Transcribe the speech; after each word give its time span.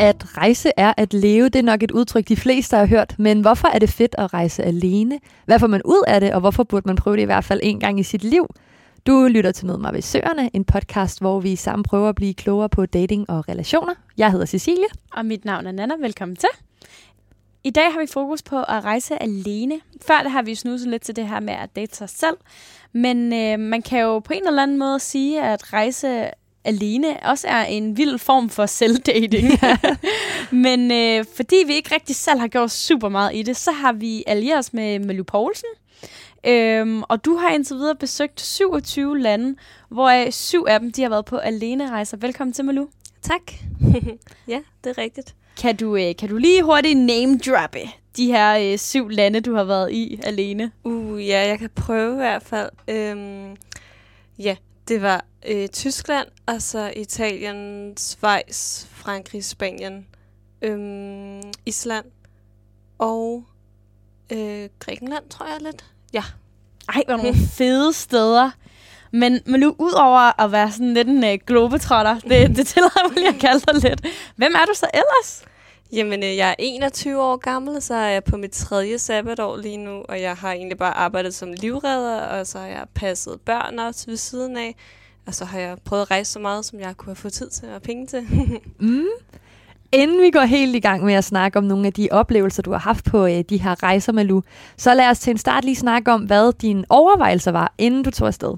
At 0.00 0.36
rejse 0.36 0.72
er 0.76 0.92
at 0.96 1.14
leve, 1.14 1.44
det 1.44 1.56
er 1.56 1.62
nok 1.62 1.82
et 1.82 1.90
udtryk, 1.90 2.28
de 2.28 2.36
fleste 2.36 2.76
har 2.76 2.86
hørt. 2.86 3.14
Men 3.18 3.40
hvorfor 3.40 3.68
er 3.68 3.78
det 3.78 3.90
fedt 3.90 4.14
at 4.18 4.34
rejse 4.34 4.62
alene? 4.62 5.20
Hvad 5.44 5.58
får 5.58 5.66
man 5.66 5.82
ud 5.84 6.04
af 6.06 6.20
det, 6.20 6.32
og 6.32 6.40
hvorfor 6.40 6.64
burde 6.64 6.88
man 6.88 6.96
prøve 6.96 7.16
det 7.16 7.22
i 7.22 7.24
hvert 7.24 7.44
fald 7.44 7.60
en 7.62 7.80
gang 7.80 8.00
i 8.00 8.02
sit 8.02 8.24
liv? 8.24 8.46
Du 9.06 9.28
lytter 9.30 9.52
til 9.52 9.66
Mød 9.66 9.78
mig 9.78 9.94
ved 9.94 10.02
Søerne, 10.02 10.50
en 10.52 10.64
podcast, 10.64 11.20
hvor 11.20 11.40
vi 11.40 11.56
sammen 11.56 11.82
prøver 11.82 12.08
at 12.08 12.14
blive 12.14 12.34
klogere 12.34 12.68
på 12.68 12.86
dating 12.86 13.30
og 13.30 13.48
relationer. 13.48 13.94
Jeg 14.18 14.30
hedder 14.30 14.46
Cecilie. 14.46 14.86
Og 15.12 15.26
mit 15.26 15.44
navn 15.44 15.66
er 15.66 15.72
Nana. 15.72 15.94
Velkommen 16.00 16.36
til. 16.36 16.48
I 17.64 17.70
dag 17.70 17.92
har 17.92 18.00
vi 18.00 18.06
fokus 18.06 18.42
på 18.42 18.58
at 18.58 18.84
rejse 18.84 19.22
alene. 19.22 19.80
Før 20.06 20.22
det 20.22 20.30
har 20.30 20.42
vi 20.42 20.54
snuset 20.54 20.88
lidt 20.88 21.02
til 21.02 21.16
det 21.16 21.28
her 21.28 21.40
med 21.40 21.54
at 21.54 21.76
date 21.76 21.96
sig 21.96 22.08
selv. 22.08 22.36
Men 22.92 23.32
øh, 23.32 23.58
man 23.58 23.82
kan 23.82 24.00
jo 24.00 24.18
på 24.18 24.32
en 24.32 24.46
eller 24.46 24.62
anden 24.62 24.78
måde 24.78 25.00
sige, 25.00 25.42
at 25.42 25.72
rejse 25.72 26.30
alene 26.68 27.16
også 27.22 27.48
er 27.48 27.64
en 27.64 27.96
vild 27.96 28.18
form 28.18 28.50
for 28.50 28.66
selvdating. 28.66 29.48
Men 30.64 30.92
øh, 30.92 31.24
fordi 31.36 31.56
vi 31.66 31.74
ikke 31.74 31.94
rigtig 31.94 32.16
selv 32.16 32.40
har 32.40 32.48
gjort 32.48 32.70
super 32.70 33.08
meget 33.08 33.34
i 33.34 33.42
det, 33.42 33.56
så 33.56 33.72
har 33.72 33.92
vi 33.92 34.24
allieret 34.26 34.58
os 34.58 34.72
med 34.72 34.98
Malu 34.98 35.22
Poulsen. 35.22 35.68
Øhm, 36.46 37.02
og 37.02 37.24
du 37.24 37.36
har 37.36 37.50
indtil 37.50 37.76
videre 37.76 37.96
besøgt 37.96 38.40
27 38.40 39.18
lande, 39.18 39.56
hvor 39.88 40.30
syv 40.30 40.64
af 40.68 40.80
dem 40.80 40.92
de 40.92 41.02
har 41.02 41.08
været 41.08 41.24
på 41.24 41.36
alene 41.36 41.90
rejser. 41.90 42.16
Velkommen 42.16 42.54
til, 42.54 42.64
Malu. 42.64 42.86
Tak. 43.22 43.52
ja, 44.48 44.60
det 44.84 44.90
er 44.90 44.98
rigtigt. 44.98 45.34
Kan 45.60 45.76
du, 45.76 45.96
øh, 45.96 46.16
kan 46.18 46.28
du 46.28 46.36
lige 46.36 46.62
hurtigt 46.62 46.98
name 46.98 47.38
droppe 47.38 47.78
de 48.16 48.26
her 48.26 48.72
øh, 48.72 48.78
syv 48.78 49.08
lande, 49.08 49.40
du 49.40 49.54
har 49.54 49.64
været 49.64 49.92
i 49.92 50.20
alene? 50.22 50.70
Uh, 50.84 51.26
ja, 51.26 51.48
jeg 51.48 51.58
kan 51.58 51.70
prøve 51.76 52.12
i 52.12 52.16
hvert 52.16 52.42
fald. 52.42 52.70
Øhm, 52.88 53.56
ja, 54.38 54.56
det 54.88 55.02
var 55.02 55.24
øh, 55.46 55.68
Tyskland, 55.68 56.28
og 56.46 56.62
så 56.62 56.92
Italien, 56.96 57.92
Schweiz, 57.96 58.86
Frankrig, 58.86 59.44
Spanien, 59.44 60.06
øhm, 60.62 61.42
Island 61.66 62.04
og 62.98 63.44
øh, 64.32 64.68
Grækenland, 64.78 65.28
tror 65.30 65.46
jeg 65.46 65.58
lidt. 65.60 65.84
Ja. 66.12 66.22
Ej, 66.88 67.02
hvor 67.06 67.16
nogle 67.16 67.34
fede 67.34 67.92
steder. 67.92 68.50
Men, 69.12 69.40
men 69.46 69.60
nu, 69.60 69.74
udover 69.78 70.40
at 70.40 70.52
være 70.52 70.72
sådan 70.72 70.94
lidt 70.94 71.08
en 71.08 71.24
øh, 71.24 71.38
globetrotter, 71.46 72.18
det, 72.18 72.56
det 72.56 72.66
tillader 72.66 73.08
mig 73.08 73.16
lige 73.16 73.28
at 73.28 73.40
kalde 73.40 73.60
dig 73.60 73.90
lidt. 73.90 74.06
Hvem 74.36 74.54
er 74.54 74.64
du 74.64 74.74
så 74.74 74.86
ellers? 74.94 75.44
Jamen, 75.92 76.22
øh, 76.22 76.36
jeg 76.36 76.50
er 76.50 76.54
21 76.58 77.22
år 77.22 77.36
gammel, 77.36 77.82
så 77.82 77.94
er 77.94 78.08
jeg 78.08 78.24
på 78.24 78.36
mit 78.36 78.50
tredje 78.50 78.98
sabbatår 78.98 79.56
lige 79.56 79.76
nu, 79.76 80.02
og 80.08 80.20
jeg 80.20 80.34
har 80.34 80.52
egentlig 80.52 80.78
bare 80.78 80.94
arbejdet 80.94 81.34
som 81.34 81.52
livredder, 81.52 82.20
og 82.20 82.46
så 82.46 82.58
har 82.58 82.66
jeg 82.66 82.86
passet 82.94 83.40
børn 83.44 83.78
også 83.78 84.06
ved 84.06 84.16
siden 84.16 84.56
af, 84.56 84.74
og 85.26 85.34
så 85.34 85.44
har 85.44 85.58
jeg 85.58 85.76
prøvet 85.84 86.02
at 86.02 86.10
rejse 86.10 86.32
så 86.32 86.38
meget, 86.38 86.64
som 86.64 86.80
jeg 86.80 86.96
kunne 86.96 87.10
have 87.10 87.16
fået 87.16 87.32
tid 87.32 87.50
til 87.50 87.68
og 87.74 87.82
penge 87.82 88.06
til. 88.06 88.26
mm. 88.80 89.04
Inden 89.92 90.22
vi 90.22 90.30
går 90.30 90.40
helt 90.44 90.76
i 90.76 90.80
gang 90.80 91.04
med 91.04 91.14
at 91.14 91.24
snakke 91.24 91.58
om 91.58 91.64
nogle 91.64 91.86
af 91.86 91.92
de 91.92 92.08
oplevelser, 92.10 92.62
du 92.62 92.70
har 92.72 92.78
haft 92.78 93.04
på 93.04 93.26
øh, 93.26 93.44
de 93.50 93.62
her 93.62 93.82
rejser, 93.82 94.12
Malu, 94.12 94.40
så 94.76 94.94
lad 94.94 95.10
os 95.10 95.18
til 95.18 95.30
en 95.30 95.38
start 95.38 95.64
lige 95.64 95.76
snakke 95.76 96.12
om, 96.12 96.20
hvad 96.22 96.52
dine 96.52 96.84
overvejelser 96.88 97.52
var, 97.52 97.74
inden 97.78 98.02
du 98.02 98.10
tog 98.10 98.26
afsted. 98.26 98.54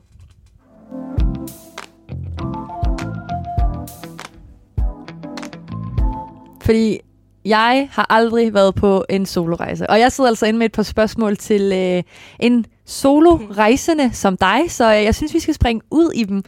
Fordi 6.62 7.00
jeg 7.45 7.89
har 7.93 8.06
aldrig 8.11 8.55
været 8.55 8.75
på 8.75 9.05
en 9.09 9.27
solorejse. 9.27 9.91
Og 9.91 10.01
jeg 10.01 10.12
sidder 10.12 10.31
altså 10.31 10.47
inde 10.47 10.59
med 10.59 10.67
et 10.67 10.73
par 10.73 10.83
spørgsmål 10.83 11.37
til 11.37 11.73
øh, 11.73 12.03
en 12.39 12.67
solorejsende 12.84 14.11
som 14.12 14.37
dig, 14.37 14.61
så 14.69 14.95
øh, 14.95 15.05
jeg 15.05 15.15
synes, 15.15 15.34
vi 15.34 15.41
skal 15.41 15.55
springe 15.55 15.83
ud 15.91 16.12
i 16.15 16.25
dem 16.25 16.43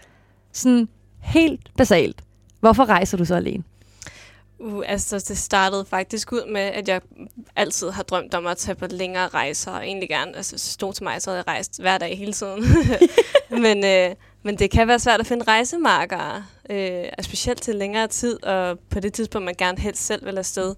sådan 0.52 0.88
helt 1.20 1.76
basalt. 1.76 2.22
Hvorfor 2.60 2.84
rejser 2.84 3.18
du 3.18 3.24
så 3.24 3.34
alene? 3.34 3.62
Uh, 4.58 4.82
altså, 4.86 5.24
det 5.28 5.38
startede 5.38 5.84
faktisk 5.84 6.32
ud 6.32 6.52
med, 6.52 6.60
at 6.60 6.88
jeg 6.88 7.00
altid 7.56 7.90
har 7.90 8.02
drømt 8.02 8.34
om 8.34 8.46
at 8.46 8.56
tage 8.56 8.74
på 8.74 8.86
længere 8.90 9.28
rejser, 9.28 9.70
og 9.70 9.86
egentlig 9.86 10.08
gerne, 10.08 10.36
altså 10.36 10.58
stod 10.58 10.92
til 10.92 11.04
mig, 11.04 11.22
så 11.22 11.30
havde 11.30 11.38
jeg 11.46 11.48
rejst 11.48 11.80
hver 11.80 11.98
dag 11.98 12.18
hele 12.18 12.32
tiden. 12.32 12.64
men, 13.64 13.84
øh, 13.84 14.14
men 14.42 14.58
det 14.58 14.70
kan 14.70 14.88
være 14.88 14.98
svært 14.98 15.20
at 15.20 15.26
finde 15.26 15.44
rejsemarkere, 15.44 16.44
øh, 16.72 17.04
specielt 17.20 17.62
til 17.62 17.74
længere 17.74 18.06
tid, 18.06 18.44
og 18.44 18.78
på 18.90 19.00
det 19.00 19.12
tidspunkt, 19.12 19.44
man 19.44 19.54
gerne 19.58 19.78
helst 19.78 20.06
selv 20.06 20.26
vil 20.26 20.38
afsted. 20.38 20.74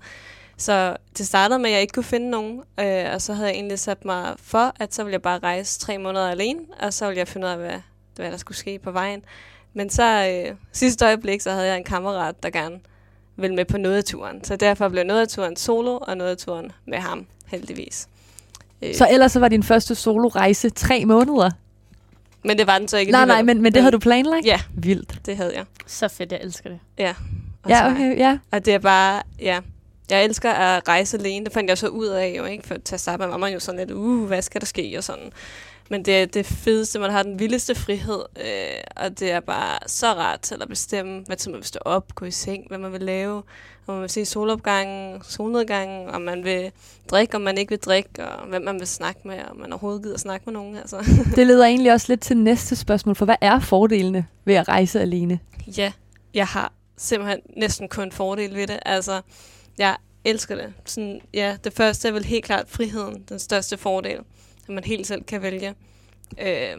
Så 0.57 0.97
det 1.19 1.27
startede 1.27 1.59
med, 1.59 1.67
at 1.67 1.73
jeg 1.73 1.81
ikke 1.81 1.93
kunne 1.93 2.05
finde 2.05 2.31
nogen, 2.31 2.63
øh, 2.81 3.05
og 3.15 3.23
så 3.23 3.33
havde 3.33 3.49
jeg 3.49 3.55
egentlig 3.55 3.79
sat 3.79 4.05
mig 4.05 4.35
for, 4.39 4.73
at 4.81 4.95
så 4.95 5.03
ville 5.03 5.13
jeg 5.13 5.23
bare 5.23 5.39
rejse 5.39 5.81
tre 5.81 5.99
måneder 5.99 6.31
alene, 6.31 6.61
og 6.81 6.93
så 6.93 7.07
ville 7.07 7.19
jeg 7.19 7.29
finde 7.29 7.47
ud 7.47 7.53
af, 7.53 7.59
hvad, 7.59 7.81
hvad 8.17 8.31
der 8.31 8.37
skulle 8.37 8.59
ske 8.59 8.79
på 8.79 8.91
vejen. 8.91 9.25
Men 9.75 9.91
så 9.91 10.29
øh, 10.29 10.57
sidste 10.73 11.05
øjeblik, 11.05 11.41
så 11.41 11.51
havde 11.51 11.67
jeg 11.67 11.77
en 11.77 11.85
kammerat, 11.85 12.43
der 12.43 12.51
gerne 12.51 12.81
ville 13.37 13.57
med 13.57 13.65
på 13.65 13.79
noget 13.79 13.97
af 13.97 14.05
turen. 14.05 14.45
Så 14.45 14.57
derfor 14.57 14.89
blev 14.89 15.05
noget 15.05 15.21
af 15.21 15.29
turen 15.29 15.57
solo, 15.57 15.99
og 16.03 16.17
noget 16.17 16.31
af 16.31 16.37
turen 16.37 16.73
med 16.87 16.99
ham, 16.99 17.27
heldigvis. 17.47 18.09
Øh. 18.83 18.95
Så 18.95 19.09
ellers 19.11 19.33
så 19.33 19.41
var 19.41 19.49
din 19.49 19.63
første 19.63 19.95
solo-rejse 19.95 20.71
tre 20.71 21.05
måneder? 21.05 21.51
Men 22.45 22.59
det 22.59 22.67
var 22.67 22.79
den 22.79 22.89
så 22.89 22.97
ikke 22.97 23.13
Nej, 23.13 23.27
nej, 23.27 23.43
men, 23.43 23.63
men 23.63 23.75
det 23.75 23.83
havde 23.83 23.93
du 23.93 23.99
planlagt? 23.99 24.47
Ja. 24.47 24.61
Vildt. 24.75 25.27
Det 25.27 25.37
havde 25.37 25.53
jeg. 25.57 25.65
Så 25.87 26.09
fedt, 26.09 26.33
jeg 26.33 26.41
elsker 26.43 26.71
det. 26.71 26.79
Ja. 26.99 27.15
ja, 27.69 27.91
okay, 27.91 28.19
ja. 28.19 28.39
Og 28.53 28.65
det 28.65 28.75
er 28.75 28.79
bare, 28.79 29.23
ja, 29.41 29.61
jeg 30.11 30.25
elsker 30.25 30.51
at 30.51 30.89
rejse 30.89 31.19
alene. 31.19 31.45
Det 31.45 31.53
fandt 31.53 31.71
jeg 31.71 31.79
så 31.79 31.89
ud 31.89 32.07
af 32.07 32.35
jo, 32.39 32.45
ikke? 32.45 32.67
For 32.67 32.77
til 32.85 32.95
at 32.95 33.01
starte 33.01 33.21
med 33.21 33.27
var 33.27 33.37
man 33.37 33.53
jo 33.53 33.61
sådan 33.61 33.79
lidt, 33.79 33.91
uh, 33.91 34.27
hvad 34.27 34.43
skal 34.43 34.61
der 34.61 34.67
ske, 34.67 34.95
og 34.99 35.05
sådan. 35.05 35.33
Men 35.91 36.05
det 36.05 36.23
er 36.23 36.27
det 36.27 36.47
fedeste, 36.47 36.99
man 36.99 37.11
har 37.11 37.23
den 37.23 37.39
vildeste 37.39 37.75
frihed, 37.75 38.23
øh, 38.37 38.81
og 38.97 39.21
det 39.21 39.31
er 39.31 39.41
bare 39.41 39.79
så 39.87 40.07
rart 40.07 40.41
til 40.41 40.63
at 40.63 40.69
bestemme, 40.69 41.23
hvad 41.27 41.37
tid 41.37 41.51
man 41.51 41.59
vil 41.59 41.67
stå 41.67 41.79
op, 41.85 42.15
gå 42.15 42.25
i 42.25 42.31
seng, 42.31 42.65
hvad 42.69 42.79
man 42.79 42.93
vil 42.93 43.03
lave, 43.03 43.43
om 43.87 43.95
man 43.95 44.01
vil 44.01 44.11
se 44.11 44.25
solopgangen, 44.25 45.23
solnedgangen, 45.23 46.09
om 46.09 46.23
man 46.23 46.45
vil 46.45 46.73
drikke, 47.11 47.35
om 47.35 47.41
man 47.41 47.59
ikke 47.59 47.71
vil 47.71 47.79
drikke, 47.79 48.29
og 48.29 48.49
hvem 48.49 48.63
man 48.63 48.79
vil 48.79 48.87
snakke 48.87 49.21
med, 49.25 49.39
om 49.51 49.57
man 49.57 49.73
overhovedet 49.73 50.03
gider 50.03 50.19
snakke 50.19 50.45
med 50.47 50.53
nogen. 50.53 50.77
Altså. 50.77 50.97
Det 51.37 51.47
leder 51.47 51.67
egentlig 51.67 51.93
også 51.93 52.07
lidt 52.09 52.21
til 52.21 52.37
næste 52.37 52.77
spørgsmål, 52.77 53.15
for 53.15 53.25
hvad 53.25 53.37
er 53.41 53.61
fordelene 53.61 54.27
ved 54.45 54.55
at 54.55 54.69
rejse 54.69 55.01
alene? 55.01 55.39
Ja, 55.77 55.93
jeg 56.35 56.47
har 56.47 56.73
simpelthen 56.97 57.41
næsten 57.57 57.89
kun 57.89 58.13
fordel 58.13 58.55
ved 58.55 58.67
det. 58.67 58.79
Altså, 58.87 59.21
jeg 59.79 59.97
elsker 60.25 60.55
det. 60.55 60.73
Sådan, 60.85 61.21
ja, 61.35 61.57
det 61.65 61.73
første 61.73 62.09
er 62.09 62.13
vel 62.13 62.25
helt 62.25 62.45
klart 62.45 62.65
friheden, 62.69 63.25
den 63.29 63.39
største 63.39 63.77
fordel 63.77 64.19
som 64.65 64.75
man 64.75 64.85
helt 64.85 65.07
selv 65.07 65.25
kan 65.25 65.43
vælge. 65.43 65.75
Øh, 66.41 66.79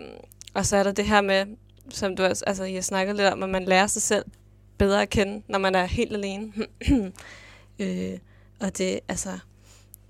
og 0.53 0.65
så 0.65 0.77
er 0.77 0.83
der 0.83 0.91
det 0.91 1.05
her 1.05 1.21
med, 1.21 1.45
som 1.89 2.15
du 2.15 2.23
også, 2.23 2.43
altså, 2.47 2.63
jeg 2.63 2.83
snakket 2.83 3.15
lidt 3.15 3.27
om, 3.27 3.43
at 3.43 3.49
man 3.49 3.65
lærer 3.65 3.87
sig 3.87 4.01
selv 4.01 4.25
bedre 4.77 5.01
at 5.01 5.09
kende, 5.09 5.41
når 5.47 5.59
man 5.59 5.75
er 5.75 5.85
helt 5.85 6.13
alene. 6.13 6.53
øh, 7.79 8.17
og 8.59 8.77
det, 8.77 8.99
altså, 9.07 9.29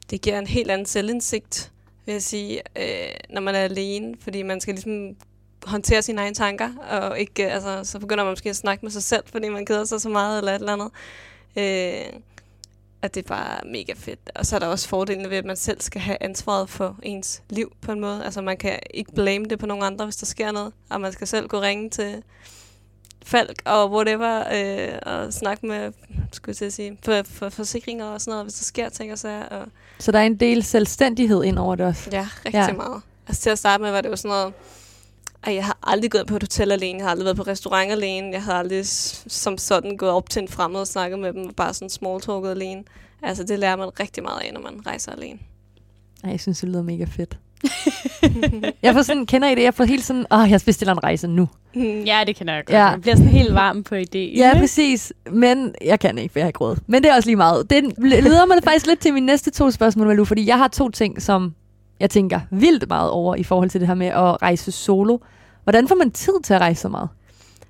det 0.09 0.21
giver 0.21 0.39
en 0.39 0.47
helt 0.47 0.71
anden 0.71 0.85
selvindsigt, 0.85 1.71
vil 2.05 2.13
jeg 2.13 2.23
sige, 2.23 2.61
øh, 2.75 3.15
når 3.29 3.41
man 3.41 3.55
er 3.55 3.59
alene, 3.59 4.15
fordi 4.21 4.43
man 4.43 4.61
skal 4.61 4.73
ligesom 4.73 5.15
håndtere 5.63 6.01
sine 6.01 6.21
egne 6.21 6.35
tanker, 6.35 6.69
og 6.77 7.19
ikke, 7.19 7.45
øh, 7.45 7.53
altså, 7.53 7.83
så 7.83 7.99
begynder 7.99 8.23
man 8.23 8.31
måske 8.31 8.49
at 8.49 8.55
snakke 8.55 8.85
med 8.85 8.91
sig 8.91 9.03
selv, 9.03 9.23
fordi 9.25 9.49
man 9.49 9.65
keder 9.65 9.85
sig 9.85 10.01
så 10.01 10.09
meget, 10.09 10.37
eller 10.37 10.51
et 10.51 10.59
eller 10.59 10.73
andet. 10.73 10.89
Øh, 11.57 12.19
at 13.05 13.15
det 13.15 13.23
er 13.23 13.27
bare 13.27 13.59
mega 13.65 13.93
fedt. 13.97 14.19
Og 14.35 14.45
så 14.45 14.55
er 14.55 14.59
der 14.59 14.67
også 14.67 14.87
fordelene 14.87 15.29
ved, 15.29 15.37
at 15.37 15.45
man 15.45 15.55
selv 15.55 15.81
skal 15.81 16.01
have 16.01 16.17
ansvaret 16.21 16.69
for 16.69 16.99
ens 17.03 17.41
liv 17.49 17.71
på 17.81 17.91
en 17.91 17.99
måde. 17.99 18.25
Altså 18.25 18.41
man 18.41 18.57
kan 18.57 18.79
ikke 18.93 19.11
blame 19.15 19.45
det 19.45 19.59
på 19.59 19.65
nogen 19.65 19.83
andre, 19.83 20.05
hvis 20.05 20.15
der 20.15 20.25
sker 20.25 20.51
noget. 20.51 20.73
Og 20.89 21.01
man 21.01 21.11
skal 21.11 21.27
selv 21.27 21.47
gå 21.47 21.61
ringe 21.61 21.89
til 21.89 22.23
Falk 23.25 23.61
og 23.65 23.91
whatever, 23.91 24.43
øh, 24.53 24.99
og 25.01 25.33
snakke 25.33 25.65
med, 25.65 25.91
skulle 26.31 26.55
jeg 26.61 26.73
sige, 26.73 26.97
for, 27.05 27.21
for 27.25 27.49
forsikringer 27.49 28.05
og 28.05 28.21
sådan 28.21 28.31
noget, 28.31 28.45
hvis 28.45 28.53
der 28.53 28.63
sker 28.63 28.89
ting 28.89 29.11
og 29.11 29.19
sager. 29.19 29.43
Og 29.43 29.67
så 29.99 30.11
der 30.11 30.19
er 30.19 30.23
en 30.23 30.35
del 30.35 30.63
selvstændighed 30.63 31.43
ind 31.43 31.59
over 31.59 31.75
det 31.75 31.85
også? 31.85 32.09
Ja, 32.11 32.27
rigtig 32.45 32.53
ja. 32.53 32.73
meget. 32.73 33.01
Altså 33.27 33.41
til 33.41 33.49
at 33.49 33.59
starte 33.59 33.83
med 33.83 33.91
var 33.91 34.01
det 34.01 34.09
jo 34.09 34.15
sådan 34.15 34.29
noget, 34.29 34.53
at 35.45 35.55
jeg 35.55 35.65
har 35.65 35.77
aldrig 35.83 36.11
gået 36.11 36.27
på 36.27 36.35
et 36.35 36.43
hotel 36.43 36.71
alene, 36.71 36.97
jeg 36.97 37.05
har 37.05 37.11
aldrig 37.11 37.25
været 37.25 37.37
på 37.37 37.43
restaurant 37.43 37.91
alene, 37.91 38.31
jeg 38.31 38.43
har 38.43 38.53
aldrig 38.53 38.87
som 39.27 39.57
sådan 39.57 39.97
gået 39.97 40.11
op 40.11 40.29
til 40.29 40.41
en 40.41 40.47
fremmed 40.47 40.79
og 40.79 40.87
snakket 40.87 41.19
med 41.19 41.33
dem, 41.33 41.53
bare 41.53 41.73
sådan 41.73 41.89
small 41.89 42.21
talket 42.21 42.49
alene. 42.49 42.83
Altså 43.23 43.43
det 43.43 43.59
lærer 43.59 43.75
man 43.75 43.99
rigtig 43.99 44.23
meget 44.23 44.39
af, 44.39 44.53
når 44.53 44.61
man 44.61 44.87
rejser 44.87 45.11
alene. 45.11 45.39
Ej, 46.23 46.31
jeg 46.31 46.39
synes, 46.39 46.59
det 46.59 46.69
lyder 46.69 46.83
mega 46.83 47.05
fedt. 47.05 47.37
jeg 48.83 48.93
får 48.93 49.01
sådan, 49.01 49.25
kender 49.25 49.49
I 49.49 49.55
det? 49.55 49.63
Jeg 49.63 49.73
får 49.73 49.83
helt 49.83 50.03
sådan, 50.05 50.25
åh, 50.31 50.51
jeg 50.51 50.61
bestiller 50.65 50.93
en 50.93 51.03
rejse 51.03 51.27
nu. 51.27 51.49
Ja, 52.05 52.23
det 52.27 52.35
kan 52.35 52.47
jeg 52.47 52.63
godt. 52.65 52.75
Ja. 52.75 52.85
Jeg 52.85 53.01
bliver 53.01 53.15
sådan 53.15 53.31
helt 53.31 53.53
varm 53.53 53.83
på 53.83 53.95
idé. 53.95 54.17
Ja, 54.17 54.53
præcis. 54.57 55.13
Men 55.31 55.75
jeg 55.81 55.99
kan 55.99 56.17
ikke, 56.17 56.31
for 56.31 56.39
jeg 56.39 56.43
har 56.43 56.49
ikke 56.49 56.59
råd. 56.59 56.77
Men 56.87 57.03
det 57.03 57.11
er 57.11 57.15
også 57.15 57.29
lige 57.29 57.35
meget. 57.35 57.69
Det 57.69 57.93
leder 57.97 58.45
mig 58.45 58.57
faktisk 58.63 58.87
lidt 58.87 58.99
til 58.99 59.13
mine 59.13 59.25
næste 59.25 59.51
to 59.51 59.71
spørgsmål, 59.71 60.07
Malu, 60.07 60.25
fordi 60.25 60.47
jeg 60.47 60.57
har 60.57 60.67
to 60.67 60.89
ting, 60.89 61.21
som 61.21 61.53
jeg 61.99 62.09
tænker 62.09 62.39
vildt 62.51 62.87
meget 62.87 63.11
over 63.11 63.35
i 63.35 63.43
forhold 63.43 63.69
til 63.69 63.81
det 63.81 63.87
her 63.87 63.95
med 63.95 64.07
at 64.07 64.41
rejse 64.41 64.71
solo. 64.71 65.17
Hvordan 65.63 65.87
får 65.87 65.95
man 65.95 66.11
tid 66.11 66.33
til 66.43 66.53
at 66.53 66.61
rejse 66.61 66.81
så 66.81 66.89
meget? 66.89 67.09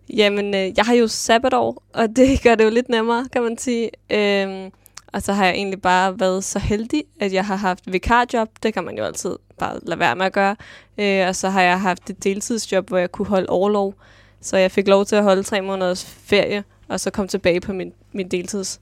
Jamen, 0.09 0.55
øh, 0.55 0.77
jeg 0.77 0.85
har 0.85 0.93
jo 0.93 1.07
sabbatår, 1.07 1.83
og 1.93 2.15
det 2.15 2.39
gør 2.43 2.55
det 2.55 2.63
jo 2.63 2.69
lidt 2.69 2.89
nemmere, 2.89 3.27
kan 3.33 3.43
man 3.43 3.57
sige. 3.57 3.89
Øhm, 4.09 4.71
og 5.13 5.21
så 5.21 5.33
har 5.33 5.45
jeg 5.45 5.53
egentlig 5.53 5.81
bare 5.81 6.19
været 6.19 6.43
så 6.43 6.59
heldig, 6.59 7.03
at 7.19 7.33
jeg 7.33 7.45
har 7.45 7.55
haft 7.55 7.93
vikarjob. 7.93 8.49
Det 8.63 8.73
kan 8.73 8.83
man 8.83 8.97
jo 8.97 9.03
altid 9.03 9.35
bare 9.57 9.79
lade 9.83 9.99
være 9.99 10.15
med 10.15 10.25
at 10.25 10.33
gøre. 10.33 10.55
Øh, 10.97 11.27
og 11.27 11.35
så 11.35 11.49
har 11.49 11.61
jeg 11.61 11.81
haft 11.81 12.09
et 12.09 12.23
deltidsjob, 12.23 12.87
hvor 12.87 12.97
jeg 12.97 13.11
kunne 13.11 13.27
holde 13.27 13.49
overlov. 13.49 13.93
Så 14.41 14.57
jeg 14.57 14.71
fik 14.71 14.87
lov 14.87 15.05
til 15.05 15.15
at 15.15 15.23
holde 15.23 15.43
tre 15.43 15.61
måneders 15.61 16.05
ferie, 16.05 16.63
og 16.87 16.99
så 16.99 17.11
komme 17.11 17.27
tilbage 17.27 17.61
på 17.61 17.73
min, 17.73 17.93
min 18.11 18.27
deltids 18.27 18.81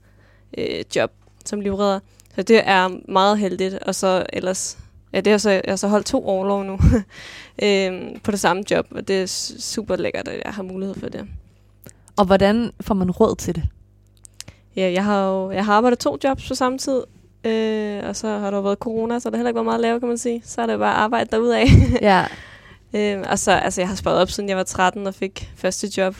øh, 0.58 0.84
job 0.96 1.10
som 1.44 1.60
livredder. 1.60 2.00
Så 2.34 2.42
det 2.42 2.62
er 2.64 3.10
meget 3.12 3.38
heldigt. 3.38 3.74
Og 3.74 3.94
så 3.94 4.26
ellers, 4.32 4.78
ja, 5.14 5.20
det 5.20 5.30
har 5.30 5.38
så, 5.38 5.50
jeg 5.50 5.62
har 5.68 5.76
så 5.76 5.88
holdt 5.88 6.06
to 6.06 6.26
overlov 6.26 6.64
nu 6.64 6.78
øh, 7.64 8.20
på 8.22 8.30
det 8.30 8.40
samme 8.40 8.62
job, 8.70 8.86
og 8.90 9.08
det 9.08 9.22
er 9.22 9.26
super 9.58 9.96
lækkert, 9.96 10.28
at 10.28 10.42
jeg 10.44 10.52
har 10.54 10.62
mulighed 10.62 10.94
for 10.94 11.08
det. 11.08 11.26
Og 12.16 12.24
hvordan 12.24 12.72
får 12.80 12.94
man 12.94 13.10
råd 13.10 13.36
til 13.36 13.54
det? 13.54 13.64
Ja, 14.76 14.92
jeg 14.92 15.04
har 15.04 15.28
jo 15.28 15.50
jeg 15.50 15.64
har 15.64 15.74
arbejdet 15.74 15.98
to 15.98 16.18
jobs 16.24 16.48
på 16.48 16.54
samme 16.54 16.78
tid, 16.78 17.02
øh, 17.44 18.08
og 18.08 18.16
så 18.16 18.38
har 18.38 18.50
der 18.50 18.60
været 18.60 18.78
corona, 18.78 19.18
så 19.18 19.30
det 19.30 19.34
har 19.34 19.38
heller 19.38 19.48
ikke 19.48 19.56
været 19.56 19.64
meget 19.64 19.80
lave, 19.80 20.00
kan 20.00 20.08
man 20.08 20.18
sige. 20.18 20.42
Så 20.44 20.62
er 20.62 20.66
det 20.66 20.78
bare 20.78 20.94
arbejde 20.94 21.30
derudad. 21.30 21.66
Ja. 22.02 22.26
øh, 22.94 23.24
og 23.30 23.38
så, 23.38 23.52
altså, 23.52 23.80
jeg 23.80 23.88
har 23.88 23.96
sparet 23.96 24.18
op, 24.18 24.30
siden 24.30 24.48
jeg 24.48 24.56
var 24.56 24.62
13 24.62 25.06
og 25.06 25.14
fik 25.14 25.52
første 25.56 25.92
job. 25.96 26.16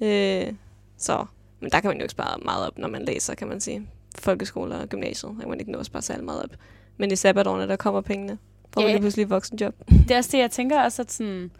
Øh, 0.00 0.52
så, 0.98 1.24
men 1.60 1.70
der 1.70 1.80
kan 1.80 1.88
man 1.88 1.96
jo 1.96 2.02
ikke 2.02 2.12
spare 2.12 2.38
meget 2.44 2.66
op, 2.66 2.78
når 2.78 2.88
man 2.88 3.04
læser, 3.04 3.34
kan 3.34 3.48
man 3.48 3.60
sige. 3.60 3.86
Folkeskole 4.18 4.74
og 4.74 4.88
gymnasiet, 4.88 5.32
der 5.34 5.40
kan 5.40 5.48
man 5.48 5.60
ikke 5.60 5.72
nå 5.72 5.78
at 5.78 5.86
spare 5.86 6.02
særlig 6.02 6.24
meget 6.24 6.42
op. 6.42 6.50
Men 6.96 7.12
i 7.12 7.16
sabbatårene, 7.16 7.68
der 7.68 7.76
kommer 7.76 8.00
pengene. 8.00 8.38
Får 8.74 8.80
Ja. 8.80 8.86
man 8.86 8.92
lige 8.94 9.00
pludselig 9.00 9.22
et 9.22 9.30
voksenjob. 9.30 9.74
Det 9.88 10.10
er 10.10 10.16
også 10.16 10.30
det, 10.32 10.38
jeg 10.38 10.50
tænker 10.50 10.82
også, 10.82 11.02
at, 11.02 11.12
sådan, 11.12 11.50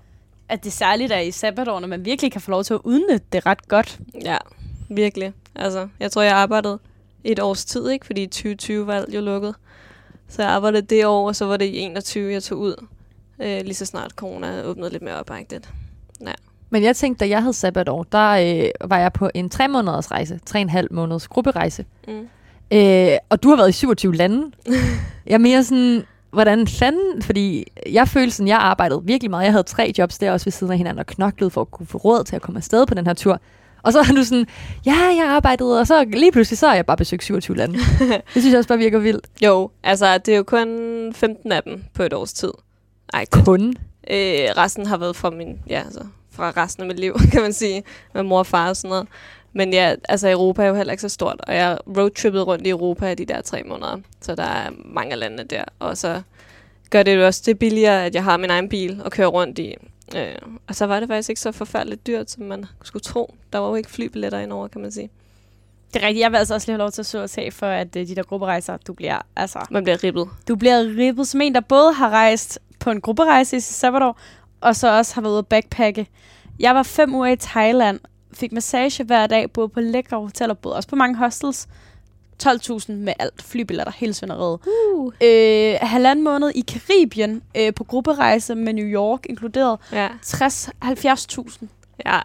at 0.48 0.64
det 0.64 0.72
særligt 0.72 1.12
er 1.12 1.18
i 1.20 1.30
sabbatårene, 1.30 1.86
man 1.86 2.04
virkelig 2.04 2.32
kan 2.32 2.40
få 2.40 2.50
lov 2.50 2.64
til 2.64 2.74
at 2.74 2.80
udnytte 2.84 3.26
det 3.32 3.46
ret 3.46 3.68
godt. 3.68 3.98
Ja, 4.24 4.36
virkelig. 4.88 5.32
Altså, 5.54 5.88
jeg 6.00 6.10
tror, 6.12 6.22
jeg 6.22 6.36
arbejdede 6.36 6.78
et 7.24 7.40
års 7.40 7.64
tid, 7.64 7.90
ikke? 7.90 8.06
Fordi 8.06 8.26
2020 8.26 8.86
var 8.86 8.94
alt 8.94 9.14
jo 9.14 9.20
lukket. 9.20 9.54
Så 10.28 10.42
jeg 10.42 10.50
arbejdede 10.50 10.82
det 10.82 11.06
år, 11.06 11.26
og 11.28 11.36
så 11.36 11.44
var 11.44 11.56
det 11.56 11.64
i 11.64 11.78
21, 11.78 12.32
jeg 12.32 12.42
tog 12.42 12.58
ud. 12.58 12.86
Øh, 13.42 13.60
lige 13.64 13.74
så 13.74 13.86
snart 13.86 14.10
corona 14.10 14.62
åbnede 14.64 14.90
lidt 14.90 15.02
mere 15.02 15.14
op, 15.14 15.30
agtigt. 15.30 15.70
Men 16.70 16.82
jeg 16.82 16.96
tænkte, 16.96 17.24
da 17.24 17.28
jeg 17.28 17.42
havde 17.42 17.52
sabbatår, 17.54 18.02
der 18.12 18.28
øh, 18.30 18.88
var 18.90 18.98
jeg 18.98 19.12
på 19.12 19.30
en 19.34 19.50
tre 19.50 19.68
måneders 19.68 20.10
rejse, 20.10 20.40
tre 20.46 20.58
og 20.58 20.62
en 20.62 20.68
halv 20.70 20.88
måneders 20.92 21.28
grupperejse. 21.28 21.84
Mm. 22.08 22.28
Øh, 22.72 23.18
og 23.30 23.42
du 23.42 23.48
har 23.48 23.56
været 23.56 23.68
i 23.68 23.72
27 23.72 24.14
lande. 24.14 24.52
jeg 25.26 25.34
er 25.34 25.38
mere 25.38 25.64
sådan, 25.64 26.04
hvordan 26.32 26.68
fanden, 26.68 27.22
fordi 27.22 27.66
jeg 27.90 28.08
følte 28.08 28.30
sådan, 28.30 28.48
jeg 28.48 28.58
arbejdede 28.58 29.02
virkelig 29.04 29.30
meget. 29.30 29.44
Jeg 29.44 29.52
havde 29.52 29.62
tre 29.62 29.92
jobs 29.98 30.18
der 30.18 30.32
også 30.32 30.46
ved 30.46 30.52
siden 30.52 30.70
af 30.72 30.78
hinanden 30.78 30.98
og 30.98 31.06
knoklede 31.06 31.50
for 31.50 31.60
at 31.60 31.70
kunne 31.70 31.86
få 31.86 31.98
råd 31.98 32.24
til 32.24 32.36
at 32.36 32.42
komme 32.42 32.58
afsted 32.58 32.86
på 32.86 32.94
den 32.94 33.06
her 33.06 33.14
tur. 33.14 33.40
Og 33.82 33.92
så 33.92 33.98
er 33.98 34.14
du 34.16 34.24
sådan, 34.24 34.46
ja, 34.86 34.96
jeg 35.16 35.26
arbejdede, 35.28 35.80
og 35.80 35.86
så 35.86 36.04
lige 36.04 36.32
pludselig, 36.32 36.58
så 36.58 36.66
har 36.68 36.74
jeg 36.74 36.86
bare 36.86 36.96
besøgt 36.96 37.24
27 37.24 37.56
lande. 37.56 37.78
det 38.34 38.42
synes 38.42 38.50
jeg 38.50 38.58
også 38.58 38.68
bare 38.68 38.78
virker 38.78 38.98
vildt. 38.98 39.26
Jo, 39.42 39.70
altså, 39.82 40.18
det 40.18 40.32
er 40.32 40.36
jo 40.36 40.42
kun 40.42 40.68
15 41.14 41.52
af 41.52 41.62
dem 41.62 41.84
på 41.94 42.02
et 42.02 42.12
års 42.12 42.32
tid. 42.32 42.52
Ej, 43.12 43.24
Kun. 43.30 43.74
Øh, 44.10 44.48
resten 44.56 44.86
har 44.86 44.96
været 44.96 45.16
fra 45.16 45.30
min, 45.30 45.58
ja, 45.68 45.82
altså, 45.84 46.00
fra 46.30 46.52
resten 46.56 46.82
af 46.82 46.86
mit 46.86 47.00
liv, 47.00 47.18
kan 47.32 47.42
man 47.42 47.52
sige, 47.52 47.82
med 48.14 48.22
mor 48.22 48.38
og 48.38 48.46
far 48.46 48.68
og 48.68 48.76
sådan 48.76 48.88
noget. 48.88 49.08
Men 49.52 49.72
ja, 49.72 49.94
altså 50.08 50.30
Europa 50.30 50.62
er 50.62 50.66
jo 50.66 50.74
heller 50.74 50.92
ikke 50.92 51.00
så 51.00 51.08
stort, 51.08 51.40
og 51.46 51.54
jeg 51.54 51.78
roadtrippede 51.96 52.44
rundt 52.44 52.66
i 52.66 52.70
Europa 52.70 53.10
i 53.10 53.14
de 53.14 53.24
der 53.24 53.40
tre 53.40 53.62
måneder, 53.62 53.98
så 54.20 54.34
der 54.34 54.42
er 54.42 54.70
mange 54.84 55.16
lande 55.16 55.44
der, 55.44 55.64
og 55.78 55.96
så 55.96 56.22
gør 56.90 57.02
det 57.02 57.16
jo 57.16 57.26
også 57.26 57.42
det 57.46 57.58
billigere, 57.58 58.06
at 58.06 58.14
jeg 58.14 58.24
har 58.24 58.36
min 58.36 58.50
egen 58.50 58.68
bil 58.68 59.02
og 59.04 59.12
kører 59.12 59.28
rundt 59.28 59.58
i. 59.58 59.74
Øh, 60.16 60.34
og 60.68 60.74
så 60.74 60.86
var 60.86 61.00
det 61.00 61.08
faktisk 61.08 61.28
ikke 61.28 61.40
så 61.40 61.52
forfærdeligt 61.52 62.06
dyrt, 62.06 62.30
som 62.30 62.44
man 62.44 62.64
skulle 62.82 63.02
tro. 63.02 63.34
Der 63.52 63.58
var 63.58 63.68
jo 63.68 63.74
ikke 63.74 63.90
flybilletter 63.90 64.38
indover, 64.38 64.68
kan 64.68 64.80
man 64.80 64.92
sige. 64.92 65.10
Det 65.94 66.02
er 66.02 66.06
rigtigt. 66.06 66.22
Jeg 66.22 66.30
vil 66.30 66.36
altså 66.36 66.54
også 66.54 66.66
lige 66.66 66.74
have 66.74 66.78
lov 66.78 66.90
til 66.90 67.02
at 67.02 67.06
så 67.06 67.22
og 67.22 67.30
tage 67.30 67.50
for, 67.50 67.66
at 67.66 67.96
øh, 67.96 68.06
de 68.08 68.14
der 68.14 68.22
grupperejser, 68.22 68.76
du 68.76 68.92
bliver, 68.92 69.18
altså, 69.36 69.58
Man 69.70 69.82
bliver 69.84 70.04
ribbet. 70.04 70.28
du 70.48 70.56
bliver 70.56 70.96
ribbet 70.98 71.28
som 71.28 71.40
en, 71.40 71.54
der 71.54 71.60
både 71.60 71.92
har 71.92 72.10
rejst 72.10 72.58
på 72.78 72.90
en 72.90 73.00
grupperejse 73.00 73.56
i 73.56 73.60
sabbatår, 73.60 74.20
og 74.60 74.76
så 74.76 74.98
også 74.98 75.14
har 75.14 75.22
været 75.22 75.32
ude 75.32 75.38
at 75.38 75.46
backpacke. 75.46 76.06
Jeg 76.58 76.74
var 76.74 76.82
fem 76.82 77.14
uger 77.14 77.26
i 77.26 77.36
Thailand, 77.36 78.00
fik 78.34 78.52
massage 78.52 79.04
hver 79.04 79.26
dag, 79.26 79.50
boede 79.52 79.68
på 79.68 79.80
lækre 79.80 80.16
hoteller, 80.20 80.54
boede 80.54 80.76
også 80.76 80.88
på 80.88 80.96
mange 80.96 81.16
hostels. 81.16 81.68
12.000 82.42 82.92
med 82.92 83.12
alt, 83.18 83.42
flybilletter, 83.42 83.92
hele 83.96 84.14
svinderiet. 84.14 84.58
Uh. 84.94 85.12
Øh, 85.22 85.74
halvanden 85.82 86.24
måned 86.24 86.50
i 86.54 86.60
Karibien 86.60 87.42
øh, 87.56 87.74
på 87.74 87.84
grupperejse 87.84 88.54
med 88.54 88.72
New 88.72 88.84
York 88.86 89.26
inkluderet. 89.28 89.78
Ja, 89.92 90.08
60-70.000. 90.26 91.66
ja. 92.06 92.20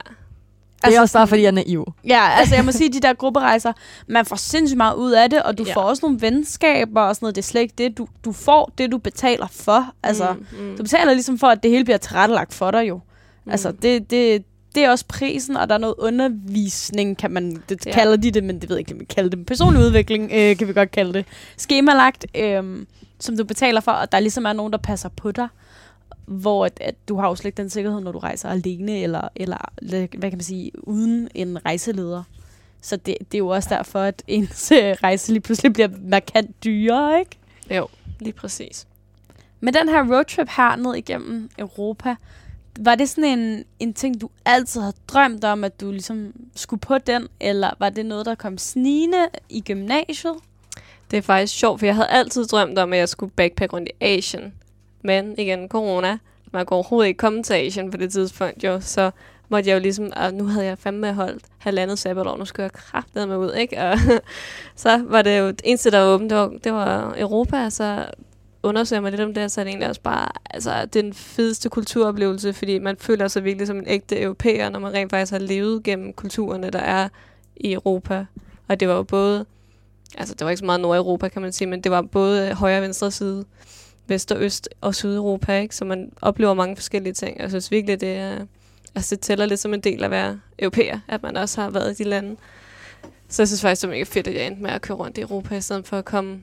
Det 0.85 0.95
er 0.95 1.01
også 1.01 1.13
bare, 1.13 1.27
fordi 1.27 1.41
jeg 1.41 1.47
er 1.47 1.51
naiv. 1.51 1.93
Ja, 2.07 2.29
altså 2.39 2.55
jeg 2.55 2.65
må 2.65 2.71
sige, 2.71 2.93
de 2.93 2.99
der 2.99 3.13
grupperejser, 3.13 3.73
man 4.07 4.25
får 4.25 4.35
sindssygt 4.35 4.77
meget 4.77 4.95
ud 4.95 5.11
af 5.11 5.29
det, 5.29 5.43
og 5.43 5.57
du 5.57 5.63
Ja. 5.63 5.73
får 5.73 5.81
også 5.81 6.05
nogle 6.05 6.21
venskaber 6.21 7.01
og 7.01 7.15
sådan 7.15 7.25
noget. 7.25 7.35
Det 7.35 7.41
er 7.41 7.45
slet 7.45 7.61
ikke 7.61 7.73
det. 7.77 7.97
Du, 7.97 8.07
du 8.25 8.31
får 8.31 8.71
det, 8.77 8.91
du 8.91 8.97
betaler 8.97 9.47
for. 9.51 9.85
Altså, 10.03 10.33
mm. 10.33 10.57
mm, 10.59 10.77
du 10.77 10.83
betaler 10.83 11.13
ligesom 11.13 11.39
for, 11.39 11.47
at 11.47 11.63
det 11.63 11.71
hele 11.71 11.83
bliver 11.83 11.97
tilrettelagt 11.97 12.53
for 12.53 12.71
dig 12.71 12.87
jo. 12.89 12.95
Mm. 12.95 13.01
mm. 13.45 13.51
Altså, 13.51 13.71
det, 13.71 14.11
det, 14.11 14.43
det 14.77 14.85
er 14.85 14.89
også 14.91 15.05
prisen, 15.07 15.57
og 15.57 15.69
der 15.69 15.75
er 15.75 15.79
noget 15.79 15.95
undervisning, 15.97 17.17
kan 17.17 17.31
man, 17.31 17.63
det 17.69 17.85
Ja. 17.85 17.91
kalder 17.91 18.15
de 18.17 18.31
det, 18.31 18.43
men 18.43 18.61
det 18.61 18.69
ved 18.69 18.75
jeg 18.77 18.89
ikke, 18.89 18.99
vi 18.99 19.05
kalder 19.05 19.29
det. 19.29 19.45
Personlig 19.45 19.81
udvikling, 19.81 20.31
øh, 20.33 20.57
kan 20.57 20.67
vi 20.67 20.73
godt 20.73 20.91
kalde 20.91 21.13
det. 21.13 21.25
Skemalagt, 21.57 22.25
øh, 22.35 22.85
som 23.19 23.37
du 23.37 23.43
betaler 23.43 23.81
for, 23.81 23.91
og 23.91 24.11
der 24.11 24.19
ligesom 24.19 24.45
er 24.45 24.53
nogen, 24.53 24.71
der 24.71 24.77
passer 24.77 25.09
på 25.09 25.31
dig. 25.31 25.47
Hvor 26.25 26.65
at, 26.65 26.77
at 26.81 26.95
du 27.09 27.17
har 27.17 27.27
jo 27.27 27.35
slet 27.35 27.45
ikke 27.45 27.57
den 27.57 27.69
sikkerhed, 27.69 28.01
når 28.01 28.11
du 28.11 28.19
rejser 28.19 28.49
alene, 28.49 28.99
eller, 29.01 29.27
eller 29.35 29.57
hvad 29.89 30.07
kan 30.07 30.31
man 30.31 30.41
sige, 30.41 30.71
uden 30.87 31.29
en 31.35 31.65
rejseleder. 31.65 32.23
Så 32.81 32.95
det, 32.95 33.15
det 33.19 33.33
er 33.33 33.37
jo 33.37 33.47
også 33.47 33.69
derfor, 33.75 33.99
at 33.99 34.23
ens 34.27 34.71
øh, 34.71 34.77
rejse 35.03 35.31
lige 35.33 35.41
pludselig 35.41 35.73
bliver 35.73 35.89
markant 36.01 36.63
dyrere, 36.63 37.19
ikke? 37.19 37.37
Jo, 37.71 37.87
lige 38.19 38.33
præcis. 38.33 38.87
Men 39.59 39.73
den 39.73 39.89
her 39.89 40.15
roadtrip 40.15 40.47
her 40.49 40.75
ned 40.75 40.95
igennem 40.95 41.49
Europa, 41.59 42.15
var 42.79 42.95
det 42.95 43.09
sådan 43.09 43.39
en, 43.39 43.65
en 43.79 43.93
ting, 43.93 44.21
du 44.21 44.29
altid 44.45 44.81
har 44.81 44.93
drømt 45.07 45.43
om, 45.43 45.63
at 45.63 45.81
du 45.81 45.91
ligesom 45.91 46.33
skulle 46.55 46.79
på 46.79 46.97
den, 46.97 47.27
eller 47.39 47.69
var 47.79 47.89
det 47.89 48.05
noget, 48.05 48.25
der 48.25 48.35
kom 48.35 48.57
snigende 48.57 49.27
i 49.49 49.61
gymnasiet? 49.61 50.35
Det 51.11 51.17
er 51.17 51.21
faktisk 51.21 51.55
sjovt, 51.55 51.79
for 51.79 51.85
jeg 51.85 51.95
havde 51.95 52.09
altid 52.09 52.45
drømt 52.45 52.79
om, 52.79 52.93
at 52.93 52.99
jeg 52.99 53.09
skulle 53.09 53.31
backpack 53.35 53.73
rundt 53.73 53.89
i 53.89 54.03
Asien. 54.03 54.53
Men 55.01 55.35
igen, 55.37 55.69
corona. 55.69 56.17
Man 56.51 56.65
kunne 56.65 56.75
overhovedet 56.75 57.07
ikke 57.07 57.17
komme 57.17 57.43
til 57.43 57.53
Asien 57.53 57.91
på 57.91 57.97
det 57.97 58.11
tidspunkt, 58.11 58.63
jo. 58.63 58.79
Så 58.81 59.11
måtte 59.49 59.69
jeg 59.69 59.75
jo 59.75 59.79
ligesom, 59.79 60.11
og 60.15 60.33
nu 60.33 60.45
havde 60.45 60.65
jeg 60.65 60.77
fandme 60.77 61.13
holdt 61.13 61.43
halvandet 61.57 61.99
sabbatår, 61.99 62.37
nu 62.37 62.45
skulle 62.45 62.63
jeg 62.63 62.71
kraftedeme 62.71 63.37
mig 63.37 63.39
ud, 63.39 63.53
ikke? 63.53 63.81
Og 63.83 63.97
så 64.75 65.03
var 65.07 65.21
det 65.21 65.39
jo 65.39 65.47
det 65.47 65.61
eneste, 65.63 65.91
der 65.91 65.99
var 65.99 66.07
åbent, 66.07 66.29
det 66.29 66.37
var, 66.37 66.49
det 66.63 66.73
var 66.73 67.15
Europa, 67.17 67.69
så 67.69 68.05
undersøger 68.63 69.01
mig 69.01 69.11
lidt 69.11 69.21
om 69.21 69.33
det, 69.33 69.51
så 69.51 69.61
er 69.61 69.63
det 69.63 69.71
egentlig 69.71 69.89
også 69.89 70.01
bare 70.01 70.29
altså, 70.49 70.85
den 70.85 71.13
fedeste 71.13 71.69
kulturoplevelse, 71.69 72.53
fordi 72.53 72.79
man 72.79 72.97
føler 72.99 73.27
sig 73.27 73.43
virkelig 73.43 73.67
som 73.67 73.77
en 73.77 73.87
ægte 73.87 74.21
europæer, 74.21 74.69
når 74.69 74.79
man 74.79 74.93
rent 74.93 75.09
faktisk 75.09 75.31
har 75.31 75.39
levet 75.39 75.83
gennem 75.83 76.13
kulturerne, 76.13 76.69
der 76.69 76.79
er 76.79 77.09
i 77.55 77.73
Europa. 77.73 78.25
Og 78.67 78.79
det 78.79 78.87
var 78.87 78.95
jo 78.95 79.03
både, 79.03 79.45
altså 80.17 80.33
det 80.33 80.45
var 80.45 80.49
ikke 80.49 80.59
så 80.59 80.65
meget 80.65 80.81
Nordeuropa, 80.81 81.27
kan 81.27 81.41
man 81.41 81.51
sige, 81.51 81.67
men 81.67 81.81
det 81.81 81.91
var 81.91 82.01
både 82.01 82.53
højre 82.53 82.77
og 82.77 82.83
venstre 82.83 83.11
side, 83.11 83.45
vest 84.07 84.31
og 84.31 84.41
øst 84.41 84.69
og 84.81 84.95
sydeuropa, 84.95 85.59
ikke? 85.59 85.75
Så 85.75 85.85
man 85.85 86.11
oplever 86.21 86.53
mange 86.53 86.75
forskellige 86.75 87.13
ting. 87.13 87.39
Jeg 87.39 87.49
synes 87.49 87.71
virkelig, 87.71 88.01
det 88.01 88.15
er, 88.17 88.45
altså 88.95 89.15
det 89.15 89.21
tæller 89.21 89.45
lidt 89.45 89.59
som 89.59 89.73
en 89.73 89.79
del 89.79 90.01
af 90.01 90.05
at 90.05 90.11
være 90.11 90.39
europæer, 90.59 90.99
at 91.07 91.23
man 91.23 91.37
også 91.37 91.61
har 91.61 91.69
været 91.69 91.99
i 91.99 92.03
de 92.03 92.09
lande. 92.09 92.35
Så 93.29 93.41
jeg 93.41 93.47
synes 93.47 93.61
faktisk, 93.61 93.81
det 93.81 93.87
er 93.87 93.91
mega 93.91 94.03
fedt, 94.03 94.27
at 94.27 94.35
jeg 94.35 94.47
endte 94.47 94.61
med 94.61 94.69
at 94.69 94.81
køre 94.81 94.97
rundt 94.97 95.17
i 95.17 95.21
Europa, 95.21 95.55
i 95.55 95.61
stedet 95.61 95.87
for 95.87 95.97
at 95.97 96.05
komme, 96.05 96.41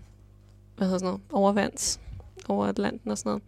hvad 0.77 0.87
hedder 0.87 0.99
sådan 0.99 1.07
noget, 1.07 1.21
overvands, 1.33 2.01
over 2.49 2.67
Atlanten 2.67 3.11
og 3.11 3.19
sådan 3.19 3.31
noget. 3.31 3.43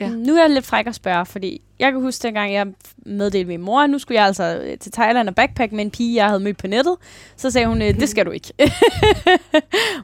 Ja. 0.00 0.08
Nu 0.08 0.36
er 0.36 0.40
jeg 0.40 0.50
lidt 0.50 0.66
fræk 0.66 0.86
at 0.86 0.94
spørge, 0.94 1.26
fordi 1.26 1.60
jeg 1.78 1.92
kan 1.92 2.00
huske, 2.00 2.22
dengang 2.22 2.52
jeg 2.52 2.66
meddelte 3.06 3.44
min 3.48 3.60
mor, 3.60 3.80
at 3.80 3.90
nu 3.90 3.98
skulle 3.98 4.18
jeg 4.18 4.26
altså 4.26 4.60
øh, 4.64 4.78
til 4.78 4.92
Thailand 4.92 5.28
og 5.28 5.34
backpack 5.34 5.72
med 5.72 5.84
en 5.84 5.90
pige, 5.90 6.16
jeg 6.16 6.26
havde 6.26 6.40
mødt 6.40 6.56
på 6.58 6.66
nettet. 6.66 6.96
Så 7.36 7.50
sagde 7.50 7.66
hun, 7.66 7.82
øh, 7.82 7.94
det 8.00 8.08
skal 8.08 8.26
du 8.26 8.30
ikke. 8.30 8.52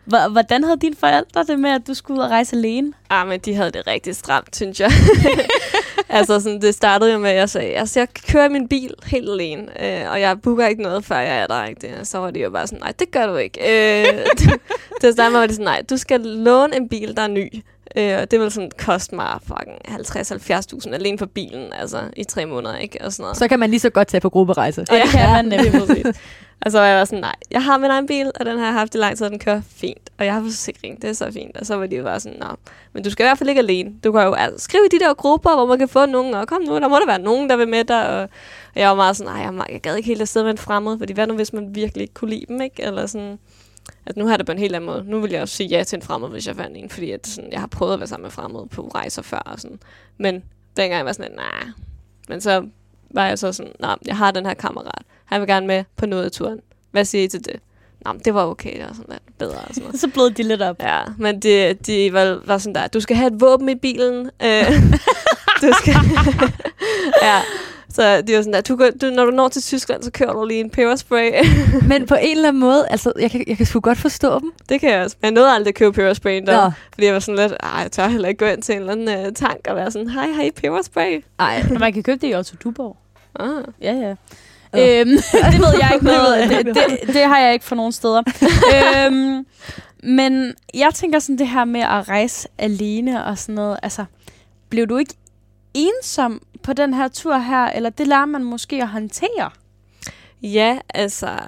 Hvor- 0.05 0.29
Hvordan 0.33 0.65
havde 0.65 0.77
dine 0.79 0.97
forældre 0.97 1.45
det 1.45 1.59
med, 1.59 1.71
at 1.71 1.87
du 1.87 1.95
skulle 1.95 2.19
ud 2.21 2.25
og 2.25 2.31
rejse 2.31 2.57
alene? 2.57 2.93
Ah, 3.11 3.29
men 3.29 3.41
de 3.41 3.55
havde 3.55 3.71
det 3.71 3.87
rigtig 3.87 4.17
stramt, 4.17 4.57
synes 4.57 4.81
jeg. 4.81 4.91
altså, 6.09 6.41
sådan, 6.41 6.61
det 6.61 6.75
startede 6.75 7.13
jo 7.13 7.19
med, 7.19 7.31
at 7.31 7.37
jeg 7.37 7.51
sagde, 7.51 7.75
altså, 7.75 8.01
jeg 8.01 8.09
kører 8.33 8.49
min 8.49 8.69
bil 8.69 8.95
helt 9.07 9.29
alene, 9.31 9.63
øh, 9.85 10.11
og 10.11 10.21
jeg 10.21 10.41
booker 10.43 10.67
ikke 10.67 10.83
noget, 10.83 11.05
før 11.05 11.19
jeg 11.19 11.39
er 11.39 11.47
der. 11.47 11.65
Ikke? 11.65 11.81
Det, 11.81 12.07
så 12.09 12.19
var 12.19 12.31
de 12.31 12.41
jo 12.41 12.51
bare 12.51 12.67
sådan, 12.67 12.79
nej, 12.81 12.93
det 12.99 13.11
gør 13.11 13.27
du 13.27 13.37
ikke. 13.37 13.61
Øh, 13.61 14.07
til 15.01 15.07
at 15.07 15.13
starte 15.15 15.33
med 15.33 15.41
var 15.41 15.47
det 15.47 15.55
sådan, 15.57 15.65
nej, 15.65 15.83
du 15.91 15.97
skal 15.97 16.21
låne 16.21 16.77
en 16.77 16.89
bil, 16.89 17.17
der 17.17 17.23
er 17.23 17.29
ny. 17.29 17.49
Øh, 17.99 18.19
og 18.23 18.31
det 18.31 18.41
vil 18.41 18.51
sådan 18.51 18.71
koste 18.79 19.15
mig 19.15 19.39
fucking 19.43 19.79
50-70.000 19.89 20.95
alene 20.95 21.19
for 21.19 21.27
bilen, 21.27 21.73
altså 21.73 22.01
i 22.17 22.25
tre 22.25 22.47
måneder, 22.47 22.77
ikke? 22.77 22.99
Og 23.05 23.13
sådan 23.13 23.23
noget. 23.23 23.37
Så 23.37 23.49
kan 23.49 23.59
man 23.59 23.71
lige 23.71 23.81
så 23.81 23.91
godt 23.91 24.09
tage 24.09 24.21
på 24.21 24.31
grupperejse. 24.31 24.81
Og 24.81 24.87
det 24.87 25.03
kan 25.11 25.31
man 25.31 25.45
nemlig. 25.45 25.73
præcis. 25.73 26.07
Og 26.65 26.73
så 26.73 26.79
var 26.79 26.87
jeg 26.87 27.07
sådan, 27.07 27.21
nej, 27.21 27.35
jeg 27.51 27.65
har 27.65 27.79
min 27.79 27.91
egen 27.91 28.07
bil, 28.07 28.33
og 28.41 28.47
den 28.47 28.59
har 28.59 28.65
jeg 28.65 28.75
haft 28.75 28.95
i 28.95 28.99
lang 28.99 29.17
tid, 29.17 29.27
og 29.27 29.31
den 29.31 29.39
kører 29.39 29.61
fint. 29.77 30.11
Og 30.19 30.25
jeg 30.25 30.35
har 30.35 30.43
forsikring, 30.43 31.03
det 31.03 31.11
er 31.11 31.15
så 31.15 31.33
fint. 31.33 31.57
Og 31.57 31.67
så 31.67 31.77
var 31.77 31.87
de 31.87 31.97
jo 31.97 32.03
bare 32.03 32.21
sådan, 32.21 32.39
nej, 32.39 32.57
men 32.93 33.03
du 33.03 33.11
skal 33.11 33.25
i 33.25 33.27
hvert 33.27 33.39
fald 33.39 33.49
ikke 33.49 33.59
alene. 33.59 33.93
Du 34.05 34.13
kan 34.13 34.23
jo 34.23 34.33
altså, 34.33 34.65
skrive 34.65 34.87
i 34.87 34.89
de 34.89 35.05
der 35.05 35.15
grupper, 35.15 35.55
hvor 35.55 35.67
man 35.67 35.79
kan 35.79 35.89
få 35.89 36.07
nogen, 36.07 36.35
og 36.35 36.49
kom 36.49 36.63
nu, 36.63 36.79
der 36.79 36.89
må 36.89 36.97
der 36.97 37.07
være 37.07 37.19
nogen, 37.19 37.51
der 37.51 37.57
vil 37.57 37.69
med 37.69 37.85
dig. 37.85 38.09
Og, 38.09 38.21
og 38.75 38.81
jeg 38.81 38.89
var 38.89 38.95
meget 38.95 39.17
sådan, 39.17 39.33
nej, 39.33 39.43
jeg, 39.43 39.73
jeg 39.73 39.81
gad 39.81 39.97
ikke 39.97 40.07
helt 40.07 40.21
afsted 40.21 40.43
med 40.43 40.51
en 40.51 40.59
fremmed, 40.59 40.99
fordi 40.99 41.13
hvad 41.13 41.27
nu, 41.27 41.35
hvis 41.35 41.53
man 41.53 41.75
virkelig 41.75 42.03
ikke 42.03 42.15
kunne 42.15 42.31
lide 42.31 42.45
dem, 42.49 42.61
ikke? 42.61 42.83
Eller 42.83 43.07
sådan, 43.07 43.39
at 44.07 44.17
nu 44.17 44.27
har 44.27 44.37
det 44.37 44.47
på 44.47 44.53
en 44.53 44.59
helt 44.59 44.75
anden 44.75 44.91
måde. 44.91 45.05
Nu 45.07 45.21
vil 45.21 45.31
jeg 45.31 45.43
også 45.43 45.57
sige 45.57 45.69
ja 45.69 45.85
til 45.85 45.97
en 45.97 46.03
fremmed, 46.03 46.29
hvis 46.29 46.47
jeg 46.47 46.57
fandt 46.57 46.77
en, 46.77 46.91
fordi 46.91 47.11
at 47.11 47.27
sådan, 47.27 47.53
jeg 47.53 47.61
har 47.61 47.67
prøvet 47.67 47.93
at 47.93 48.01
være 48.01 48.07
sammen 48.07 48.23
med 48.23 48.31
fremmede 48.31 48.67
på 48.67 48.91
rejser 48.95 49.23
før. 49.23 49.39
Og 49.39 49.61
sådan. 49.61 49.79
Men 50.19 50.43
dengang 50.77 51.05
var 51.05 51.09
jeg 51.09 51.15
sådan, 51.15 51.33
nej. 51.33 51.71
Men 52.29 52.41
så 52.41 52.67
var 53.11 53.27
jeg 53.27 53.39
så 53.39 53.53
sådan, 53.53 53.73
nej, 53.81 53.97
jeg 54.07 54.17
har 54.17 54.31
den 54.31 54.47
her 54.47 54.55
kammerat. 54.55 55.03
Han 55.25 55.41
vil 55.41 55.49
gerne 55.49 55.67
med 55.67 55.85
på 55.97 56.07
noget 56.07 56.25
af 56.25 56.31
turen. 56.31 56.61
Hvad 56.91 57.05
siger 57.05 57.25
I 57.25 57.29
til 57.29 57.45
det? 57.45 57.61
Jamen, 58.07 58.23
det 58.25 58.35
var 58.35 58.45
okay, 58.45 58.73
det 58.73 58.87
var 58.87 58.93
sådan 58.95 59.05
lidt 59.09 59.39
bedre 59.39 59.59
og 59.59 59.75
sådan 59.75 59.83
noget. 59.83 60.01
Så 60.01 60.09
blød 60.09 60.31
de 60.31 60.43
lidt 60.43 60.63
op. 60.63 60.83
Ja, 60.83 61.03
men 61.19 61.41
det, 61.41 61.87
de 61.87 62.13
var, 62.13 62.41
var 62.45 62.59
sådan 62.59 62.75
der, 62.75 62.87
du 62.87 63.01
skal 63.01 63.17
have 63.17 63.35
et 63.35 63.41
våben 63.41 63.69
i 63.69 63.75
bilen. 63.75 64.31
Øh, 64.43 64.73
du 65.63 65.73
skal... 65.81 65.95
ja, 67.23 67.41
så 67.97 68.23
de 68.23 68.35
var 68.37 68.41
sådan 68.43 68.53
der, 68.53 68.61
du, 68.61 68.91
du, 69.01 69.07
når 69.15 69.25
du 69.25 69.31
når 69.31 69.49
til 69.49 69.63
Tyskland, 69.63 70.03
så 70.03 70.11
kører 70.11 70.33
du 70.33 70.45
lige 70.45 70.61
en 70.61 70.71
peberspray. 70.71 71.31
Men 71.89 72.07
på 72.07 72.15
en 72.15 72.37
eller 72.37 72.49
anden 72.49 72.61
måde, 72.61 72.87
altså, 72.91 73.13
jeg 73.21 73.31
kan, 73.31 73.45
jeg 73.47 73.57
kan 73.57 73.67
sgu 73.67 73.81
godt 73.81 73.99
forstå 73.99 74.39
dem. 74.41 74.53
det 74.69 74.81
kan 74.81 74.91
jeg 74.91 75.03
også. 75.05 75.17
Men 75.21 75.27
jeg 75.27 75.33
nåede 75.33 75.51
aldrig 75.51 75.69
at 75.69 75.75
købe 75.75 75.93
pebersprayen 75.93 76.47
der. 76.47 76.65
Nå. 76.65 76.71
Fordi 76.95 77.07
jeg 77.07 77.15
var 77.15 77.21
sådan 77.21 77.49
lidt, 77.49 77.53
ej, 77.63 77.81
jeg 77.81 77.93
tør 77.93 78.09
heller 78.09 78.29
ikke 78.29 78.45
gå 78.45 78.51
ind 78.53 78.63
til 78.63 78.75
en 78.75 78.81
eller 78.81 78.93
anden 78.93 79.27
uh, 79.27 79.33
tank 79.33 79.59
og 79.69 79.77
være 79.77 79.91
sådan, 79.91 80.09
hej, 80.09 80.27
hej, 80.27 80.51
peberspray. 80.57 81.25
Ej, 81.39 81.63
Og 81.75 81.81
man 81.81 81.93
kan 81.93 82.03
købe 82.03 82.27
det 82.27 82.33
i 82.33 82.35
Otto 82.35 82.57
Duborg. 82.65 82.97
Ah. 83.41 83.65
Ja, 83.83 83.93
ja. 83.93 84.15
Nå. 84.73 84.81
Øhm, 84.81 85.11
det 85.53 85.61
ved 85.61 85.75
jeg 85.81 85.91
ikke 85.95 86.07
Det 86.07 86.15
noget. 86.17 86.49
Det, 86.49 86.67
det, 86.67 87.15
det 87.15 87.23
har 87.23 87.39
jeg 87.39 87.53
ikke 87.53 87.65
fra 87.65 87.77
nogen 87.77 87.93
steder. 87.93 88.23
øhm, 89.07 89.47
men 90.03 90.55
jeg 90.75 90.91
tænker 90.95 91.19
sådan 91.19 91.39
det 91.39 91.49
her 91.49 91.65
med 91.65 91.81
at 91.81 92.09
rejse 92.09 92.49
alene 92.59 93.25
og 93.25 93.39
sådan 93.39 93.55
noget. 93.55 93.79
Altså, 93.83 94.05
blev 94.69 94.87
du 94.87 94.97
ikke 94.97 95.15
ensom 95.77 96.43
på 96.63 96.73
den 96.73 96.95
her 96.95 97.09
tur 97.09 97.39
her? 97.39 97.67
Eller 97.67 97.91
det 97.91 98.07
lærer 98.07 98.27
man 98.27 98.45
måske 98.45 98.83
at 98.83 98.89
håndtere? 98.89 99.51
Ja, 100.43 100.79
altså, 100.95 101.39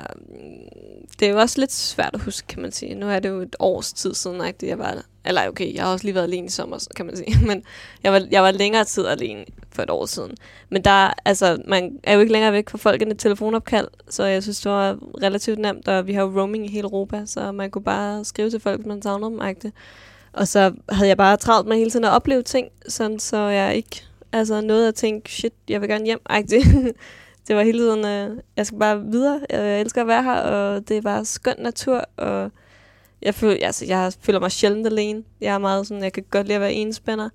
det 1.20 1.28
er 1.28 1.32
jo 1.32 1.38
også 1.38 1.60
lidt 1.60 1.72
svært 1.72 2.10
at 2.14 2.20
huske, 2.20 2.46
kan 2.46 2.62
man 2.62 2.72
sige. 2.72 2.94
Nu 2.94 3.08
er 3.08 3.18
det 3.18 3.28
jo 3.28 3.40
et 3.40 3.56
års 3.58 3.92
tid 3.92 4.14
siden, 4.14 4.40
at 4.40 4.62
jeg 4.62 4.78
var 4.78 5.02
Eller 5.24 5.48
okay, 5.48 5.74
jeg 5.74 5.84
har 5.84 5.92
også 5.92 6.04
lige 6.04 6.14
været 6.14 6.24
alene 6.24 6.46
i 6.46 6.50
sommer, 6.50 6.88
kan 6.96 7.06
man 7.06 7.16
sige. 7.16 7.38
Men 7.48 7.62
jeg 8.02 8.12
var, 8.12 8.22
jeg 8.30 8.42
var 8.42 8.50
længere 8.50 8.84
tid 8.84 9.06
alene 9.06 9.44
for 9.70 9.82
et 9.82 9.90
år 9.90 10.06
siden. 10.06 10.36
Men 10.68 10.84
der, 10.84 11.12
altså, 11.24 11.62
man 11.66 11.98
er 12.02 12.14
jo 12.14 12.20
ikke 12.20 12.32
længere 12.32 12.52
væk 12.52 12.70
fra 12.70 12.78
folk 12.78 13.02
end 13.02 13.12
et 13.12 13.18
telefonopkald, 13.18 13.88
så 14.08 14.24
jeg 14.24 14.42
synes, 14.42 14.60
det 14.60 14.72
var 14.72 14.98
relativt 15.22 15.58
nemt, 15.58 15.88
og 15.88 16.06
vi 16.06 16.12
har 16.12 16.22
jo 16.22 16.40
roaming 16.40 16.64
i 16.64 16.70
hele 16.70 16.84
Europa, 16.84 17.22
så 17.26 17.52
man 17.52 17.70
kunne 17.70 17.84
bare 17.84 18.24
skrive 18.24 18.50
til 18.50 18.60
folk, 18.60 18.86
man 18.86 19.02
savner 19.02 19.28
dem, 19.28 19.40
agtigt. 19.40 19.74
Og 20.32 20.48
så 20.48 20.72
havde 20.88 21.08
jeg 21.08 21.16
bare 21.16 21.36
travlt 21.36 21.68
med 21.68 21.76
hele 21.76 21.90
tiden 21.90 22.04
at 22.04 22.10
opleve 22.10 22.42
ting, 22.42 22.68
sådan 22.88 23.18
så 23.18 23.36
jeg 23.36 23.76
ikke 23.76 24.04
altså 24.32 24.60
noget 24.60 24.88
at 24.88 24.94
tænke, 24.94 25.32
shit, 25.32 25.52
jeg 25.68 25.80
vil 25.80 25.88
gerne 25.88 26.04
hjem, 26.04 26.20
Ej, 26.30 26.42
det 27.48 27.56
var 27.56 27.62
hele 27.62 27.78
tiden, 27.78 28.04
øh, 28.04 28.42
jeg 28.56 28.66
skal 28.66 28.78
bare 28.78 29.04
videre, 29.04 29.40
jeg 29.50 29.80
elsker 29.80 30.00
at 30.00 30.06
være 30.06 30.22
her, 30.22 30.40
og 30.40 30.88
det 30.88 30.96
er 30.96 31.02
bare 31.02 31.24
skøn 31.24 31.56
natur, 31.58 32.04
og 32.16 32.50
jeg 33.22 33.34
føler, 33.34 33.66
altså, 33.66 33.84
jeg 33.86 34.12
føler 34.20 34.40
mig 34.40 34.52
sjældent 34.52 34.86
alene. 34.86 35.22
Jeg 35.40 35.54
er 35.54 35.58
meget 35.58 35.86
sådan, 35.86 36.02
jeg 36.02 36.12
kan 36.12 36.24
godt 36.30 36.46
lide 36.46 36.54
at 36.54 36.60
være 36.60 36.72
enspænder. 36.72 37.28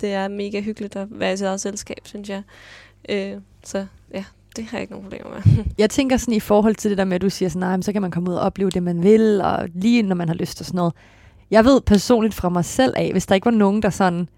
Det 0.00 0.12
er 0.12 0.28
mega 0.28 0.60
hyggeligt 0.60 0.96
at 0.96 1.06
være 1.10 1.32
i 1.32 1.36
sit 1.36 1.46
eget 1.46 1.60
selskab, 1.60 1.98
synes 2.04 2.28
jeg. 2.28 2.42
Øh, 3.08 3.36
så 3.64 3.86
ja, 4.14 4.24
det 4.56 4.64
har 4.64 4.78
jeg 4.78 4.82
ikke 4.82 4.92
nogen 4.92 5.04
problemer 5.04 5.30
med. 5.30 5.64
Jeg 5.78 5.90
tænker 5.90 6.16
sådan 6.16 6.34
i 6.34 6.40
forhold 6.40 6.74
til 6.74 6.90
det 6.90 6.98
der 6.98 7.04
med, 7.04 7.14
at 7.14 7.22
du 7.22 7.30
siger 7.30 7.48
sådan, 7.48 7.60
nej, 7.60 7.76
men 7.76 7.82
så 7.82 7.92
kan 7.92 8.02
man 8.02 8.10
komme 8.10 8.30
ud 8.30 8.34
og 8.34 8.40
opleve 8.40 8.70
det, 8.70 8.82
man 8.82 9.02
vil, 9.02 9.40
og 9.40 9.68
lige 9.74 10.02
når 10.02 10.14
man 10.16 10.28
har 10.28 10.34
lyst 10.34 10.60
og 10.60 10.66
sådan 10.66 10.76
noget. 10.76 10.94
Jeg 11.50 11.64
ved 11.64 11.80
personligt 11.80 12.34
fra 12.34 12.48
mig 12.48 12.64
selv 12.64 12.94
af, 12.96 13.12
hvis 13.12 13.26
der 13.26 13.34
ikke 13.34 13.44
var 13.44 13.50
nogen, 13.50 13.82
der 13.82 13.90
sådan, 13.90 14.28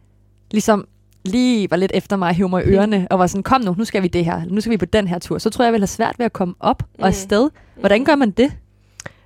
ligesom 0.50 0.86
lige 1.24 1.70
var 1.70 1.76
lidt 1.76 1.92
efter 1.94 2.16
mig 2.16 2.28
og 2.28 2.34
hævde 2.34 2.50
mig 2.50 2.64
i 2.66 2.68
ørerne, 2.68 3.06
og 3.10 3.18
var 3.18 3.26
sådan, 3.26 3.42
kom 3.42 3.60
nu, 3.60 3.74
nu 3.78 3.84
skal 3.84 4.02
vi 4.02 4.08
det 4.08 4.24
her, 4.24 4.42
nu 4.48 4.60
skal 4.60 4.70
vi 4.70 4.76
på 4.76 4.84
den 4.84 5.08
her 5.08 5.18
tur, 5.18 5.38
så 5.38 5.50
tror 5.50 5.62
jeg, 5.64 5.66
jeg 5.66 5.72
ville 5.72 5.82
have 5.82 5.86
svært 5.88 6.18
ved 6.18 6.26
at 6.26 6.32
komme 6.32 6.54
op 6.60 6.82
og 6.82 6.88
Mm. 6.98 7.04
afsted. 7.04 7.50
Hvordan 7.76 8.04
gør 8.04 8.14
man 8.14 8.30
det? 8.30 8.52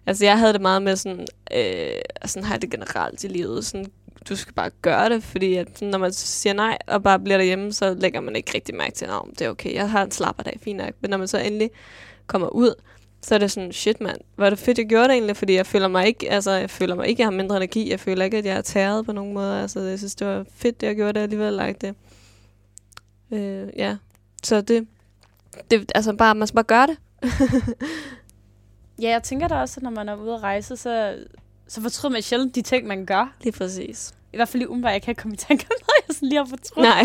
Altså, 0.06 0.24
jeg 0.24 0.38
havde 0.38 0.52
det 0.52 0.60
meget 0.60 0.82
med 0.82 0.96
sådan, 0.96 1.26
øh, 1.56 1.90
sådan 2.24 2.44
har 2.44 2.54
jeg 2.54 2.62
det 2.62 2.70
generelt 2.70 3.24
i 3.24 3.28
livet. 3.28 3.64
Sådan, 3.64 3.86
du 4.28 4.36
skal 4.36 4.54
bare 4.54 4.70
gøre 4.82 5.08
det, 5.08 5.22
fordi 5.22 5.54
at, 5.54 5.82
når 5.82 5.98
man 5.98 6.12
siger 6.12 6.52
nej 6.54 6.78
og 6.86 7.02
bare 7.02 7.18
bliver 7.18 7.36
derhjemme, 7.36 7.72
så 7.72 7.94
lægger 8.00 8.20
man 8.20 8.36
ikke 8.36 8.52
rigtig 8.54 8.74
mærke 8.74 8.92
til, 8.94 9.04
at 9.04 9.10
det 9.38 9.46
er 9.46 9.50
okay, 9.50 9.74
jeg 9.74 9.90
har 9.90 10.02
en 10.04 10.10
slapperdag, 10.10 10.58
fint 10.62 10.78
nok. 10.78 10.90
Men 11.00 11.10
når 11.10 11.16
man 11.18 11.28
så 11.28 11.38
endelig 11.38 11.70
kommer 12.26 12.48
ud, 12.48 12.74
så 13.26 13.34
er 13.34 13.38
det 13.38 13.50
sådan, 13.50 13.72
shit 13.72 14.00
mand, 14.00 14.18
var 14.36 14.50
det 14.50 14.58
fedt, 14.58 14.78
jeg 14.78 14.86
gjorde 14.86 15.04
det 15.04 15.12
egentlig, 15.12 15.36
fordi 15.36 15.54
jeg 15.54 15.66
føler 15.66 15.88
mig 15.88 16.06
ikke, 16.06 16.30
altså 16.30 16.50
jeg 16.50 16.70
føler 16.70 16.94
mig 16.94 17.08
ikke, 17.08 17.20
jeg 17.20 17.26
har 17.26 17.32
mindre 17.32 17.56
energi, 17.56 17.90
jeg 17.90 18.00
føler 18.00 18.24
ikke, 18.24 18.36
at 18.36 18.44
jeg 18.44 18.56
er 18.56 18.60
tæret 18.60 19.06
på 19.06 19.12
nogen 19.12 19.34
måde, 19.34 19.62
altså 19.62 19.80
jeg 19.80 19.98
synes, 19.98 20.14
det 20.14 20.26
var 20.26 20.44
fedt, 20.54 20.80
det 20.80 20.86
jeg 20.86 20.96
gjorde 20.96 21.12
det 21.12 21.20
alligevel, 21.20 21.52
like 21.52 21.78
det. 21.80 21.94
Øh, 23.30 23.68
ja, 23.76 23.96
så 24.42 24.60
det, 24.60 24.86
det, 25.70 25.92
altså 25.94 26.12
bare, 26.12 26.34
man 26.34 26.48
skal 26.48 26.54
bare 26.54 26.64
gøre 26.64 26.86
det. 26.86 26.96
Ja, 29.02 29.10
jeg 29.10 29.22
tænker 29.22 29.48
da 29.48 29.54
også, 29.54 29.78
at 29.78 29.82
når 29.82 29.90
man 29.90 30.08
er 30.08 30.16
ude 30.16 30.34
at 30.34 30.42
rejse, 30.42 30.76
så, 30.76 31.16
så 31.68 31.82
fortryder 31.82 32.12
man 32.12 32.22
sjældent 32.22 32.54
de 32.54 32.62
ting, 32.62 32.86
man 32.86 33.06
gør. 33.06 33.34
Lige 33.42 33.52
præcis. 33.52 34.14
I 34.32 34.36
hvert 34.36 34.48
fald 34.48 34.58
lige 34.58 34.68
umiddelbart, 34.68 34.92
jeg 34.92 35.02
kan 35.02 35.12
ikke 35.12 35.22
komme 35.22 35.34
i 35.34 35.36
tanke 35.36 35.66
om 35.70 35.76
noget, 35.80 36.08
jeg 36.08 36.14
sådan 36.14 36.28
lige 36.28 36.38
har 36.38 36.46
fortrudt. 36.46 36.82
Nej. 36.84 37.02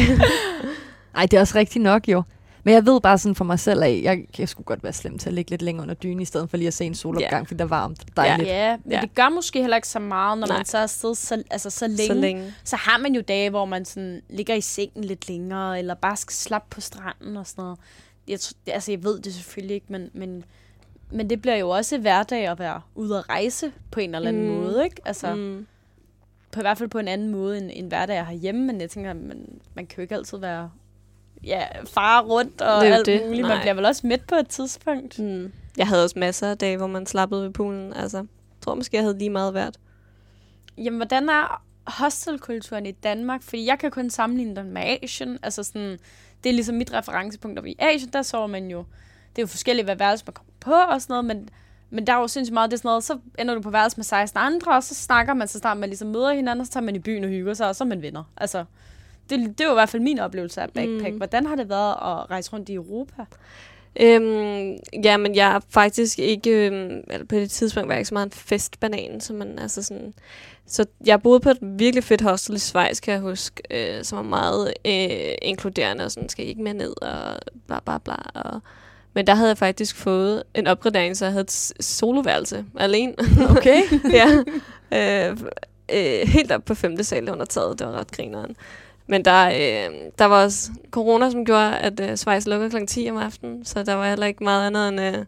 Nej, 1.16 1.26
det 1.26 1.38
er 1.38 1.42
også 1.42 1.58
rigtigt 1.58 1.84
nok 1.84 2.08
jo. 2.08 2.24
Men 2.64 2.74
jeg 2.74 2.86
ved 2.86 3.02
bare 3.02 3.18
sådan 3.18 3.36
for 3.36 3.46
mig 3.46 3.60
selv 3.60 3.84
af, 3.84 4.00
jeg, 4.04 4.26
jeg 4.40 4.50
skulle 4.50 4.66
godt 4.66 4.84
være 4.84 4.94
slem 4.94 5.18
til 5.18 5.30
at 5.30 5.34
ligge 5.34 5.50
lidt 5.52 5.62
længere 5.62 5.84
under 5.84 5.96
dynen, 5.96 6.22
i 6.22 6.26
stedet 6.26 6.50
for 6.50 6.58
lige 6.58 6.68
at 6.68 6.74
se 6.74 6.86
en 6.86 6.96
solopgang, 6.96 7.32
Ja. 7.32 7.40
fordi 7.40 7.54
der 7.58 7.64
er 7.64 7.68
varmt 7.70 8.00
og 8.10 8.18
dejligt. 8.18 8.50
Ja, 8.50 8.78
men 8.84 8.92
Ja. 8.92 9.02
det 9.02 9.16
gør 9.16 9.30
måske 9.30 9.60
heller 9.62 9.76
ikke 9.78 9.88
så 9.88 10.00
meget, 10.00 10.38
når 10.38 10.48
Nej. 10.48 10.58
man 10.58 10.66
så 10.66 10.78
er 10.78 10.82
afsted 10.82 11.16
så, 11.16 11.44
altså 11.52 11.70
så 11.70 11.88
længe. 11.88 12.08
Så 12.08 12.14
længe. 12.14 12.54
så 12.64 12.76
har 12.76 12.98
man 12.98 13.16
jo 13.16 13.22
dage, 13.28 13.50
hvor 13.50 13.66
man 13.66 13.86
sådan 13.86 14.22
ligger 14.30 14.56
i 14.56 14.62
sengen 14.62 15.04
lidt 15.04 15.28
længere, 15.28 15.80
eller 15.80 15.94
bare 15.94 16.16
skal 16.18 16.34
slappe 16.34 16.68
på 16.70 16.82
stranden 16.82 17.38
og 17.38 17.48
sådan 17.48 17.62
noget. 17.64 17.80
Jeg, 18.28 18.40
altså, 18.68 18.92
jeg 18.92 19.04
ved 19.04 19.20
det 19.20 19.34
selvfølgelig 19.34 19.76
ikke, 19.76 19.88
men, 19.90 20.10
men, 20.14 20.44
men 21.12 21.30
det 21.30 21.42
bliver 21.42 21.56
jo 21.58 21.70
også 21.70 21.98
hverdag 21.98 22.48
at 22.48 22.60
være 22.60 22.82
ude 22.96 23.18
at 23.18 23.30
rejse 23.30 23.72
på 23.92 24.00
en 24.00 24.16
eller 24.16 24.30
anden 24.30 24.48
Mm. 24.50 24.54
måde, 24.56 24.84
ikke? 24.84 24.96
Altså. 25.06 25.36
Mm. 25.36 25.68
på 26.52 26.60
i 26.60 26.64
hvert 26.64 26.78
fald 26.78 26.90
på 26.90 27.00
en 27.00 27.08
anden 27.08 27.30
måde 27.32 27.58
end, 27.58 27.70
end 27.74 27.88
hverdag 27.88 28.16
jeg 28.16 28.26
har 28.26 28.34
hjemme, 28.34 28.64
men 28.68 28.82
jeg 28.82 28.90
tænker, 28.90 29.14
man, 29.14 29.46
man 29.74 29.86
kan 29.86 29.96
jo 29.98 30.02
ikke 30.02 30.16
altid 30.16 30.38
være 30.38 30.70
ja, 31.44 31.68
far 31.94 32.22
rundt 32.22 32.62
og 32.62 32.86
Det 32.86 32.94
alt 32.94 33.06
det. 33.06 33.22
muligt. 33.26 33.42
Man 33.42 33.52
Nej. 33.52 33.62
bliver 33.62 33.74
vel 33.74 33.86
også 33.86 34.08
midt 34.08 34.28
på 34.28 34.36
et 34.36 34.48
tidspunkt. 34.48 35.20
Mm. 35.20 35.52
Jeg 35.78 35.88
havde 35.88 36.04
også 36.04 36.20
masser 36.20 36.50
af 36.52 36.58
dage, 36.58 36.78
hvor 36.78 36.88
man 36.88 37.06
slappede 37.06 37.44
ved 37.44 37.50
poolen. 37.52 37.94
Altså, 37.94 38.18
jeg 38.18 38.26
tror 38.62 38.76
måske, 38.76 38.96
jeg 38.98 39.04
havde 39.04 39.18
lige 39.18 39.30
meget 39.30 39.54
værd. 39.54 39.74
Jamen, 40.78 40.98
hvordan 40.98 41.30
er 41.30 41.64
hostelkulturen 41.84 42.86
i 42.86 42.92
Danmark? 42.92 43.42
Fordi 43.44 43.66
jeg 43.66 43.80
kan 43.80 43.92
kun 43.92 44.10
sammenligne 44.10 44.56
den 44.56 44.72
med 44.72 44.98
Asien. 45.04 45.40
Altså 45.44 45.64
sådan, 45.64 45.98
det 46.44 46.50
er 46.50 46.54
ligesom 46.54 46.76
mit 46.76 46.94
referencepunkt. 46.94 47.60
Og 47.60 47.68
i 47.68 47.76
Asien, 47.80 48.10
der 48.14 48.22
sover 48.22 48.48
man 48.48 48.68
jo... 48.68 48.78
Det 49.36 49.38
er 49.38 49.44
jo 49.44 49.48
forskelligt, 49.48 49.88
hvad 49.88 49.96
værelse 49.96 50.26
man 50.28 50.34
kommer 50.34 50.52
på 50.60 50.94
og 50.94 51.02
sådan 51.02 51.14
noget, 51.14 51.26
men, 51.26 51.50
men 51.90 52.08
der 52.08 52.14
er 52.14 52.18
jo 52.18 52.28
sindssygt 52.28 52.54
meget, 52.54 52.72
det 52.72 52.78
er 52.78 52.80
sådan 52.80 52.90
noget, 52.90 53.04
så 53.04 53.18
ender 53.40 53.56
du 53.56 53.62
på 53.62 53.70
værelse 53.70 53.98
med 53.98 54.04
16 54.04 54.38
andre, 54.38 54.76
og 54.76 54.84
så 54.84 54.96
snakker 54.96 55.34
man, 55.34 55.48
så 55.48 55.60
snart 55.60 55.78
man 55.78 55.90
ligesom 55.90 56.08
møder 56.08 56.34
hinanden, 56.34 56.62
og 56.62 56.66
så 56.66 56.72
tager 56.72 56.84
man 56.84 56.96
i 56.96 57.00
byen 57.00 57.24
og 57.24 57.30
hygger 57.30 57.54
sig, 57.54 57.68
og 57.68 57.76
så 57.76 57.84
er 57.84 57.88
man 57.88 58.02
venner. 58.02 58.24
Altså, 58.38 58.66
det, 59.32 59.58
det 59.58 59.66
jo 59.66 59.72
i 59.72 59.74
hvert 59.74 59.90
fald 59.90 60.02
min 60.02 60.20
oplevelse 60.20 60.62
af 60.62 60.70
backpack. 60.70 61.12
Mm. 61.12 61.18
Hvordan 61.18 61.46
har 61.46 61.56
det 61.56 61.70
været 61.70 61.92
at 61.92 62.32
rejse 62.32 62.54
rundt 62.54 62.70
i 62.70 62.74
Europa? 62.74 63.26
Øhm, 64.00 64.78
ja, 65.04 65.18
men 65.18 65.36
jeg 65.36 65.56
er 65.56 65.60
faktisk 65.70 66.20
ikke... 66.20 66.68
Øhm, 66.68 67.04
eller 67.08 67.26
på 67.26 67.36
det 67.36 67.52
tidspunkt 67.52 67.88
var 67.88 67.94
jeg 67.94 68.00
ikke 68.00 68.08
så 68.08 68.16
meget 68.16 68.26
en 68.26 68.32
festbanan, 68.32 69.22
så 69.22 69.34
man 69.34 69.60
altså 69.60 69.84
sådan... 69.84 70.14
Så 70.68 70.86
jeg 71.06 71.22
boede 71.22 71.40
på 71.40 71.50
et 71.50 71.58
virkelig 71.62 72.04
fedt 72.04 72.22
hostel 72.22 72.56
i 72.56 72.60
Schweiz, 72.60 73.00
kan 73.00 73.14
jeg 73.14 73.22
huske, 73.22 73.64
øh, 73.72 74.04
som 74.04 74.18
var 74.18 74.24
meget 74.24 74.74
øh, 74.86 75.36
inkluderende, 75.42 76.06
og 76.06 76.12
sådan, 76.12 76.30
skal 76.30 76.46
I 76.46 76.48
ikke 76.48 76.64
mere 76.64 76.74
ned, 76.74 76.94
og 77.02 77.40
bla 77.68 77.80
bla 77.86 77.98
bla. 77.98 78.16
Og, 78.34 78.62
men 79.14 79.28
der 79.28 79.36
havde 79.36 79.50
jeg 79.50 79.58
faktisk 79.58 79.96
fået 79.96 80.44
en 80.56 80.68
opgradering, 80.68 81.18
så 81.18 81.26
jeg 81.26 81.32
havde 81.32 81.44
et 81.44 81.74
soloværelse 81.80 82.66
alene. 82.78 83.14
Okay. 83.50 83.82
ja. 84.20 84.28
Øh, 84.92 85.38
øh, 85.94 86.28
helt 86.28 86.52
op 86.52 86.66
på 86.66 86.76
femte 86.76 87.04
sal 87.04 87.30
under 87.30 87.46
taget. 87.46 87.80
Det 87.80 87.88
var 87.88 87.94
ret 87.94 88.12
grineren. 88.12 88.56
Men 89.12 89.26
der, 89.26 89.48
øh, 89.48 90.12
der 90.20 90.26
var 90.26 90.44
også 90.44 90.72
corona, 90.92 91.32
som 91.32 91.46
gjorde, 91.46 91.78
at 91.78 92.00
øh, 92.00 92.18
Schweiz 92.18 92.46
lukkede 92.46 92.70
kl. 92.70 92.86
10 92.86 93.10
om 93.12 93.18
aftenen. 93.18 93.66
Så 93.66 93.84
der 93.84 93.94
var 93.94 94.10
heller 94.10 94.26
ikke 94.26 94.44
meget 94.44 94.68
andet 94.68 94.90
end... 94.90 95.02
Øh, 95.02 95.26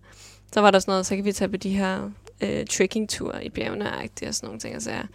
så 0.54 0.62
var 0.62 0.72
der 0.72 0.80
sådan 0.80 0.92
noget, 0.92 1.06
så 1.06 1.16
kan 1.16 1.25
vi 1.25 1.32
tage 1.32 1.50
på 1.50 1.58
de 1.58 1.70
her 1.70 2.12
øh, 2.42 2.66
trekking-ture 2.66 3.46
i 3.46 3.50
bjergene 3.50 3.92
og 3.92 4.10
sådan 4.20 4.48
nogle 4.48 4.60
ting. 4.60 4.82
Så 4.82 4.92
jeg, 4.92 5.06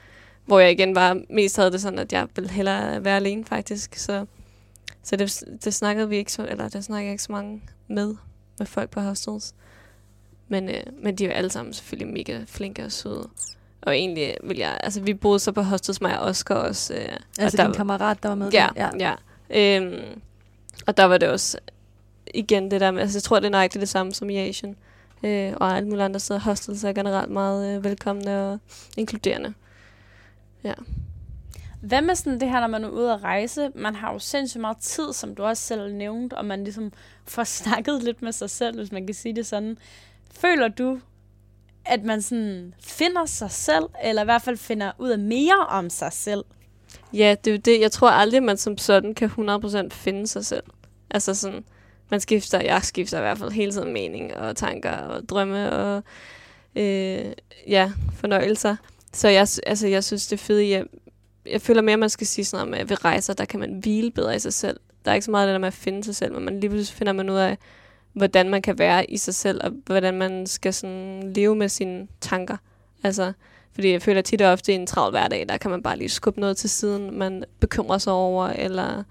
hvor 0.47 0.59
jeg 0.59 0.73
igen 0.73 0.95
var 0.95 1.21
mest 1.31 1.57
havde 1.57 1.71
det 1.71 1.81
sådan, 1.81 1.99
at 1.99 2.13
jeg 2.13 2.29
ville 2.35 2.51
hellere 2.51 3.05
være 3.05 3.17
alene 3.17 3.45
faktisk. 3.45 3.95
Så, 3.95 4.27
så 5.03 5.17
det, 5.17 5.43
det 5.65 5.75
snakkede 5.75 6.09
vi 6.09 6.17
ikke 6.17 6.33
så, 6.33 6.47
eller 6.47 6.69
det 6.69 6.85
snakkede 6.85 7.07
jeg 7.07 7.13
ikke 7.13 7.23
så 7.23 7.33
mange 7.33 7.63
med, 7.89 8.15
med 8.59 8.67
folk 8.67 8.91
på 8.91 9.01
hostels. 9.01 9.55
Men, 10.49 10.69
øh, 10.69 10.83
men 11.03 11.15
de 11.15 11.25
er 11.25 11.29
jo 11.29 11.35
alle 11.35 11.51
sammen 11.51 11.75
selvfølgelig 11.75 12.13
mega 12.15 12.41
flinke 12.47 12.85
og 12.85 12.93
søde. 12.93 13.29
Og 13.83 13.97
egentlig 13.97 14.37
vil 14.45 14.57
jeg, 14.57 14.79
altså 14.83 15.01
vi 15.01 15.15
boede 15.15 15.39
så 15.39 15.53
på 15.53 15.63
hostels, 15.63 16.01
mig 16.01 16.21
og 16.21 16.27
Oscar 16.27 16.55
også. 16.55 16.95
Øh, 16.95 17.01
Altså 17.39 17.57
og 17.57 17.63
der, 17.63 17.65
din 17.65 17.77
kammerat, 17.77 18.23
der 18.23 18.29
var 18.29 18.37
med? 18.37 18.51
Ja, 18.51 18.69
der? 18.77 18.91
ja. 18.99 19.15
ja. 19.51 19.77
Øhm, 19.81 20.21
og 20.87 20.97
der 20.97 21.05
var 21.05 21.19
det 21.19 21.29
også 21.29 21.59
igen 22.35 22.71
det 22.71 22.81
der 22.81 22.91
med, 22.91 23.01
altså 23.01 23.19
jeg 23.19 23.23
tror, 23.23 23.41
det 23.41 23.47
er 23.47 23.51
nøjagtigt 23.51 23.81
det 23.81 23.89
samme 23.89 24.15
som 24.15 24.31
i 24.31 24.37
Asien. 24.37 24.77
Øh, 25.23 25.53
og 25.57 25.77
alle 25.77 25.89
mulige 25.89 26.05
andre 26.05 26.21
steder. 26.21 26.41
Hostels 26.41 26.85
er 26.85 26.93
generelt 26.93 27.31
meget 27.31 27.77
øh, 27.77 27.85
velkomne 27.85 28.53
og 28.53 28.59
inkluderende. 28.97 29.55
Hvad 31.81 32.03
med 32.03 32.15
sådan 32.15 32.41
det 32.41 32.51
her, 32.51 32.61
når 32.61 32.67
man 32.67 32.85
er 32.85 32.89
ude 32.89 33.13
at 33.13 33.23
rejse? 33.23 33.71
Man 33.75 33.95
har 33.95 34.13
jo 34.13 34.19
sindssygt 34.19 34.61
meget 34.61 34.77
tid, 34.77 35.13
som 35.13 35.35
du 35.35 35.43
også 35.43 35.63
selv 35.63 35.95
nævnte, 35.95 36.35
og 36.35 36.45
man 36.45 36.65
ligesom 36.65 36.93
får 37.25 37.45
snakket 37.61 38.03
lidt 38.03 38.23
med 38.23 38.33
sig 38.33 38.51
selv, 38.51 38.77
hvis 38.77 38.93
man 38.93 39.07
kan 39.07 39.15
sige 39.15 39.37
det 39.37 39.47
sådan. 39.47 39.79
Føler 40.31 40.69
du, 40.69 41.01
at 41.89 42.05
man 42.05 42.23
sådan 42.23 42.75
finder 42.81 43.27
sig 43.27 43.51
selv, 43.51 43.85
eller 44.05 44.23
i 44.23 44.25
hvert 44.25 44.43
fald 44.43 44.57
finder 44.57 44.93
ud 44.99 45.09
af 45.09 45.19
mere 45.19 45.67
om 45.69 45.91
sig 45.91 46.13
selv? 46.13 46.45
Ja, 47.13 47.37
det 47.45 47.51
er 47.51 47.55
jo 47.55 47.61
det. 47.65 47.81
Jeg 47.81 47.93
tror 47.93 48.11
aldrig, 48.11 48.43
man 48.43 48.57
som 48.57 48.79
sådan 48.79 49.15
kan 49.15 49.29
100% 49.29 49.89
finde 49.91 50.27
sig 50.27 50.47
selv. 50.47 50.63
Altså 51.11 51.35
sådan, 51.35 51.65
man 52.11 52.21
skifter, 52.21 52.61
jeg 52.61 52.83
skifter 52.83 53.19
i 53.19 53.21
hvert 53.21 53.39
fald 53.39 53.51
hele 53.51 53.73
tiden 53.73 53.93
mening 53.93 54.37
og 54.37 54.57
tanker 54.57 54.93
og 54.93 55.29
drømme 55.29 55.73
og 55.73 56.03
øh, 56.77 57.33
ja, 57.69 57.93
fornøjelser. 58.15 58.77
Så 59.13 59.29
jeg, 59.29 59.49
altså, 59.67 59.87
jeg 59.87 60.05
synes, 60.05 60.27
det 60.27 60.37
er 60.37 60.45
fedt, 60.45 60.69
jeg, 60.69 60.85
jeg 61.47 61.61
føler 61.61 61.83
mere, 61.83 61.93
at 61.93 61.99
man 61.99 62.11
skal 62.11 62.27
sige 62.27 62.45
sådan 62.45 62.67
noget 62.67 62.71
med, 62.71 62.79
at 62.79 62.91
ved 62.91 63.05
rejser, 63.05 63.35
der 63.35 63.45
kan 63.45 63.61
man 63.61 63.79
hvile 63.83 64.11
bedre 64.11 64.37
i 64.37 64.39
sig 64.39 64.53
selv. 64.53 64.81
Der 65.05 65.11
er 65.11 65.15
ikke 65.15 65.25
så 65.25 65.31
meget 65.31 65.47
det 65.47 65.53
der 65.53 65.59
med 65.59 65.69
at 65.69 65.75
finde 65.75 66.05
sig 66.05 66.17
selv, 66.17 66.33
men 66.33 66.45
man 66.45 66.61
lige 66.61 66.71
pludselig 66.71 66.97
finder 66.97 67.13
man 67.13 67.31
ud 67.31 67.37
af, 67.37 67.59
hvordan 68.13 68.49
man 68.49 68.63
kan 68.63 68.79
være 68.79 69.11
i 69.11 69.17
sig 69.17 69.35
selv, 69.35 69.61
og 69.65 69.73
hvordan 69.87 70.15
man 70.15 70.47
skal 70.47 70.75
sådan 70.75 71.33
leve 71.33 71.57
med 71.57 71.69
sine 71.69 72.07
tanker. 72.21 72.57
Altså, 73.03 73.33
fordi 73.73 73.93
jeg 73.93 74.03
føler 74.03 74.23
tit 74.23 74.43
og 74.43 74.53
ofte 74.53 74.73
i 74.73 74.75
en 74.75 74.87
travl 74.87 75.11
hverdag, 75.11 75.49
der 75.49 75.57
kan 75.57 75.71
man 75.71 75.83
bare 75.83 75.99
lige 75.99 76.09
skubbe 76.09 76.41
noget 76.41 76.57
til 76.57 76.71
siden, 76.71 77.19
man 77.19 77.45
bekymrer 77.61 77.99
sig 77.99 78.13
over, 78.13 78.47
eller 78.47 79.03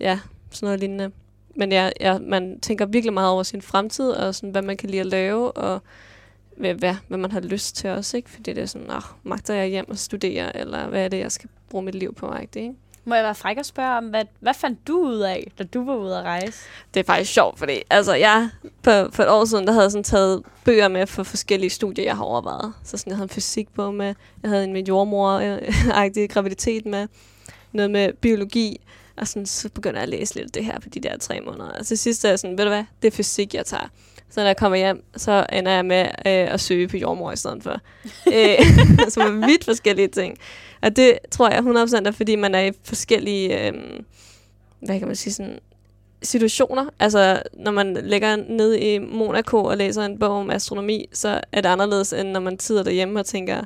ja, 0.00 0.18
sådan 0.50 0.66
noget 0.66 0.80
lignende. 0.80 1.10
Men 1.56 1.72
ja, 1.72 1.90
ja, 2.00 2.18
man 2.18 2.60
tænker 2.60 2.86
virkelig 2.86 3.12
meget 3.12 3.30
over 3.30 3.42
sin 3.42 3.62
fremtid, 3.62 4.10
og 4.10 4.34
sådan, 4.34 4.50
hvad 4.50 4.62
man 4.62 4.76
kan 4.76 4.90
lide 4.90 5.00
at 5.00 5.06
lave, 5.06 5.52
og 5.52 5.82
hvad, 6.56 6.74
hvad, 6.74 6.94
hvad 7.08 7.18
man 7.18 7.32
har 7.32 7.40
lyst 7.40 7.76
til 7.76 7.90
også, 7.90 8.16
ikke? 8.16 8.30
Fordi 8.30 8.52
det 8.52 8.62
er 8.62 8.66
sådan, 8.66 8.90
oh, 8.90 9.02
magter 9.22 9.54
jeg 9.54 9.68
hjem 9.68 9.88
og 9.88 9.98
studere, 9.98 10.56
eller 10.56 10.88
hvad 10.88 11.04
er 11.04 11.08
det, 11.08 11.18
jeg 11.18 11.32
skal 11.32 11.50
bruge 11.70 11.84
mit 11.84 11.94
liv 11.94 12.14
på, 12.14 12.34
ikke? 12.36 12.74
Må 13.04 13.14
jeg 13.14 13.24
være 13.24 13.34
fræk 13.34 13.58
og 13.58 13.66
spørge 13.66 13.96
om, 13.96 14.04
hvad, 14.04 14.24
hvad 14.40 14.54
fandt 14.54 14.86
du 14.86 14.98
ud 14.98 15.18
af, 15.18 15.52
da 15.58 15.64
du 15.64 15.84
var 15.84 15.94
ude 15.94 16.18
at 16.18 16.24
rejse? 16.24 16.58
Det 16.94 17.00
er 17.00 17.04
faktisk 17.04 17.32
sjovt, 17.32 17.58
fordi 17.58 17.82
altså, 17.90 18.14
jeg 18.14 18.48
på, 18.82 18.90
for 19.12 19.22
et 19.22 19.28
år 19.28 19.44
siden, 19.44 19.66
der 19.66 19.72
havde 19.72 19.90
sådan 19.90 20.04
taget 20.04 20.42
bøger 20.64 20.88
med 20.88 21.06
for 21.06 21.22
forskellige 21.22 21.70
studier, 21.70 22.04
jeg 22.04 22.16
har 22.16 22.24
overvejet. 22.24 22.72
Så 22.84 22.96
sådan, 22.96 23.10
jeg 23.10 23.16
havde 23.16 23.24
en 23.24 23.28
fysikbog 23.28 23.94
med, 23.94 24.14
jeg 24.42 24.50
havde 24.50 24.64
en 24.64 24.72
med 24.72 24.88
jordmor-agtig 24.88 26.22
øh, 26.22 26.28
graviditet 26.34 26.86
med, 26.86 27.08
noget 27.72 27.90
med 27.90 28.12
biologi, 28.12 28.80
og 29.16 29.28
sådan, 29.28 29.46
så 29.46 29.68
begynder 29.68 29.98
jeg 29.98 30.02
at 30.02 30.08
læse 30.08 30.34
lidt 30.34 30.54
det 30.54 30.64
her 30.64 30.80
på 30.80 30.88
de 30.88 31.00
der 31.00 31.18
tre 31.18 31.40
måneder. 31.40 31.70
Og 31.78 31.86
til 31.86 31.98
sidst 31.98 32.24
er 32.24 32.28
jeg 32.28 32.38
sådan, 32.38 32.58
ved 32.58 32.64
du 32.64 32.70
hvad, 32.70 32.84
det 33.02 33.08
er 33.08 33.16
fysik, 33.16 33.54
jeg 33.54 33.66
tager. 33.66 33.88
Så 34.34 34.40
når 34.40 34.46
jeg 34.46 34.56
kommer 34.56 34.78
hjem, 34.78 35.04
så 35.16 35.46
ender 35.52 35.72
jeg 35.72 35.84
med 35.84 36.00
øh, 36.02 36.54
at 36.54 36.60
søge 36.60 36.88
på 36.88 36.96
jordmor 36.96 37.32
i 37.32 37.36
stedet 37.36 37.62
for. 37.62 37.80
øh, 38.34 38.66
som 39.14 39.42
er 39.42 39.46
vidt 39.46 39.64
forskellige 39.64 40.08
ting. 40.08 40.38
Og 40.82 40.96
det 40.96 41.18
tror 41.30 41.48
jeg 41.50 41.58
100% 41.58 42.08
er, 42.08 42.10
fordi 42.10 42.36
man 42.36 42.54
er 42.54 42.60
i 42.60 42.72
forskellige, 42.84 43.66
øh, 43.66 43.72
hvad 44.80 44.98
kan 44.98 45.08
man 45.08 45.16
sige, 45.16 45.32
sådan, 45.32 45.58
situationer. 46.22 46.86
Altså, 47.00 47.42
når 47.52 47.70
man 47.70 47.98
ligger 48.02 48.36
ned 48.36 48.74
i 48.74 48.98
Monaco 48.98 49.64
og 49.64 49.76
læser 49.76 50.02
en 50.02 50.18
bog 50.18 50.30
om 50.30 50.50
astronomi, 50.50 51.08
så 51.12 51.40
er 51.52 51.60
det 51.60 51.68
anderledes, 51.68 52.12
end 52.12 52.28
når 52.28 52.40
man 52.40 52.58
sidder 52.58 52.82
derhjemme 52.82 53.20
og 53.20 53.26
tænker, 53.26 53.62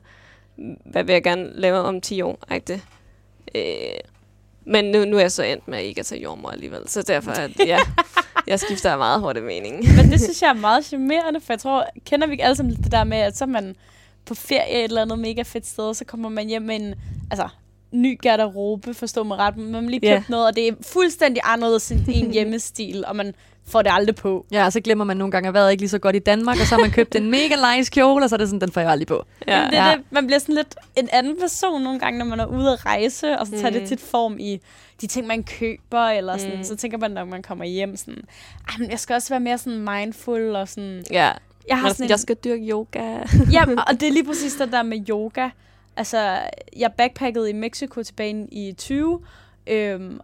hvad 0.84 1.04
vil 1.04 1.12
jeg 1.12 1.22
gerne 1.22 1.50
lave 1.54 1.78
om 1.78 2.00
10 2.00 2.22
år? 2.22 2.38
Ægte. 2.50 2.80
Øh, 3.54 3.62
men 4.64 4.84
nu, 4.84 5.04
nu 5.04 5.16
er 5.16 5.20
jeg 5.20 5.32
så 5.32 5.42
endt 5.42 5.68
med 5.68 5.82
ikke 5.82 6.00
at 6.00 6.06
tage 6.06 6.22
jordmor 6.22 6.50
alligevel, 6.50 6.88
så 6.88 7.02
derfor, 7.02 7.30
at, 7.30 7.50
ja, 7.66 7.78
jeg 8.48 8.60
skifter 8.60 8.96
meget 8.96 9.20
hurtigt 9.20 9.46
mening. 9.46 9.76
Men 9.96 10.10
det 10.10 10.20
synes 10.20 10.42
jeg 10.42 10.48
er 10.48 10.52
meget 10.54 10.84
charmerende, 10.84 11.40
for 11.40 11.52
jeg 11.52 11.60
tror, 11.60 11.86
kender 12.06 12.26
vi 12.26 12.32
ikke 12.32 12.44
alle 12.44 12.56
sammen 12.56 12.76
det 12.76 12.92
der 12.92 13.04
med, 13.04 13.18
at 13.18 13.36
så 13.36 13.46
man 13.46 13.76
på 14.26 14.34
ferie 14.34 14.70
et 14.78 14.84
eller 14.84 15.02
andet 15.02 15.18
mega 15.18 15.42
fedt 15.42 15.66
sted, 15.66 15.84
og 15.84 15.96
så 15.96 16.04
kommer 16.04 16.28
man 16.28 16.46
hjem 16.46 16.62
med 16.62 16.76
en 16.76 16.94
altså, 17.30 17.48
ny 17.92 18.18
garderobe, 18.22 18.94
forstå 18.94 19.22
mig 19.22 19.38
ret, 19.38 19.56
man 19.56 19.74
har 19.74 19.80
lige 19.90 20.00
købt 20.00 20.04
yeah. 20.10 20.22
noget, 20.28 20.46
og 20.46 20.56
det 20.56 20.68
er 20.68 20.72
fuldstændig 20.92 21.42
anderledes 21.44 21.90
end 21.92 22.00
en 22.08 22.30
hjemmestil, 22.36 23.04
og 23.06 23.16
man 23.16 23.34
får 23.68 23.82
det 23.82 23.90
aldrig 23.94 24.14
på. 24.16 24.46
Ja, 24.52 24.64
og 24.64 24.72
så 24.72 24.80
glemmer 24.80 25.04
man 25.04 25.16
nogle 25.16 25.30
gange, 25.32 25.48
at 25.48 25.54
vejret 25.54 25.70
ikke 25.70 25.82
lige 25.82 25.88
så 25.90 25.98
godt 25.98 26.16
i 26.16 26.18
Danmark, 26.18 26.56
og 26.60 26.66
så 26.66 26.74
har 26.74 26.80
man 26.80 26.90
købt 26.90 27.14
en 27.14 27.30
mega 27.30 27.76
nice 27.76 27.90
kjole, 27.90 28.24
og 28.24 28.28
så 28.28 28.36
er 28.36 28.38
det 28.38 28.48
sådan, 28.48 28.60
den 28.60 28.72
får 28.72 28.80
jeg 28.80 28.90
aldrig 28.90 29.06
på. 29.06 29.24
Ja, 29.48 29.58
Ja, 29.58 29.64
det 29.66 29.72
Ja. 29.72 29.90
det, 29.96 30.04
man 30.10 30.26
bliver 30.26 30.38
sådan 30.38 30.54
lidt 30.54 30.74
en 30.96 31.08
anden 31.12 31.36
person 31.40 31.82
nogle 31.82 31.98
gange, 32.00 32.18
når 32.18 32.26
man 32.26 32.40
er 32.40 32.46
ude 32.46 32.72
at 32.72 32.86
rejse, 32.86 33.38
og 33.38 33.46
så 33.46 33.52
tager 33.52 33.70
Mm. 33.70 33.72
det 33.80 33.88
tit 33.88 34.00
form 34.00 34.36
i 34.40 34.60
de 35.00 35.06
ting, 35.06 35.26
man 35.26 35.42
køber, 35.44 36.00
eller 36.08 36.36
sådan. 36.36 36.56
Mm. 36.56 36.64
Så 36.64 36.76
tænker 36.76 36.98
man, 36.98 37.10
når 37.10 37.24
man 37.24 37.42
kommer 37.42 37.64
hjem, 37.64 37.96
sådan, 37.96 38.22
"Ej, 38.68 38.74
men 38.78 38.90
jeg 38.90 38.98
skal 39.00 39.14
også 39.14 39.28
være 39.28 39.40
mere 39.40 39.58
sådan 39.58 39.78
mindful, 39.78 40.56
og 40.56 40.68
sådan... 40.68 41.04
ja. 41.10 41.32
Jeg 41.68 41.78
har 41.80 41.88
sådan, 41.88 42.04
en, 42.06 42.10
jeg 42.10 42.18
skal 42.20 42.36
dyrke 42.44 42.62
yoga. 42.70 43.18
Ja, 43.52 43.64
og 43.86 44.00
det 44.00 44.08
er 44.08 44.12
lige 44.12 44.24
præcis 44.24 44.54
det 44.54 44.72
der 44.72 44.82
med 44.82 45.08
yoga. 45.10 45.48
Altså, 45.96 46.38
jeg 46.76 46.92
backpackede 46.92 47.50
i 47.50 47.52
Mexico 47.52 48.02
tilbage 48.02 48.48
i 48.52 48.72
20, 48.78 49.20
øhm, 49.66 50.20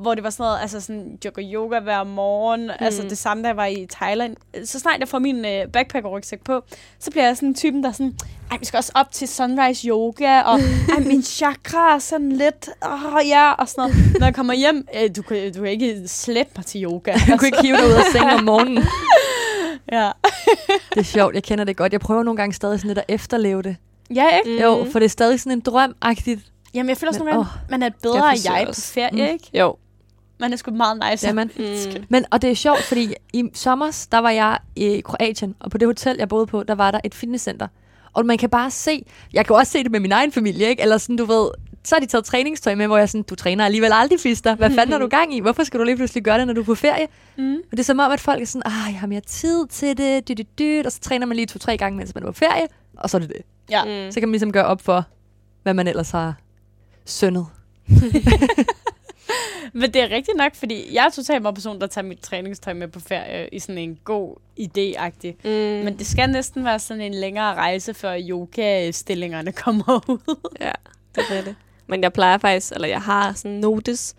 hvor 0.00 0.14
det 0.14 0.24
var 0.24 0.30
sådan 0.30 0.44
noget, 0.44 0.58
altså 0.60 0.80
sådan, 0.80 1.18
går 1.34 1.42
yoga 1.54 1.78
hver 1.80 2.04
morgen, 2.04 2.62
mm. 2.64 2.70
altså 2.78 3.02
det 3.02 3.18
samme, 3.18 3.42
da 3.42 3.48
jeg 3.48 3.56
var 3.56 3.66
i 3.66 3.86
Thailand. 3.92 4.36
Så 4.64 4.78
snart 4.78 5.00
jeg 5.00 5.08
får 5.08 5.18
min 5.18 5.44
øh, 5.44 5.66
backpacker-rygsæk 5.72 6.44
på, 6.44 6.62
så 6.98 7.10
bliver 7.10 7.24
jeg 7.26 7.36
sådan 7.36 7.54
typen, 7.54 7.82
der 7.84 7.92
sådan, 7.92 8.14
ej, 8.50 8.56
vi 8.58 8.64
skal 8.64 8.76
også 8.78 8.92
op 8.94 9.10
til 9.12 9.28
sunrise 9.28 9.88
yoga, 9.88 10.40
og 10.42 10.58
ej, 10.96 11.00
min 11.12 11.22
chakra 11.22 11.94
er 11.94 11.98
sådan 11.98 12.32
lidt, 12.32 12.68
åh 12.86 13.28
ja, 13.28 13.52
og 13.52 13.68
sådan 13.68 13.90
noget. 13.90 14.16
Når 14.20 14.26
jeg 14.26 14.34
kommer 14.34 14.54
hjem, 14.54 14.86
øh, 15.02 15.10
du, 15.16 15.22
kan, 15.22 15.52
du 15.52 15.60
kan 15.62 15.70
ikke 15.70 16.02
slæbe 16.08 16.50
mig 16.56 16.66
til 16.66 16.84
yoga. 16.84 17.12
Du 17.32 17.36
kunne 17.36 17.48
ikke 17.48 17.62
hive 17.62 17.76
dig 17.76 17.86
ud 17.86 17.92
af 17.92 18.04
sengen 18.12 18.30
om 18.30 18.44
morgenen. 18.44 18.84
ja. 19.92 20.10
Det 20.94 21.00
er 21.00 21.02
sjovt, 21.02 21.34
jeg 21.34 21.42
kender 21.42 21.64
det 21.64 21.76
godt. 21.76 21.92
Jeg 21.92 22.00
prøver 22.00 22.22
nogle 22.22 22.36
gange 22.36 22.54
stadig 22.54 22.78
sådan 22.78 22.88
lidt 22.88 22.98
at 22.98 23.04
efterleve 23.08 23.62
det. 23.62 23.76
ja, 24.14 24.26
ikke? 24.38 24.50
Mm. 24.56 24.62
Jo, 24.62 24.86
for 24.92 24.98
det 24.98 25.04
er 25.06 25.10
stadig 25.10 25.40
sådan 25.40 25.52
en 25.52 25.60
drøm-agtigt. 25.68 26.40
Jamen, 26.74 26.88
jeg 26.88 26.96
føler 26.96 27.10
også 27.10 27.24
Men, 27.24 27.34
nogle 27.34 27.48
gange, 27.48 27.60
man 27.70 27.82
er 27.82 27.86
et 27.86 27.94
bedre 28.02 28.24
Jeg 28.26 28.38
jeg, 28.44 28.66
på 28.66 28.72
ferie, 28.80 29.10
Mm. 29.12 29.32
ikke? 29.32 29.50
Jo. 29.54 29.76
Man 30.40 30.52
er 30.52 30.56
sgu 30.56 30.70
meget 30.70 31.02
nice. 31.10 31.26
Jamen. 31.26 31.50
Mm. 31.58 32.04
Men, 32.08 32.24
og 32.30 32.42
det 32.42 32.50
er 32.50 32.54
sjovt, 32.54 32.82
fordi 32.82 33.14
i 33.32 33.44
sommer, 33.54 34.06
der 34.12 34.18
var 34.18 34.30
jeg 34.30 34.58
i 34.76 35.00
Kroatien, 35.04 35.54
og 35.60 35.70
på 35.70 35.78
det 35.78 35.88
hotel, 35.88 36.16
jeg 36.18 36.28
boede 36.28 36.46
på, 36.46 36.62
der 36.62 36.74
var 36.74 36.90
der 36.90 37.00
et 37.04 37.14
fitnesscenter. 37.14 37.68
Og 38.12 38.26
man 38.26 38.38
kan 38.38 38.50
bare 38.50 38.70
se, 38.70 39.04
jeg 39.32 39.46
kan 39.46 39.56
også 39.56 39.72
se 39.72 39.82
det 39.82 39.90
med 39.90 40.00
min 40.00 40.12
egen 40.12 40.32
familie, 40.32 40.68
ikke? 40.68 40.82
Eller 40.82 40.98
sådan, 40.98 41.16
du 41.16 41.24
ved, 41.24 41.50
så 41.84 41.94
har 41.94 42.00
de 42.00 42.06
taget 42.06 42.24
træningstøj 42.24 42.74
med, 42.74 42.86
hvor 42.86 42.98
jeg 42.98 43.08
sådan, 43.08 43.22
du 43.22 43.34
træner 43.34 43.64
alligevel 43.64 43.90
aldrig, 43.92 44.20
fister. 44.20 44.54
Hvad 44.54 44.70
fanden 44.70 44.92
har 44.92 44.98
du 44.98 45.08
gang 45.18 45.34
i? 45.34 45.40
Hvorfor 45.40 45.64
skal 45.64 45.80
du 45.80 45.84
lige 45.84 45.96
pludselig 45.96 46.24
gøre 46.24 46.38
det, 46.38 46.46
når 46.46 46.54
du 46.54 46.60
er 46.60 46.64
på 46.64 46.74
ferie? 46.74 47.06
Mm. 47.38 47.54
Og 47.54 47.70
det 47.70 47.78
er 47.78 47.84
som 47.84 47.98
om, 47.98 48.12
at 48.12 48.20
folk 48.20 48.42
er 48.42 48.46
sådan, 48.46 48.62
ah, 48.66 48.92
jeg 48.92 49.00
har 49.00 49.06
mere 49.06 49.20
tid 49.20 49.66
til 49.66 49.96
det, 49.98 50.28
dyt, 50.28 50.38
dyt, 50.38 50.58
dyt, 50.58 50.86
og 50.86 50.92
så 50.92 51.00
træner 51.00 51.26
man 51.26 51.36
lige 51.36 51.46
to-tre 51.46 51.76
gange, 51.76 51.96
mens 51.98 52.14
man 52.14 52.24
er 52.24 52.26
på 52.26 52.32
ferie, 52.32 52.66
og 52.96 53.10
så 53.10 53.16
er 53.16 53.18
det 53.18 53.28
det. 53.28 53.42
Ja. 53.70 53.84
Mm. 53.84 54.12
Så 54.12 54.20
kan 54.20 54.28
man 54.28 54.32
ligesom 54.32 54.52
gøre 54.52 54.64
op 54.64 54.82
for, 54.82 55.04
hvad 55.62 55.74
man 55.74 55.86
ellers 55.88 56.10
har 56.10 56.34
syndet. 57.06 57.46
Men 59.80 59.94
det 59.94 60.02
er 60.02 60.10
rigtigt 60.10 60.36
nok, 60.36 60.54
fordi 60.54 60.94
jeg 60.94 61.06
er 61.06 61.10
totalt 61.10 61.42
meget 61.42 61.54
person, 61.54 61.80
der 61.80 61.86
tager 61.86 62.06
mit 62.06 62.20
træningstøj 62.20 62.72
med 62.72 62.88
på 62.88 63.00
ferie 63.00 63.48
i 63.52 63.58
sådan 63.58 63.78
en 63.78 63.98
god 64.04 64.36
idé-agtig. 64.60 65.34
Mm. 65.44 65.84
Men 65.84 65.98
det 65.98 66.06
skal 66.06 66.30
næsten 66.30 66.64
være 66.64 66.78
sådan 66.78 67.00
en 67.00 67.14
længere 67.14 67.54
rejse, 67.54 67.94
før 67.94 68.16
yoga-stillingerne 68.18 69.52
kommer 69.64 70.00
ud. 70.08 70.36
Ja, 70.60 70.72
det 71.14 71.24
er 71.30 71.42
det. 71.42 71.54
Men 71.86 72.02
jeg 72.02 72.12
plejer 72.12 72.38
faktisk, 72.38 72.72
eller 72.72 72.88
jeg 72.88 73.00
har 73.00 73.32
sådan 73.32 73.56
notice, 73.56 74.14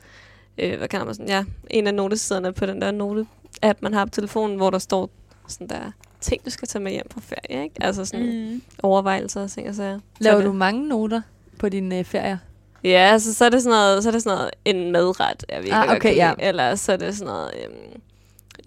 øh, 0.58 0.78
hvad 0.78 0.88
kalder 0.88 1.06
man 1.06 1.16
sådan, 1.16 1.30
ja, 1.30 1.44
en 1.70 1.88
af 1.88 1.94
noticesiderne 1.94 2.54
på 2.54 2.66
den 2.66 2.82
der 2.82 2.92
note-app, 2.92 3.78
man 3.82 3.94
har 3.94 4.06
på 4.06 4.12
telefonen, 4.12 4.58
hvor 4.58 4.70
der 4.70 4.80
står 4.80 5.10
sådan 5.48 5.68
der 5.68 5.92
ting, 6.22 6.46
du 6.46 6.50
skal 6.50 6.68
tage 6.68 6.84
med 6.84 6.92
hjem 6.92 7.08
på 7.10 7.20
ferie, 7.20 7.64
ikke? 7.64 7.76
Altså 7.80 8.06
sådan 8.06 8.52
mm. 8.52 8.62
Overvejelser 8.84 9.42
og 9.44 9.52
ting 9.52 9.70
og 9.70 9.76
sager. 9.76 10.00
Laver 10.20 10.42
du 10.42 10.54
mange 10.54 10.88
noter 10.88 11.22
på 11.60 11.70
dine 11.70 12.00
øh, 12.00 12.06
ferier? 12.06 12.38
Ja, 12.84 13.10
altså, 13.12 13.34
så 13.34 13.46
er 13.46 13.50
det 13.50 13.64
sådan 13.64 13.78
noget, 13.78 14.04
så 14.04 14.10
er 14.10 14.12
det 14.12 14.24
sådan 14.24 14.38
noget, 14.38 14.52
en 14.66 14.92
madret, 14.92 15.46
jeg 15.50 15.58
virkelig 15.58 15.74
Ah, 15.74 15.96
okay, 15.96 16.16
ja. 16.16 16.34
Eller 16.40 16.76
så 16.76 16.92
er 16.92 16.98
det 16.98 17.18
sådan 17.18 17.34
noget, 17.34 17.52
øhm, 17.64 18.02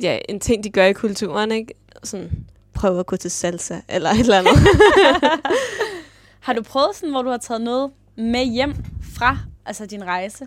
ja, 0.01 0.19
en 0.29 0.41
ting, 0.41 0.65
de 0.65 0.71
gør 0.71 0.85
i 0.85 0.93
kulturen, 0.93 1.53
ikke? 1.53 1.75
Sådan, 2.05 2.31
prøv 2.75 2.99
at 2.99 3.07
gå 3.07 3.17
til 3.17 3.31
salsa, 3.31 3.77
eller 3.89 4.11
et 4.11 4.21
eller 4.21 4.39
andet. 4.39 4.53
Har 6.41 6.53
du 6.53 6.63
prøvet 6.63 6.89
sådan, 6.95 7.11
hvor 7.11 7.23
du 7.23 7.31
har 7.31 7.37
taget 7.37 7.61
noget 7.61 7.91
med 8.17 8.45
hjem 8.45 8.75
fra 9.17 9.39
altså 9.67 9.87
din 9.87 10.05
rejse, 10.05 10.47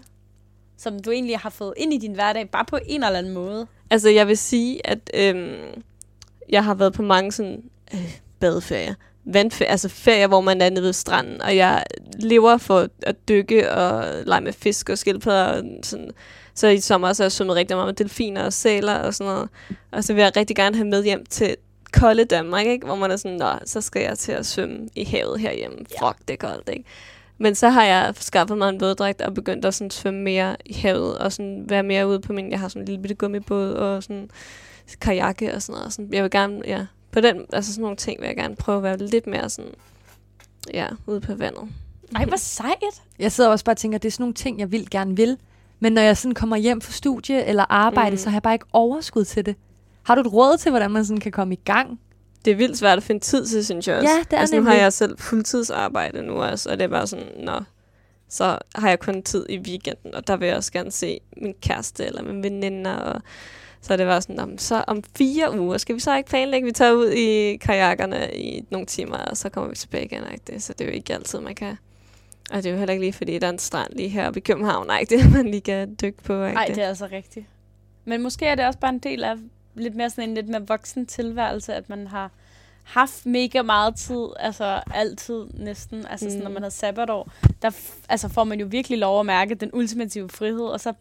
som 0.78 1.00
du 1.00 1.12
egentlig 1.12 1.38
har 1.38 1.50
fået 1.50 1.74
ind 1.78 1.94
i 1.94 1.98
din 1.98 2.14
hverdag, 2.14 2.50
bare 2.50 2.66
på 2.66 2.80
en 2.86 3.04
eller 3.04 3.18
anden 3.18 3.34
måde? 3.34 3.68
Altså, 3.90 4.10
jeg 4.10 4.28
vil 4.28 4.38
sige, 4.38 4.88
at 4.88 5.12
øhm, 5.14 5.84
jeg 6.50 6.64
har 6.64 6.74
været 6.74 6.94
på 6.94 7.02
mange 7.02 7.32
sådan 7.32 7.64
øh, 7.94 8.20
badeferier. 8.40 8.94
Vandferier, 9.34 9.72
altså 9.72 9.90
ferier, 9.90 10.28
hvor 10.28 10.42
man 10.42 10.62
er 10.62 10.70
nede 10.70 10.84
ved 10.84 10.94
stranden, 10.94 11.42
og 11.42 11.56
jeg 11.56 11.84
lever 12.20 12.58
for 12.58 12.88
at 13.02 13.16
dykke 13.30 13.72
og 13.72 14.06
lege 14.26 14.42
med 14.42 14.54
fisk 14.54 14.90
og 14.90 14.98
skildpadder. 14.98 15.44
Og 15.44 15.64
sådan. 15.84 16.12
Så 16.54 16.68
i 16.68 16.80
sommer 16.80 17.14
så 17.14 17.24
har 17.24 17.26
jeg 17.26 17.32
svømmet 17.32 17.56
rigtig 17.56 17.78
meget 17.78 17.88
med 17.88 17.94
delfiner 17.94 18.44
og 18.44 18.54
sæler 18.54 18.96
og 18.96 19.14
sådan 19.14 19.34
noget. 19.34 19.50
Og 19.92 20.04
så 20.04 20.14
vil 20.14 20.22
jeg 20.22 20.38
rigtig 20.38 20.56
gerne 20.56 20.76
have 20.76 20.88
med 20.88 21.04
hjem 21.04 21.26
til 21.26 21.56
kolde 21.94 22.26
Danmark, 22.26 22.66
ikke? 22.66 22.86
hvor 22.86 22.96
man 22.96 23.12
er 23.12 23.16
sådan, 23.16 23.38
Nå, 23.38 23.52
så 23.66 23.82
skal 23.82 24.02
jeg 24.02 24.18
til 24.18 24.32
at 24.32 24.46
svømme 24.46 24.90
i 24.96 25.04
havet 25.04 25.40
herhjemme. 25.40 25.78
Fuck, 25.78 26.18
det 26.28 26.34
er 26.34 26.48
koldt, 26.48 26.70
ikke? 26.70 26.84
Men 27.38 27.56
så 27.56 27.70
har 27.70 27.84
jeg 27.84 28.14
skaffet 28.20 28.58
mig 28.58 28.70
en 28.70 28.82
våddragt 28.82 29.22
og 29.22 29.34
begyndt 29.34 29.66
at 29.66 29.74
sådan 29.74 29.92
svømme 29.92 30.22
mere 30.22 30.56
i 30.66 30.74
havet 30.74 31.18
og 31.18 31.34
sådan 31.34 31.66
være 31.68 31.84
mere 31.84 32.08
ude 32.08 32.20
på 32.20 32.34
min... 32.34 32.52
Jeg 32.52 32.60
har 32.60 32.68
sådan 32.68 32.82
en 32.82 32.86
lille 32.86 33.02
bitte 33.02 33.16
gummibåd 33.16 33.72
og 33.72 34.04
sådan 34.04 34.30
kajakke 35.02 35.54
og 35.54 35.62
sådan 35.62 35.80
noget. 35.80 35.94
Sådan, 35.94 36.14
jeg 36.14 36.24
vil 36.24 36.32
gerne, 36.32 36.62
ja, 36.66 36.86
på 37.12 37.22
den, 37.22 37.46
altså 37.54 37.72
sådan 37.74 37.82
nogle 37.82 37.98
ting 37.98 38.22
vil 38.22 38.28
jeg 38.28 38.36
gerne 38.36 38.56
prøve 38.56 38.78
at 38.78 38.84
være 38.84 38.98
lidt 38.98 39.28
mere 39.28 39.50
sådan, 39.50 39.72
ja, 40.74 40.88
ude 41.06 41.22
på 41.22 41.36
vandet. 41.36 41.64
Ej, 42.16 42.26
hvor 42.26 42.38
sejt. 42.38 43.02
Jeg 43.20 43.32
sidder 43.32 43.50
også 43.50 43.66
bare 43.66 43.74
og 43.74 43.78
tænker, 43.78 43.96
at 43.98 44.04
det 44.04 44.08
er 44.10 44.12
sådan 44.12 44.22
nogle 44.24 44.34
ting, 44.34 44.60
jeg 44.60 44.72
vil 44.72 44.90
gerne 44.90 45.16
vil. 45.16 45.38
Men 45.80 45.94
når 45.94 46.02
jeg 46.02 46.18
sådan 46.18 46.36
kommer 46.36 46.56
hjem 46.58 46.82
fra 46.82 46.92
studie 46.92 47.46
eller 47.46 47.66
arbejde, 47.70 48.12
Mm. 48.12 48.18
så 48.18 48.30
har 48.30 48.36
jeg 48.36 48.44
bare 48.44 48.54
ikke 48.54 48.66
overskud 48.74 49.26
til 49.26 49.46
det. 49.46 49.56
Har 50.04 50.16
du 50.16 50.22
et 50.22 50.34
råd 50.34 50.58
til, 50.58 50.70
hvordan 50.70 50.92
man 50.92 51.06
sådan 51.06 51.20
kan 51.22 51.32
komme 51.32 51.54
i 51.54 51.60
gang? 51.66 52.00
Det 52.46 52.52
er 52.52 52.56
vildt 52.56 52.78
svært 52.78 52.98
at 52.98 53.04
finde 53.04 53.24
tid 53.24 53.46
til, 53.46 53.66
synes 53.66 53.88
jeg 53.88 53.96
også. 53.98 54.10
Ja, 54.10 54.20
det 54.20 54.34
er 54.34 54.38
altså, 54.38 54.56
nu 54.56 54.64
har 54.64 54.74
jeg 54.74 54.94
selv 54.94 55.18
fuldtidsarbejde 55.20 56.24
nu 56.24 56.34
også, 56.34 56.70
og 56.70 56.78
det 56.78 56.84
er 56.84 56.88
bare 56.90 57.08
sådan, 57.08 57.26
nå, 57.46 57.60
så 58.30 58.58
har 58.76 58.90
jeg 58.90 59.00
kun 59.00 59.24
tid 59.24 59.46
i 59.50 59.58
weekenden, 59.60 60.16
og 60.16 60.28
der 60.28 60.36
vil 60.38 60.48
jeg 60.48 60.58
også 60.58 60.72
gerne 60.72 60.92
se 60.92 61.20
min 61.38 61.54
kæreste 61.62 62.06
eller 62.06 62.24
mine 62.24 62.44
veninder, 62.44 62.94
og 62.96 63.22
Så 63.82 63.98
det 63.98 64.08
var 64.08 64.20
sådan, 64.20 64.36
"Nå, 64.36 64.46
men 64.46 64.58
så 64.58 64.84
om 64.88 65.04
fire 65.18 65.60
uger 65.60 65.78
skal 65.78 65.96
vi 65.96 66.00
så 66.00 66.18
ikke 66.18 66.30
planlægge, 66.30 66.66
vi 66.66 66.72
tager 66.72 66.92
ud 66.92 67.12
i 67.12 67.56
kajakkerne 67.58 68.30
i 68.36 68.66
nogle 68.70 68.86
timer, 68.88 69.18
og 69.18 69.38
så 69.38 69.50
kommer 69.50 69.70
vi 69.70 69.76
tilbage 69.76 70.06
igen. 70.06 70.24
Ikke? 70.32 70.60
Så 70.60 70.74
det 70.74 70.82
er 70.82 70.86
jo 70.90 70.92
ikke 70.96 71.14
altid, 71.14 71.40
man 71.40 71.56
kan... 71.56 71.78
Og 72.52 72.58
det 72.58 72.66
er 72.66 72.72
jo 72.72 72.78
heller 72.78 72.94
ikke 72.94 73.04
lige, 73.04 73.14
fordi 73.14 73.40
der 73.40 73.48
er 73.48 73.52
en 73.52 73.60
strand 73.60 73.94
lige 73.96 74.10
heroppe 74.10 74.40
i 74.40 74.44
København, 74.44 74.90
ikke? 75.02 75.18
det 75.18 75.32
man 75.36 75.46
lige 75.52 75.62
kan 75.62 75.96
dykke 76.02 76.24
på. 76.24 76.44
Ikke? 76.46 76.54
Nej, 76.56 76.66
det 76.66 76.78
er 76.84 76.88
altså 76.88 77.08
rigtigt. 77.12 77.46
Men 78.06 78.22
måske 78.24 78.46
er 78.46 78.56
det 78.56 78.66
også 78.66 78.80
bare 78.80 78.94
en 78.94 79.00
del 79.00 79.24
af 79.24 79.36
lidt 79.76 79.96
mere 79.96 80.10
sådan 80.10 80.30
en 80.30 80.36
lidt 80.36 80.50
mere 80.50 80.68
voksen 80.68 81.06
tilværelse, 81.06 81.74
at 81.74 81.90
man 81.90 82.08
har 82.08 82.32
haft 82.84 83.26
mega 83.26 83.62
meget 83.62 83.96
tid, 83.96 84.26
altså 84.40 84.82
altid 84.94 85.46
næsten, 85.54 86.06
altså 86.10 86.26
mm. 86.26 86.30
sådan, 86.32 86.44
når 86.44 86.50
Mm. 86.50 86.54
man 86.54 86.64
har 86.64 86.70
sabbatår, 86.70 87.32
der 87.62 87.72
altså 88.10 88.30
får 88.30 88.44
man 88.44 88.60
jo 88.60 88.68
virkelig 88.70 88.98
lov 88.98 89.20
at 89.20 89.26
mærke 89.26 89.56
den 89.56 89.70
ultimative 89.74 90.30
frihed, 90.30 90.66
og 90.66 90.80
så 90.80 90.94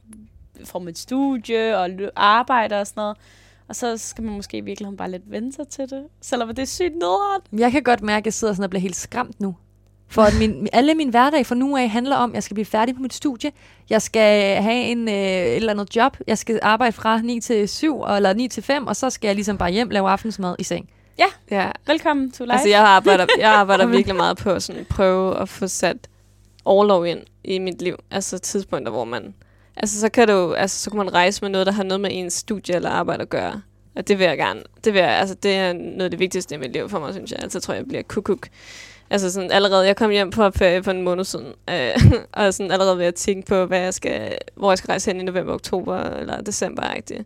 får 0.65 0.89
et 0.89 0.99
studie 0.99 1.79
og 1.79 1.87
lø- 1.89 2.11
arbejde 2.17 2.81
og 2.81 2.87
sådan 2.87 3.01
noget, 3.01 3.17
og 3.69 3.77
så 3.77 3.97
skal 3.97 4.25
man 4.25 4.35
måske 4.35 4.57
i 4.57 4.61
virkeligheden 4.61 4.97
bare 4.97 5.11
lidt 5.11 5.31
vente 5.31 5.57
sig 5.57 5.69
til 5.69 5.91
det, 5.91 6.05
selvom 6.21 6.49
det 6.49 6.59
er 6.59 6.67
sygt 6.67 6.95
nedret. 6.95 7.43
Jeg 7.61 7.73
kan 7.73 7.83
godt 7.83 8.03
mærke, 8.03 8.23
at 8.23 8.27
jeg 8.27 8.35
sidder 8.35 8.55
sådan 8.55 8.65
og 8.65 8.71
bliver 8.71 8.81
helt 8.81 8.97
skræmt 8.97 9.41
nu. 9.41 9.57
For 10.09 10.23
at 10.23 10.33
min, 10.39 10.69
alle 10.73 10.95
min 10.95 11.09
hverdag 11.09 11.47
fra 11.47 11.55
nu 11.55 11.77
af 11.77 11.89
handler 11.89 12.17
om, 12.17 12.31
at 12.31 12.35
jeg 12.35 12.43
skal 12.43 12.55
blive 12.55 12.65
færdig 12.65 12.95
på 12.95 13.03
mit 13.03 13.15
studie. 13.15 13.53
Jeg 13.91 14.03
skal 14.03 14.63
have 14.63 14.83
en, 14.83 15.09
øh, 15.09 15.15
et 15.15 15.57
eller 15.57 15.73
andet 15.73 15.97
job. 15.97 16.17
Jeg 16.27 16.39
skal 16.39 16.59
arbejde 16.63 16.93
fra 16.93 17.21
9 17.21 17.41
til 17.41 17.69
7 17.69 18.03
eller 18.03 18.33
9 18.33 18.49
til 18.49 18.63
5, 18.63 18.87
og 18.87 18.97
så 18.97 19.11
skal 19.11 19.29
jeg 19.29 19.35
ligesom 19.35 19.59
bare 19.59 19.71
hjem 19.71 19.91
lave 19.91 20.09
aftensmad 20.09 20.57
i 20.59 20.63
seng. 20.63 20.89
Ja, 21.51 21.71
Velkommen 21.87 22.31
to 22.31 22.45
life. 22.45 22.53
Altså, 22.53 22.69
jeg 22.69 22.81
arbejder, 22.81 23.27
jeg 23.39 23.51
arbejder 23.51 23.87
virkelig 23.97 24.17
meget 24.17 24.37
på 24.37 24.61
sådan 24.61 24.81
at 24.81 24.87
prøve 24.87 25.41
at 25.41 25.49
få 25.49 25.67
sat 25.67 26.09
overlov 26.65 27.07
ind 27.07 27.21
i 27.45 27.59
mit 27.59 27.83
liv. 27.83 27.97
Altså 28.11 28.39
tidspunkter, 28.39 28.93
hvor 28.93 29.05
man... 29.05 29.35
Altså, 29.77 30.01
så 30.01 30.09
kan 30.09 30.29
du, 30.29 30.55
altså, 30.55 30.79
så 30.79 30.91
kan 30.91 30.99
man 30.99 31.15
rejse 31.15 31.43
med 31.43 31.51
noget, 31.51 31.67
der 31.67 31.73
har 31.73 31.83
noget 31.83 32.01
med 32.01 32.11
ens 32.13 32.33
studie 32.33 32.75
eller 32.75 32.91
arbejde 32.91 33.23
at 33.23 33.29
gøre. 33.29 33.63
Og 33.97 34.09
det 34.09 34.19
vil 34.19 34.25
jeg 34.25 34.39
gerne. 34.39 34.63
Det, 34.85 34.93
vil 34.93 35.01
jeg, 35.01 35.11
altså, 35.11 35.35
det 35.35 35.55
er 35.55 35.73
noget 35.73 36.05
af 36.05 36.11
det 36.11 36.19
vigtigste 36.19 36.55
i 36.55 36.59
mit 36.59 36.73
liv 36.73 36.89
for 36.89 36.99
mig, 36.99 37.15
synes 37.15 37.31
jeg. 37.31 37.39
Altså, 37.43 37.61
tror 37.61 37.75
jeg, 37.75 37.79
jeg 37.79 37.89
bliver 37.89 38.03
kukuk. 38.03 38.49
Altså 39.11 39.33
sådan 39.33 39.53
allerede, 39.53 39.87
jeg 39.87 39.97
kom 39.97 40.11
hjem 40.11 40.31
på 40.31 40.51
ferie 40.51 40.83
for 40.83 40.91
en 40.91 41.03
måned 41.03 41.25
siden, 41.25 41.53
øh, 41.71 41.91
og 42.33 42.55
sådan 42.55 42.73
allerede 42.73 42.99
ved 42.99 43.07
at 43.07 43.15
tænke 43.15 43.47
på, 43.47 43.65
hvad 43.65 43.81
jeg 43.81 43.95
skal, 43.95 44.39
hvor 44.55 44.71
jeg 44.71 44.79
skal 44.79 44.89
rejse 44.89 45.11
hen 45.11 45.21
i 45.21 45.25
november, 45.25 45.55
oktober 45.55 45.99
eller 45.99 46.41
december 46.41 46.83
-agtigt. 46.83 47.23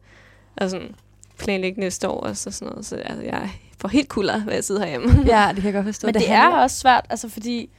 Og 0.56 0.70
sådan 0.70 0.94
planlægge 1.38 1.80
næste 1.80 2.08
år 2.08 2.20
og 2.20 2.36
så 2.36 2.50
sådan 2.50 2.68
noget. 2.68 2.86
Så 2.86 2.96
altså, 2.96 3.22
jeg 3.24 3.50
får 3.78 3.88
helt 3.88 4.08
kulder, 4.08 4.44
ved 4.44 4.54
at 4.54 4.64
sidde 4.64 4.80
herhjemme. 4.80 5.24
Ja, 5.26 5.48
det 5.48 5.56
kan 5.56 5.64
jeg 5.64 5.74
godt 5.74 5.86
forstå. 5.86 6.06
Men 6.06 6.14
det, 6.14 6.22
det 6.22 6.30
er 6.30 6.48
også 6.48 6.76
svært, 6.76 7.06
altså 7.10 7.28
fordi 7.28 7.70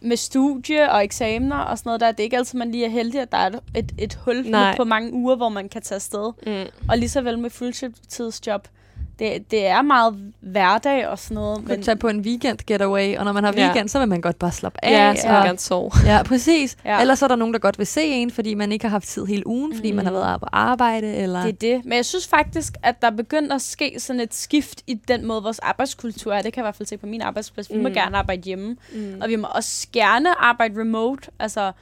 med 0.00 0.16
studie 0.16 0.90
og 0.92 1.04
eksamener 1.04 1.56
og 1.56 1.78
sådan 1.78 1.88
noget, 1.88 2.00
der 2.00 2.06
er 2.06 2.12
det 2.12 2.22
ikke 2.22 2.36
altid, 2.36 2.58
man 2.58 2.70
lige 2.70 2.84
er 2.84 2.88
heldig, 2.90 3.20
at 3.20 3.32
der 3.32 3.38
er 3.38 3.50
et, 3.74 3.92
et 3.98 4.14
hul 4.14 4.42
Nej. 4.42 4.68
med 4.68 4.76
på 4.76 4.84
mange 4.84 5.12
uger, 5.12 5.36
hvor 5.36 5.48
man 5.48 5.68
kan 5.68 5.82
tage 5.82 5.96
afsted. 5.96 6.32
Mm. 6.46 6.70
Og 6.88 6.98
lige 6.98 7.08
så 7.08 7.20
vel 7.20 7.38
med 7.38 7.50
fuldtidsjob. 7.50 8.68
Det, 9.18 9.50
det 9.50 9.66
er 9.66 9.82
meget 9.82 10.32
hverdag 10.40 11.08
og 11.08 11.18
sådan 11.18 11.34
noget. 11.34 11.68
Men... 11.68 11.82
tage 11.82 11.96
på 11.96 12.08
en 12.08 12.20
weekend 12.20 12.58
getaway, 12.66 13.16
og 13.16 13.24
når 13.24 13.32
man 13.32 13.44
har 13.44 13.52
Ja. 13.56 13.64
weekend, 13.66 13.88
så 13.88 13.98
vil 13.98 14.08
man 14.08 14.20
godt 14.20 14.38
bare 14.38 14.52
slappe 14.52 14.78
af. 14.84 14.90
Ja, 14.92 15.14
så 15.14 15.26
vil 15.28 15.36
og- 15.36 15.44
gerne 15.44 15.58
sove. 15.58 15.90
Ja, 16.06 16.22
præcis. 16.22 16.76
Ja. 16.84 16.94
Ja. 16.94 17.00
Ellers 17.00 17.22
er 17.22 17.28
der 17.28 17.36
nogen, 17.36 17.54
der 17.54 17.60
godt 17.60 17.78
vil 17.78 17.86
se 17.86 18.02
en, 18.04 18.30
fordi 18.30 18.54
man 18.54 18.72
ikke 18.72 18.84
har 18.84 18.90
haft 18.90 19.08
tid 19.08 19.24
hele 19.26 19.46
ugen, 19.46 19.74
fordi 19.74 19.90
Mm. 19.90 19.96
man 19.96 20.04
har 20.06 20.12
været 20.12 20.40
på 20.40 20.46
arbejde. 20.52 21.14
Eller... 21.14 21.40
Det 21.42 21.48
er 21.48 21.52
det. 21.76 21.84
Men 21.84 21.92
jeg 21.96 22.04
synes 22.04 22.26
faktisk, 22.28 22.76
at 22.82 23.00
der 23.02 23.06
er 23.06 23.16
begyndt 23.16 23.52
at 23.52 23.62
ske 23.62 23.94
sådan 23.98 24.20
et 24.20 24.34
skift 24.34 24.82
i 24.86 24.94
den 24.94 25.24
måde, 25.26 25.42
vores 25.42 25.58
arbejdskultur 25.58 26.32
er. 26.32 26.42
Det 26.42 26.52
kan 26.52 26.60
jeg 26.60 26.64
i 26.64 26.66
hvert 26.66 26.76
fald 26.76 26.86
se 26.86 26.96
på 26.96 27.06
min 27.06 27.22
arbejdsplads. 27.22 27.70
Vi 27.72 27.78
må 27.78 27.88
Mm. 27.88 27.94
gerne 27.94 28.16
arbejde 28.16 28.42
hjemme. 28.42 28.76
Mm. 28.94 29.14
Og 29.22 29.28
vi 29.28 29.36
må 29.36 29.46
også 29.54 29.86
gerne 29.92 30.28
arbejde 30.44 30.80
remote. 30.80 31.22
Altså 31.38 31.72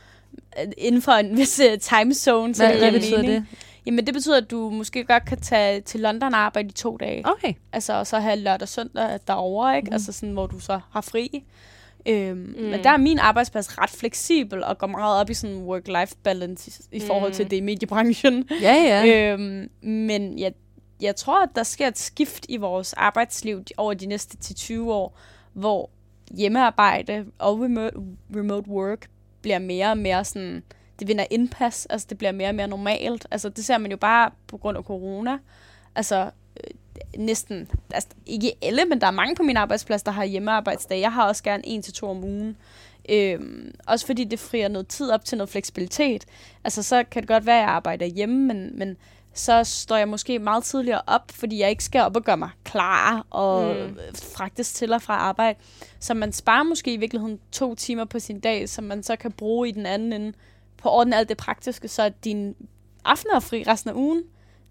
øh, 0.60 0.72
inden 0.78 1.02
for 1.02 1.12
en 1.12 1.36
vis 1.36 1.60
uh, 1.72 1.78
timezone. 1.80 2.54
Så 2.54 2.66
Hvad, 2.66 2.76
hvad 2.78 2.92
betyder 2.92 3.22
det? 3.22 3.44
Jamen 3.86 4.06
det 4.06 4.14
betyder, 4.14 4.36
at 4.36 4.50
du 4.50 4.70
måske 4.70 5.04
godt 5.04 5.24
kan 5.24 5.40
tage 5.40 5.80
til 5.80 6.00
London 6.00 6.34
og 6.34 6.40
arbejde 6.40 6.68
i 6.68 6.72
to 6.72 6.96
dage. 6.96 7.22
Okay. 7.28 7.54
Altså, 7.72 7.92
og 7.92 8.06
så 8.06 8.18
have 8.18 8.36
lørdag 8.36 8.62
og 8.62 8.68
søndag 8.68 9.18
derovre, 9.28 9.76
ikke? 9.76 9.86
Mm. 9.86 9.92
Altså 9.92 10.12
sådan, 10.12 10.32
hvor 10.32 10.46
du 10.46 10.60
så 10.60 10.80
har 10.90 11.00
fri. 11.00 11.44
Øhm, 12.06 12.36
mm. 12.58 12.62
Men 12.62 12.84
der 12.84 12.90
er 12.90 12.96
min 12.96 13.18
arbejdsplads 13.18 13.78
ret 13.78 13.90
fleksibel 13.90 14.64
og 14.64 14.78
går 14.78 14.86
meget 14.86 15.20
op 15.20 15.30
i 15.30 15.34
sådan 15.34 15.62
work-life 15.68 16.14
balance 16.22 16.82
i, 16.92 16.96
i 16.96 17.00
forhold 17.00 17.32
til 17.32 17.44
Mm. 17.44 17.48
det 17.48 17.56
i 17.56 17.60
mediebrancen. 17.60 18.48
Ja, 18.62 18.74
ja. 18.74 19.32
Øhm, 19.32 19.68
men 19.82 20.38
jeg, 20.38 20.52
jeg 21.00 21.16
tror, 21.16 21.42
at 21.42 21.48
der 21.56 21.62
sker 21.62 21.88
et 21.88 21.98
skift 21.98 22.46
i 22.48 22.56
vores 22.56 22.92
arbejdsliv 22.92 23.62
over 23.76 23.94
de 23.94 24.06
næste 24.06 24.38
10-20 24.44 24.80
år, 24.80 25.18
hvor 25.52 25.90
hjemmearbejde 26.36 27.24
og 27.38 27.60
remote, 27.60 27.96
remote 28.36 28.68
work 28.70 29.06
bliver 29.42 29.58
mere 29.58 29.90
og 29.90 29.98
mere 29.98 30.24
sådan, 30.24 30.62
det 30.98 31.08
vinder 31.08 31.24
indpas, 31.30 31.86
altså 31.86 32.06
det 32.10 32.18
bliver 32.18 32.32
mere 32.32 32.48
og 32.48 32.54
mere 32.54 32.68
normalt. 32.68 33.26
Altså 33.30 33.48
det 33.48 33.64
ser 33.64 33.78
man 33.78 33.90
jo 33.90 33.96
bare 33.96 34.30
på 34.46 34.56
grund 34.56 34.78
af 34.78 34.84
corona. 34.84 35.38
Altså 35.94 36.30
øh, 36.64 36.70
næsten, 37.20 37.68
altså 37.90 38.08
ikke 38.26 38.52
alle, 38.62 38.84
men 38.84 39.00
der 39.00 39.06
er 39.06 39.10
mange 39.10 39.34
på 39.34 39.42
min 39.42 39.56
arbejdsplads, 39.56 40.02
der 40.02 40.12
har 40.12 40.24
hjemmearbejdsdag. 40.24 41.00
Jeg 41.00 41.12
har 41.12 41.28
også 41.28 41.42
gerne 41.42 41.66
en 41.66 41.82
til 41.82 41.92
to 41.92 42.10
om 42.10 42.24
ugen. 42.24 42.56
Øhm, 43.08 43.74
også 43.86 44.06
fordi 44.06 44.24
det 44.24 44.38
frier 44.38 44.68
noget 44.68 44.88
tid 44.88 45.10
op 45.10 45.24
til 45.24 45.38
noget 45.38 45.48
fleksibilitet. 45.48 46.24
Altså 46.64 46.82
så 46.82 47.04
kan 47.10 47.22
det 47.22 47.28
godt 47.28 47.46
være, 47.46 47.56
at 47.56 47.62
jeg 47.62 47.70
arbejder 47.70 48.06
hjemme, 48.06 48.46
men, 48.46 48.78
men 48.78 48.96
så 49.34 49.64
står 49.64 49.96
jeg 49.96 50.08
måske 50.08 50.38
meget 50.38 50.64
tidligere 50.64 51.00
op, 51.06 51.30
fordi 51.30 51.58
jeg 51.58 51.70
ikke 51.70 51.84
skal 51.84 52.00
op 52.00 52.16
og 52.16 52.22
gøre 52.22 52.36
mig 52.36 52.50
klar 52.64 53.26
og 53.30 53.74
Mm. 53.76 53.80
mm. 53.82 53.96
fragtes 54.14 54.72
til 54.72 54.92
og 54.92 55.02
fra 55.02 55.14
arbejde. 55.14 55.58
Så 56.00 56.14
man 56.14 56.32
sparer 56.32 56.62
måske 56.62 56.94
i 56.94 56.96
virkeligheden 56.96 57.38
to 57.52 57.74
timer 57.74 58.04
på 58.04 58.18
sin 58.18 58.40
dag, 58.40 58.68
som 58.68 58.84
man 58.84 59.02
så 59.02 59.16
kan 59.16 59.32
bruge 59.32 59.68
i 59.68 59.72
den 59.72 59.86
anden 59.86 60.12
ende 60.12 60.32
på 60.84 60.90
ordne 60.90 61.16
alt 61.16 61.28
det 61.28 61.36
praktiske, 61.36 61.88
så 61.88 62.12
din 62.24 62.54
aften 63.04 63.30
er 63.34 63.40
fri 63.40 63.64
resten 63.66 63.90
af 63.90 63.94
ugen 63.94 64.22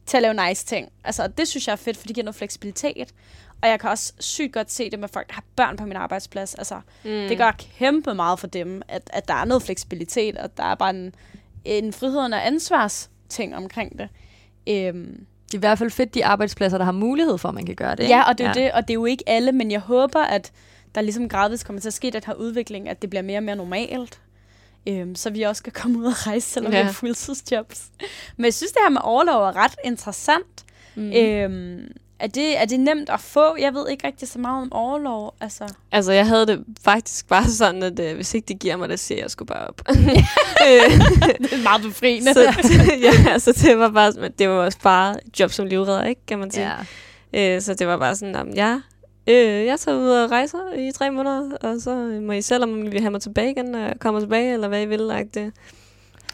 til 0.05 0.17
at 0.17 0.21
lave 0.23 0.47
nice 0.47 0.65
ting. 0.65 0.89
Altså, 1.03 1.27
det 1.27 1.47
synes 1.47 1.67
jeg 1.67 1.73
er 1.73 1.77
fedt, 1.77 1.97
for 1.97 2.07
det 2.07 2.15
giver 2.15 2.25
noget 2.25 2.35
fleksibilitet. 2.35 3.13
Og 3.61 3.69
jeg 3.69 3.79
kan 3.79 3.89
også 3.89 4.13
sygt 4.19 4.53
godt 4.53 4.71
se 4.71 4.89
det 4.89 4.99
med 4.99 5.07
folk, 5.07 5.27
der 5.27 5.33
har 5.33 5.43
børn 5.55 5.77
på 5.77 5.85
min 5.85 5.95
arbejdsplads. 5.95 6.55
Altså, 6.55 6.75
Mm. 6.75 7.09
det 7.11 7.37
gør 7.37 7.51
kæmpe 7.77 8.13
meget 8.13 8.39
for 8.39 8.47
dem, 8.47 8.81
at, 8.87 9.09
at 9.13 9.27
der 9.27 9.33
er 9.33 9.45
noget 9.45 9.63
fleksibilitet, 9.63 10.37
og 10.37 10.57
der 10.57 10.63
er 10.63 10.75
bare 10.75 10.89
en, 10.89 11.15
en 11.65 11.93
frihed 11.93 12.17
og 12.17 12.47
ansvarsting 12.47 13.55
omkring 13.55 13.99
det. 13.99 14.09
Øhm, 14.69 15.25
Det 15.45 15.53
er 15.53 15.57
i 15.57 15.59
hvert 15.59 15.77
fald 15.77 15.89
fedt, 15.91 16.13
de 16.13 16.25
arbejdspladser, 16.25 16.77
der 16.77 16.85
har 16.85 16.91
mulighed 16.91 17.37
for, 17.37 17.49
at 17.49 17.55
man 17.55 17.65
kan 17.65 17.75
gøre 17.75 17.95
det. 17.95 18.09
ja, 18.09 18.23
og 18.29 18.37
det 18.37 18.43
er 18.43 18.47
jo 18.49 18.53
det, 18.53 18.71
og 18.71 18.81
det 18.81 18.89
er 18.89 18.93
jo 18.93 19.05
ikke 19.05 19.23
alle, 19.29 19.51
men 19.51 19.71
jeg 19.71 19.79
håber, 19.79 20.19
at 20.21 20.51
der 20.95 21.01
ligesom 21.01 21.29
gradvist 21.29 21.65
kommer 21.65 21.79
til 21.81 21.89
at 21.89 21.93
ske 21.93 22.11
den 22.11 22.21
her 22.25 22.33
udvikling, 22.33 22.89
at 22.89 23.01
det 23.01 23.09
bliver 23.09 23.23
mere 23.23 23.39
og 23.39 23.43
mere 23.43 23.55
normalt. 23.55 24.19
Øhm, 24.87 25.15
så 25.15 25.29
vi 25.29 25.41
også 25.41 25.59
skal 25.59 25.73
komme 25.73 25.99
ud 25.99 26.05
og 26.05 26.27
rejse, 26.27 26.49
selvom 26.49 26.71
ja. 26.73 26.79
vi 26.79 26.85
har 26.85 26.93
fuldtidsjobs. 26.93 27.81
Men 28.37 28.45
jeg 28.45 28.53
synes, 28.53 28.71
det 28.71 28.81
her 28.83 28.89
med 28.89 29.01
overlov 29.03 29.43
er 29.43 29.55
ret 29.55 29.75
interessant. 29.83 30.65
Mm. 30.95 31.11
Øhm, 31.13 31.87
er, 32.19 32.27
det, 32.27 32.61
er 32.61 32.65
det 32.65 32.79
nemt 32.79 33.09
at 33.09 33.19
få? 33.19 33.57
Jeg 33.59 33.73
ved 33.73 33.89
ikke 33.89 34.07
rigtig 34.07 34.27
så 34.27 34.39
meget 34.39 34.61
om 34.61 34.73
overlov. 34.73 35.35
Altså. 35.41 35.73
Altså, 35.91 36.11
jeg 36.11 36.27
havde 36.27 36.47
det 36.47 36.63
faktisk 36.83 37.27
bare 37.27 37.49
sådan, 37.61 37.83
at 37.83 37.99
øh, 37.99 38.15
hvis 38.15 38.33
ikke 38.33 38.45
de 38.45 38.53
giver 38.53 38.75
mig 38.75 38.89
det, 38.89 38.99
siger 38.99 39.21
jeg 39.21 39.31
sgu 39.31 39.45
bare 39.45 39.67
op. 39.67 39.81
Øh, 40.67 40.91
det 41.39 41.53
er 41.53 41.63
meget 41.63 41.81
befriende. 41.81 42.33
så, 42.33 42.41
ja, 43.07 43.31
altså, 43.31 43.51
det 43.51 43.77
var 43.79 43.89
bare, 43.89 44.13
det 44.39 44.49
var 44.49 44.55
også 44.55 44.77
bare 44.83 45.15
job 45.39 45.51
som 45.51 45.65
livredder, 45.65 46.03
ikke, 46.03 46.21
kan 46.27 46.39
man 46.39 46.51
sige. 46.51 46.71
Ja. 47.33 47.55
Øh, 47.55 47.61
så 47.61 47.73
det 47.73 47.87
var 47.87 47.97
bare 47.97 48.15
sådan, 48.15 48.35
jamen, 48.35 48.55
ja, 48.55 48.79
øh, 49.27 49.65
jeg 49.65 49.79
tager 49.79 49.97
ud 49.97 50.09
og 50.09 50.31
rejser 50.31 50.57
i 50.77 50.91
tre 50.91 51.11
måneder, 51.11 51.57
og 51.61 51.81
så 51.81 51.95
må 52.21 52.31
I 52.31 52.41
selv, 52.41 52.63
om 52.63 52.85
I 52.85 52.89
vil 52.89 53.01
have 53.01 53.11
mig 53.11 53.21
tilbage 53.21 53.51
igen, 53.51 53.65
når 53.65 53.79
jeg 53.79 53.93
kommer 53.99 54.19
tilbage, 54.19 54.53
eller 54.53 54.67
hvad 54.67 54.81
I 54.81 54.85
vil. 54.85 54.99
Like 54.99 55.29
det. 55.33 55.51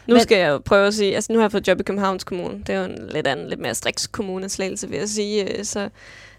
Nu 0.06 0.14
Men- 0.14 0.20
skal 0.20 0.38
jeg 0.38 0.48
jo 0.48 0.58
prøve 0.58 0.86
at 0.86 0.94
sige, 0.94 1.14
altså 1.14 1.32
nu 1.32 1.38
har 1.38 1.44
jeg 1.44 1.52
fået 1.52 1.68
job 1.68 1.80
i 1.80 1.82
Københavns 1.82 2.24
Kommune. 2.24 2.58
Det 2.66 2.74
er 2.74 2.78
jo 2.78 2.84
en 2.84 3.08
lidt 3.14 3.26
anden, 3.26 3.48
lidt 3.48 3.60
mere 3.60 3.74
striks 3.74 4.06
kommune 4.06 4.48
Slagelse, 4.48 4.88
vil 4.88 4.98
jeg 4.98 5.08
sige. 5.08 5.58
Øh, 5.58 5.64
Så, 5.64 5.88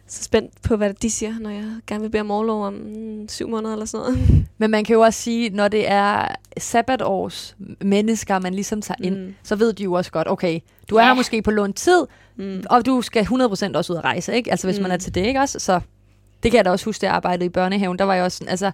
så 0.07 0.23
spændt 0.23 0.61
på, 0.61 0.75
hvad 0.75 0.93
de 0.93 1.09
siger, 1.11 1.33
når 1.39 1.49
jeg 1.49 1.63
gerne 1.87 2.01
vil 2.01 2.09
bede 2.09 2.21
om 2.21 2.31
overlov 2.31 2.65
om 2.65 2.73
mm, 2.73 3.27
syv 3.29 3.49
måneder 3.49 3.73
eller 3.73 3.85
sådan 3.85 4.05
noget. 4.05 4.19
Men 4.57 4.71
man 4.71 4.83
kan 4.83 4.93
jo 4.93 5.01
også 5.01 5.21
sige, 5.21 5.49
når 5.49 5.67
det 5.67 5.91
er 5.91 6.27
sabbatårs 6.57 7.55
mennesker, 7.81 8.39
man 8.39 8.53
ligesom 8.53 8.81
tager 8.81 8.97
ind, 9.03 9.17
Mm. 9.25 9.33
så 9.43 9.55
ved 9.55 9.73
de 9.73 9.83
jo 9.83 9.93
også 9.93 10.11
godt, 10.11 10.27
okay, 10.27 10.59
du 10.89 10.95
er 10.95 11.01
Ja. 11.01 11.07
her 11.07 11.13
måske 11.13 11.41
på 11.41 11.51
lånt 11.51 11.75
tid, 11.75 12.05
Mm. 12.35 12.63
og 12.69 12.85
du 12.85 13.01
skal 13.01 13.23
100% 13.25 13.75
også 13.75 13.93
ud 13.93 13.97
at 13.97 14.03
rejse, 14.03 14.33
ikke? 14.35 14.51
Altså 14.51 14.67
hvis 14.67 14.77
mm. 14.77 14.81
man 14.81 14.89
Mm. 14.89 14.93
er 14.93 14.97
til 14.97 15.15
det, 15.15 15.25
ikke 15.25 15.39
også? 15.39 15.59
Så 15.59 15.79
det 16.43 16.51
kan 16.51 16.57
jeg 16.57 16.65
da 16.65 16.69
også 16.71 16.85
huske, 16.85 17.01
da 17.01 17.05
jeg 17.07 17.15
arbejdede 17.15 17.45
i 17.45 17.49
børnehaven, 17.49 17.99
der 17.99 18.05
var 18.05 18.13
jeg 18.15 18.23
også 18.23 18.37
sådan, 18.37 18.49
altså, 18.49 18.71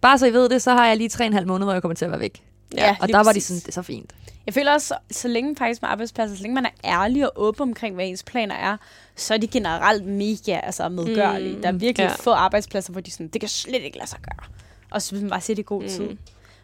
bare 0.00 0.18
så 0.18 0.26
I 0.26 0.32
ved 0.32 0.48
det, 0.48 0.62
så 0.62 0.70
har 0.72 0.86
jeg 0.86 0.96
lige 0.96 1.08
tre 1.08 1.24
og 1.24 1.26
en 1.26 1.32
halv 1.32 1.46
måned, 1.46 1.66
hvor 1.66 1.72
jeg 1.72 1.82
kommer 1.82 1.94
til 1.94 2.04
at 2.04 2.10
være 2.10 2.20
væk. 2.20 2.42
Ja, 2.76 2.96
Og 3.00 3.08
der 3.08 3.16
var 3.16 3.22
de 3.22 3.26
præcis. 3.28 3.44
sådan, 3.44 3.60
det 3.60 3.68
er 3.68 3.72
så 3.72 3.82
fint. 3.82 4.12
Jeg 4.46 4.54
føler 4.54 4.72
også, 4.72 4.94
så 5.10 5.28
længe 5.28 5.56
faktisk 5.56 5.82
med 5.82 5.90
arbejdspladser, 5.90 6.36
så 6.36 6.42
længe 6.42 6.54
man 6.54 6.66
er 6.66 6.70
ærlig 6.84 7.26
og 7.26 7.32
åben 7.36 7.62
omkring, 7.62 7.94
hvad 7.94 8.06
ens 8.06 8.22
planer 8.22 8.54
er, 8.54 8.76
så 9.16 9.34
er 9.34 9.38
de 9.38 9.46
generelt 9.48 10.04
mega 10.06 10.60
altså, 10.62 10.88
medgørlige. 10.88 11.56
Mm, 11.56 11.62
Der 11.62 11.68
er 11.68 11.72
virkelig 11.72 12.04
ja. 12.08 12.14
få 12.14 12.30
arbejdspladser, 12.30 12.92
hvor 12.92 13.00
de 13.00 13.10
sådan, 13.10 13.28
det 13.28 13.40
kan 13.40 13.48
slet 13.48 13.82
ikke 13.82 13.98
lade 13.98 14.08
sig 14.10 14.18
gøre. 14.22 14.48
Og 14.90 15.02
så 15.02 15.12
vil 15.14 15.20
man 15.20 15.30
bare 15.30 15.40
sige 15.40 15.56
det 15.56 15.62
i 15.62 15.66
god 15.66 15.82
Mm. 15.82 15.88
tid. 15.88 16.08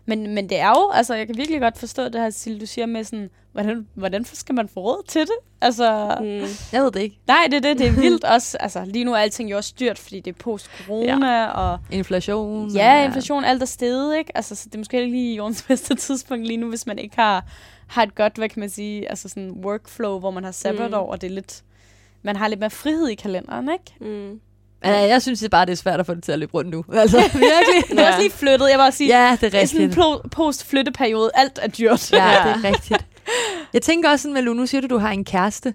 Men, 0.07 0.35
men 0.35 0.49
det 0.49 0.59
er 0.59 0.69
jo, 0.69 0.91
altså 0.91 1.15
jeg 1.15 1.27
kan 1.27 1.37
virkelig 1.37 1.61
godt 1.61 1.79
forstå 1.79 2.05
det 2.05 2.21
her, 2.21 2.31
Sille, 2.31 2.61
du 2.61 2.67
siger 2.67 2.87
med 2.87 3.05
sådan, 3.05 3.31
hvordan, 3.53 3.87
hvordan 3.95 4.25
skal 4.25 4.55
man 4.55 4.69
få 4.69 4.81
råd 4.81 5.03
til 5.09 5.21
det? 5.21 5.37
Altså, 5.61 6.17
mm. 6.21 6.47
Jeg 6.73 6.83
ved 6.83 6.93
det 6.93 7.01
ikke. 7.01 7.19
nej, 7.27 7.47
det 7.51 7.57
er 7.57 7.61
det, 7.61 7.79
det 7.79 7.87
er 7.87 8.01
vildt 8.07 8.25
også. 8.25 8.57
Altså, 8.61 8.85
lige 8.85 9.05
nu 9.05 9.13
er 9.13 9.19
alting 9.19 9.51
jo 9.51 9.57
også 9.57 9.69
styrt, 9.69 9.99
fordi 9.99 10.21
det 10.21 10.31
er 10.35 10.39
post-corona, 10.39 11.43
ja. 11.43 11.47
og 11.47 11.79
Inflation. 11.91 12.71
ja, 12.71 13.05
inflation, 13.05 13.45
alt 13.45 13.63
er 13.63 13.67
steget, 13.67 14.19
ikke? 14.19 14.37
Altså, 14.37 14.55
så 14.55 14.65
det 14.69 14.75
er 14.75 14.79
måske 14.79 15.01
ikke 15.01 15.13
lige 15.13 15.37
jordens 15.37 15.63
bedste 15.69 15.95
tidspunkt 15.95 16.47
lige 16.47 16.57
nu, 16.57 16.69
hvis 16.69 16.87
man 16.87 16.99
ikke 16.99 17.17
har, 17.17 17.45
har 17.87 18.03
et 18.03 18.15
godt, 18.15 18.37
hvad 18.37 18.49
kan 18.49 18.61
man 18.61 18.71
sige, 18.71 19.09
altså 19.11 19.29
sådan 19.29 19.51
workflow, 19.65 20.19
hvor 20.19 20.31
man 20.31 20.45
har 20.45 20.53
sabbatår, 20.53 21.05
mm. 21.05 21.11
og 21.11 21.21
det 21.21 21.27
er 21.27 21.35
lidt 21.35 21.63
man 22.23 22.37
har 22.37 22.49
lidt 22.49 22.61
mere 22.61 22.71
frihed 22.71 23.09
i 23.09 23.15
kalenderen, 23.15 23.71
ikke? 23.73 24.11
Mm. 24.11 24.41
Ja, 24.85 24.99
jeg 25.09 25.23
synes 25.23 25.41
det 25.41 25.51
bare, 25.51 25.67
det 25.67 25.73
er 25.73 25.77
svært 25.77 26.01
at 26.01 26.07
få 26.07 26.15
det 26.15 26.25
til 26.25 26.33
at 26.33 26.39
løbe 26.39 26.55
rundt 26.55 26.71
nu. 26.71 26.85
Altså, 26.93 27.17
virkelig. 27.17 27.91
Du 27.91 28.03
er 28.03 28.07
også 28.09 28.21
lige 28.21 28.31
flyttet, 28.31 28.71
jeg 28.71 28.81
også 28.81 28.97
sige. 28.97 29.19
Ja, 29.27 29.37
det 29.41 29.47
er 29.47 29.51
det 29.51 29.63
er 29.63 29.67
sådan 29.67 29.81
en 29.81 29.89
rigtigt. 29.99 30.33
post-flytteperiode. 30.33 31.31
Alt 31.35 31.59
er 31.63 31.69
dyrt. 31.69 32.13
Ja, 32.13 32.17
det 32.17 32.65
er 32.65 32.65
rigtigt. 32.65 33.07
Jeg 33.73 33.83
tænker 33.83 34.11
også 34.11 34.23
sådan, 34.23 34.35
Malou, 34.35 34.55
nu 34.55 34.67
siger 34.67 34.81
du, 34.81 34.87
du 34.87 34.99
har 34.99 35.11
en 35.11 35.25
kæreste. 35.25 35.75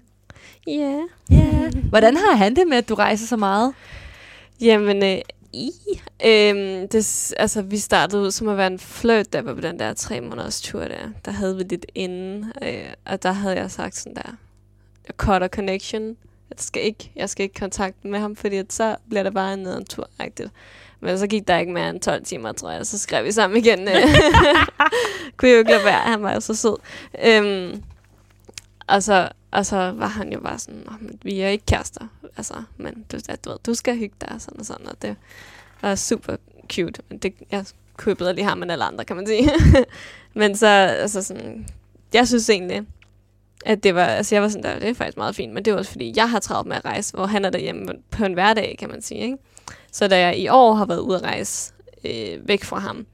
Yeah. 0.68 1.00
Ja. 1.30 1.70
Hvordan 1.88 2.16
har 2.16 2.36
han 2.36 2.56
det 2.56 2.66
med, 2.68 2.76
at 2.76 2.88
du 2.88 2.94
rejser 2.94 3.26
så 3.26 3.36
meget? 3.36 3.72
Jamen, 4.60 5.02
øh, 5.02 5.18
i, 5.52 5.70
øhm, 6.24 6.88
det, 6.88 7.34
altså, 7.36 7.62
vi 7.62 7.78
startede 7.78 8.22
ud 8.22 8.30
som 8.30 8.48
at 8.48 8.56
være 8.56 8.66
en 8.66 8.78
flirt, 8.78 9.32
der 9.32 9.42
var 9.42 9.54
på 9.54 9.60
den 9.60 9.78
der 9.78 9.94
tre 9.94 10.20
måneders 10.20 10.60
tur 10.60 10.80
der. 10.80 11.08
Der 11.24 11.30
havde 11.30 11.56
vi 11.56 11.62
lidt 11.62 11.86
inden, 11.94 12.52
øh, 12.62 12.84
og 13.04 13.22
der 13.22 13.32
havde 13.32 13.56
jeg 13.56 13.70
sagt 13.70 13.96
sådan 13.96 14.14
der, 14.14 14.36
cutter 15.12 15.48
connection. 15.48 16.16
Jeg 16.50 16.56
skal 16.58 16.82
ikke, 16.82 17.10
jeg 17.16 17.30
skal 17.30 17.42
ikke 17.42 17.58
kontakte 17.60 18.08
med 18.08 18.18
ham, 18.18 18.36
fordi 18.36 18.56
at 18.56 18.72
så 18.72 18.96
bliver 19.08 19.22
det 19.22 19.34
bare 19.34 19.52
en 19.54 19.58
nedtur 19.58 20.08
-agtigt. 20.22 20.48
Men 21.00 21.18
så 21.18 21.26
gik 21.26 21.48
der 21.48 21.58
ikke 21.58 21.72
mere 21.72 21.90
end 21.90 22.00
12 22.00 22.24
timer, 22.24 22.52
tror 22.52 22.70
jeg, 22.70 22.86
så 22.86 22.98
skrev 22.98 23.24
vi 23.24 23.32
sammen 23.32 23.58
igen. 23.58 23.88
øh. 23.88 23.94
Kunne 25.36 25.50
jo 25.50 25.58
ikke 25.58 25.70
lade 25.70 25.84
være, 25.84 26.00
han 26.00 26.22
var 26.22 26.32
jo 26.32 26.40
så 26.40 26.54
sød. 26.54 26.76
Øhm, 27.24 27.82
og, 28.86 29.02
så, 29.02 29.28
og 29.50 29.66
så 29.66 29.76
var 29.76 30.06
han 30.06 30.32
jo 30.32 30.40
bare 30.40 30.58
sådan, 30.58 30.82
"Nå, 30.86 30.92
men 31.00 31.18
vi 31.22 31.40
er 31.40 31.48
ikke 31.48 31.66
kærester, 31.66 32.06
altså, 32.36 32.54
men 32.76 33.04
du, 33.12 33.18
ja, 33.28 33.34
du, 33.36 33.50
ved, 33.50 33.58
du 33.66 33.74
skal 33.74 33.96
hygge 33.98 34.14
dig, 34.20 34.28
og 34.32 34.40
sådan 34.40 34.60
og 34.60 34.66
sådan, 34.66 34.86
og 34.88 35.02
det 35.02 35.16
var 35.82 35.94
super 35.94 36.36
cute. 36.72 37.02
Men 37.08 37.18
det, 37.18 37.34
jeg 37.50 37.64
kunne 37.96 38.10
jo 38.10 38.14
bedre 38.14 38.34
lige 38.34 38.44
ham 38.44 38.62
end 38.62 38.72
alle 38.72 38.84
andre, 38.84 39.04
kan 39.04 39.16
man 39.16 39.26
sige. 39.26 39.50
men 40.40 40.56
så, 40.56 40.66
altså 40.66 41.22
sådan, 41.22 41.66
jeg 42.12 42.28
synes 42.28 42.50
egentlig, 42.50 42.86
at 43.64 43.82
det 43.82 43.94
var, 43.94 44.04
altså 44.04 44.34
jeg 44.34 44.42
var 44.42 44.48
sådan 44.48 44.62
der, 44.62 44.78
det 44.78 44.88
er 44.88 44.94
faktisk 44.94 45.16
meget 45.16 45.36
fint, 45.36 45.52
men 45.52 45.64
det 45.64 45.72
var 45.72 45.78
også 45.78 45.90
fordi, 45.90 46.12
jeg 46.16 46.30
har 46.30 46.38
travlt 46.38 46.68
med 46.68 46.76
at 46.76 46.84
rejse, 46.84 47.14
hvor 47.14 47.26
han 47.26 47.44
er 47.44 47.50
derhjemme 47.50 47.88
på 48.10 48.24
en 48.24 48.32
hverdag, 48.32 48.76
kan 48.78 48.88
man 48.88 49.02
sige, 49.02 49.20
ikke? 49.20 49.36
Så 49.92 50.08
da 50.08 50.18
jeg 50.18 50.38
i 50.38 50.48
år 50.48 50.74
har 50.74 50.86
været 50.86 50.98
ude 50.98 51.16
at 51.16 51.22
rejse 51.22 51.72
øh, 52.04 52.48
væk 52.48 52.64
fra 52.64 52.78
ham, 52.78 53.06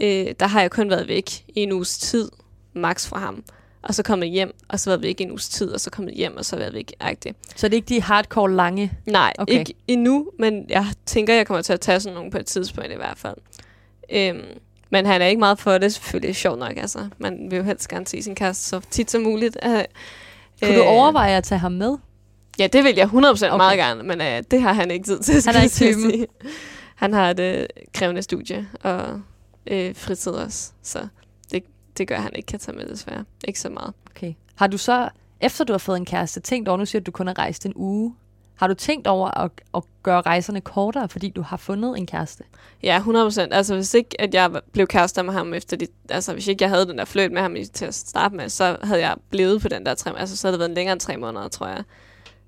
øh, 0.00 0.26
der 0.40 0.46
har 0.46 0.60
jeg 0.60 0.70
kun 0.70 0.90
været 0.90 1.08
væk 1.08 1.30
i 1.48 1.60
en 1.60 1.72
uges 1.72 1.98
tid, 1.98 2.28
max 2.72 3.06
fra 3.06 3.18
ham. 3.18 3.44
Og 3.82 3.94
så 3.94 4.02
kommet 4.02 4.28
hjem, 4.28 4.54
og 4.68 4.80
så 4.80 4.90
været 4.90 5.02
væk 5.02 5.20
en 5.20 5.30
uges 5.30 5.48
tid, 5.48 5.70
og 5.70 5.80
så 5.80 5.90
kommet 5.90 6.14
hjem, 6.14 6.36
og 6.36 6.44
så 6.44 6.56
været 6.56 6.74
væk. 6.74 6.92
Agtigt. 7.00 7.36
Så 7.56 7.68
det 7.68 7.74
er 7.74 7.76
ikke 7.76 7.88
de 7.88 8.02
hardcore 8.02 8.52
lange? 8.52 8.92
Nej, 9.06 9.32
okay. 9.38 9.58
ikke 9.58 9.74
endnu, 9.88 10.30
men 10.38 10.64
jeg 10.68 10.86
tænker, 11.06 11.34
jeg 11.34 11.46
kommer 11.46 11.62
til 11.62 11.72
at 11.72 11.80
tage 11.80 12.00
sådan 12.00 12.14
nogle 12.14 12.30
på 12.30 12.38
et 12.38 12.46
tidspunkt 12.46 12.92
i 12.92 12.96
hvert 12.96 13.18
fald. 13.18 13.36
Øhm, 14.10 14.44
men 14.92 15.06
han 15.06 15.22
er 15.22 15.26
ikke 15.26 15.38
meget 15.40 15.58
for 15.58 15.78
det, 15.78 15.92
selvfølgelig 15.92 16.36
sjovt 16.36 16.58
nok. 16.58 16.76
Altså. 16.76 17.08
Man 17.18 17.50
vil 17.50 17.56
jo 17.56 17.62
helst 17.62 17.88
gerne 17.88 18.06
se 18.06 18.22
sin 18.22 18.34
kæreste 18.34 18.64
så 18.68 18.80
tit 18.90 19.10
som 19.10 19.22
muligt. 19.22 19.56
Øh, 19.66 19.84
Kunne 20.62 20.76
du 20.76 20.82
overveje 20.82 21.36
at 21.36 21.44
tage 21.44 21.58
ham 21.58 21.72
med? 21.72 21.96
Ja, 22.58 22.66
det 22.66 22.84
vil 22.84 22.94
jeg 22.96 23.06
100% 23.06 23.08
okay. 23.12 23.56
Meget 23.56 23.78
gerne, 23.78 24.02
men 24.02 24.20
øh, 24.20 24.42
det 24.50 24.62
har 24.62 24.72
han 24.72 24.90
ikke 24.90 25.04
tid 25.04 25.18
til. 25.20 25.42
Han 25.46 25.54
er 25.56 25.62
ikke 25.62 25.74
sige. 25.74 26.26
Han 26.94 27.12
har 27.12 27.30
et 27.30 27.40
øh, 27.40 27.66
krævende 27.94 28.22
studie 28.22 28.68
og 28.82 29.20
øh, 29.66 29.94
fritid 29.96 30.32
også, 30.32 30.72
så 30.82 30.98
det, 31.52 31.62
det 31.98 32.08
gør, 32.08 32.16
at 32.16 32.22
han 32.22 32.32
ikke 32.36 32.46
kan 32.46 32.58
tage 32.58 32.76
med 32.76 32.86
desværre. 32.86 33.24
Ikke 33.48 33.60
så 33.60 33.68
meget. 33.68 33.94
Okay. 34.10 34.34
Har 34.54 34.66
du 34.66 34.78
så, 34.78 35.08
efter 35.40 35.64
du 35.64 35.72
har 35.72 35.78
fået 35.78 35.96
en 35.96 36.04
kæreste, 36.04 36.40
tænkt 36.40 36.68
over, 36.68 36.78
nu 36.78 36.86
siger 36.86 37.00
du, 37.00 37.02
at 37.02 37.06
du 37.06 37.10
kun 37.10 37.26
har 37.26 37.38
rejst 37.38 37.66
en 37.66 37.72
uge. 37.76 38.14
Har 38.56 38.66
du 38.66 38.74
tænkt 38.74 39.06
over 39.06 39.38
at, 39.38 39.50
at 39.74 39.82
gøre 40.02 40.20
rejserne 40.20 40.60
kortere, 40.60 41.08
fordi 41.08 41.28
du 41.28 41.42
har 41.42 41.56
fundet 41.56 41.98
en 41.98 42.06
kæreste? 42.06 42.44
Ja, 42.82 42.98
100%. 43.06 43.40
Altså, 43.40 43.74
hvis 43.74 43.94
ikke 43.94 44.20
at 44.20 44.34
jeg 44.34 44.50
blev 44.72 44.86
kærester 44.86 45.22
med 45.22 45.32
ham 45.32 45.54
efter 45.54 45.76
det... 45.76 45.88
Altså, 46.08 46.32
hvis 46.32 46.48
ikke 46.48 46.62
jeg 46.64 46.70
havde 46.70 46.86
den 46.86 46.98
der 46.98 47.04
fløjt 47.04 47.32
med 47.32 47.42
ham 47.42 47.56
i- 47.56 47.64
til 47.64 47.84
at 47.84 47.94
starte 47.94 48.34
med, 48.36 48.48
så 48.48 48.76
havde 48.82 49.00
jeg 49.00 49.16
blevet 49.30 49.62
på 49.62 49.68
den 49.68 49.86
der 49.86 49.94
tre... 49.94 50.18
Altså, 50.18 50.36
så 50.36 50.46
havde 50.46 50.52
det 50.52 50.58
været 50.58 50.68
en 50.68 50.74
længere 50.74 50.92
end 50.92 51.00
tre 51.00 51.16
måneder, 51.16 51.48
tror 51.48 51.66
jeg. 51.66 51.82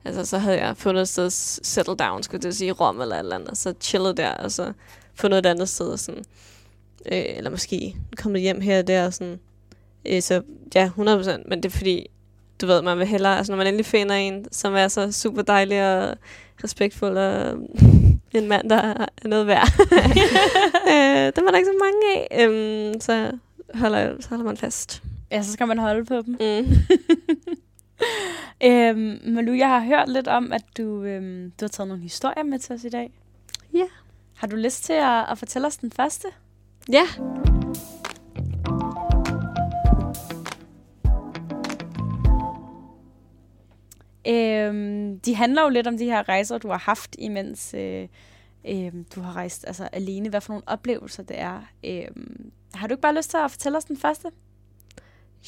Altså, 0.04 0.24
så 0.24 0.38
havde 0.38 0.58
jeg 0.60 0.76
fundet 0.76 1.02
et 1.02 1.08
sted 1.08 1.30
settle 1.30 1.96
down, 1.96 2.22
skulle 2.22 2.42
det 2.42 2.56
sige, 2.56 2.68
i 2.68 2.72
Rom 2.72 3.00
eller 3.00 3.14
et 3.14 3.18
eller 3.20 3.36
andet. 3.36 3.58
Så 3.58 3.74
chillet 3.80 4.16
der, 4.16 4.30
og 4.30 4.52
så 4.52 4.72
fundet 5.14 5.38
et 5.38 5.46
andet 5.46 5.68
sted, 5.68 5.86
og 5.86 5.98
sådan... 5.98 6.24
Øh, 7.12 7.24
eller 7.36 7.50
måske 7.50 7.96
kommet 8.16 8.40
hjem 8.40 8.60
her 8.60 8.78
og 8.78 8.86
der, 8.86 9.06
og 9.06 9.14
sådan... 9.14 9.38
Øh, 10.06 10.22
så 10.22 10.42
ja, 10.74 10.90
100%. 10.98 11.48
Men 11.48 11.62
det 11.62 11.64
er 11.64 11.70
fordi, 11.76 12.06
du 12.60 12.66
ved, 12.66 12.82
man 12.82 12.98
vil 12.98 13.06
hellere... 13.06 13.36
Altså, 13.36 13.52
når 13.52 13.56
man 13.56 13.66
endelig 13.66 13.86
finder 13.86 14.14
en, 14.14 14.46
som 14.52 14.74
er 14.74 14.88
så 14.88 15.12
super 15.12 15.42
dejlig 15.42 15.96
og 15.96 16.16
respektfuld, 16.64 17.18
og 17.18 17.52
en 18.34 18.48
mand, 18.48 18.70
der 18.70 18.76
er 18.76 19.28
noget 19.28 19.46
værd. 19.46 19.68
øh, 20.92 21.32
dem 21.36 21.46
er 21.46 21.50
der 21.50 21.56
ikke 21.56 21.70
så 21.70 21.78
mange 21.84 22.14
af. 22.14 22.28
Øhm, 22.40 23.00
så, 23.00 23.32
holder, 23.74 24.16
så 24.20 24.28
holder 24.28 24.44
man 24.44 24.56
fast. 24.56 25.02
Ja, 25.30 25.42
så 25.42 25.52
skal 25.52 25.66
man 25.66 25.78
holde 25.78 26.04
på 26.04 26.22
dem. 26.22 26.36
Mm. 26.40 26.76
Øhm, 28.64 29.20
Malu, 29.24 29.52
jeg 29.52 29.68
har 29.68 29.80
hørt 29.80 30.08
lidt 30.08 30.28
om, 30.28 30.52
at 30.52 30.64
du, 30.76 31.02
øhm, 31.02 31.52
du 31.60 31.64
har 31.64 31.68
taget 31.68 31.88
nogle 31.88 32.02
historier 32.02 32.42
med 32.42 32.58
til 32.58 32.74
os 32.74 32.84
i 32.84 32.88
dag. 32.88 33.12
Ja. 33.74 33.84
Har 34.34 34.46
du 34.46 34.56
lyst 34.56 34.84
til 34.84 34.92
at, 34.92 35.24
at 35.30 35.38
fortælle 35.38 35.66
os 35.66 35.76
den 35.76 35.92
første? 35.92 36.28
Ja. 36.92 37.06
Øhm, 44.28 45.20
de 45.20 45.34
handler 45.34 45.62
jo 45.62 45.68
lidt 45.68 45.86
om 45.86 45.98
de 45.98 46.04
her 46.04 46.28
rejser, 46.28 46.58
du 46.58 46.68
har 46.68 46.78
haft, 46.78 47.16
imens 47.18 47.74
øh, 47.74 48.08
øh, 48.68 48.92
du 49.14 49.20
har 49.20 49.36
rejst 49.36 49.64
altså, 49.66 49.88
alene. 49.92 50.28
Hvad 50.28 50.40
for 50.40 50.52
nogle 50.52 50.68
oplevelser 50.68 51.22
det 51.22 51.38
er. 51.38 51.60
Øhm, 51.84 52.52
har 52.74 52.86
du 52.86 52.92
ikke 52.92 53.02
bare 53.02 53.14
lyst 53.14 53.30
til 53.30 53.36
at 53.36 53.50
fortælle 53.50 53.78
os 53.78 53.84
den 53.84 53.96
første? 53.96 54.28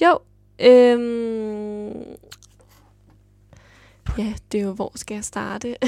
Jo. 0.00 0.18
Øhm. 0.58 2.16
Ja, 4.18 4.34
det 4.52 4.60
er 4.60 4.64
jo, 4.64 4.72
hvor 4.72 4.92
skal 4.94 5.14
jeg 5.14 5.24
starte? 5.24 5.76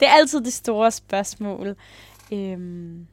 Det 0.00 0.08
er 0.08 0.12
altid 0.12 0.40
det 0.40 0.52
store 0.52 0.90
spørgsmål. 0.90 1.76
Øhm, 2.32 3.06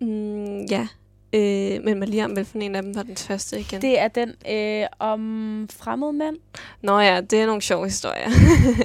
mm, 0.00 0.64
ja. 0.64 0.88
Øh, 1.32 1.84
men 1.84 1.98
Maliam, 1.98 2.32
hvilken 2.32 2.62
en 2.62 2.74
af 2.74 2.82
dem 2.82 2.94
var 2.94 3.02
den 3.02 3.16
første 3.16 3.60
igen? 3.60 3.82
det 3.82 4.00
er 4.00 4.08
den 4.08 4.34
øh, 4.48 4.86
om 4.98 5.68
fremmede 5.70 6.12
mænd. 6.12 6.36
Nå 6.82 6.98
ja, 6.98 7.20
det 7.20 7.40
er 7.40 7.46
nogle 7.46 7.62
sjove 7.62 7.84
historier. 7.84 8.28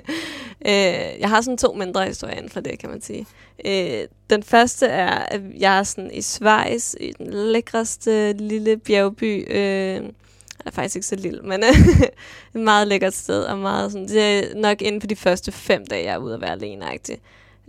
øh, 0.68 1.20
jeg 1.20 1.30
har 1.30 1.42
sådan 1.42 1.58
to 1.58 1.74
mindre 1.74 2.06
historier 2.06 2.36
inden 2.36 2.50
for 2.50 2.60
det, 2.60 2.80
kan 2.80 2.90
man 2.90 3.02
sige. 3.02 3.26
Øh, 3.66 4.08
den 4.30 4.44
første 4.44 4.86
er, 4.86 5.10
at 5.10 5.42
jeg 5.60 5.80
er 5.80 5.84
sådan 5.84 6.12
i 6.14 6.22
Schweiz, 6.22 6.94
i 7.00 7.14
den 7.18 7.34
lækreste 7.34 8.34
lille 8.34 8.78
bjergby. 8.78 9.56
Øh, 9.56 10.10
er 10.66 10.72
faktisk 10.72 10.96
ikke 10.96 11.08
så 11.08 11.16
lille, 11.16 11.42
men 11.42 11.64
øh, 11.64 12.02
et 12.56 12.62
meget 12.62 12.88
lækkert 12.88 13.14
sted. 13.14 13.44
Og 13.44 13.58
meget 13.58 13.92
sådan, 13.92 14.08
det 14.08 14.22
er 14.22 14.56
nok 14.56 14.82
inden 14.82 15.02
for 15.02 15.08
de 15.08 15.16
første 15.16 15.52
fem 15.52 15.86
dage, 15.86 16.06
jeg 16.06 16.14
er 16.14 16.18
ude 16.18 16.34
at 16.34 16.42
være 16.42 16.52
alene 16.52 16.86
-agtig. 16.86 17.18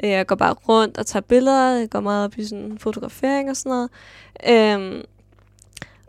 Øh, 0.04 0.10
jeg 0.10 0.26
går 0.26 0.36
bare 0.36 0.54
rundt 0.68 0.98
og 0.98 1.06
tager 1.06 1.20
billeder. 1.20 1.70
Jeg 1.70 1.90
går 1.90 2.00
meget 2.00 2.24
op 2.24 2.38
i 2.38 2.44
sådan 2.44 2.78
fotografering 2.78 3.50
og 3.50 3.56
sådan 3.56 3.70
noget. 3.70 3.90
Øhm, 4.48 5.02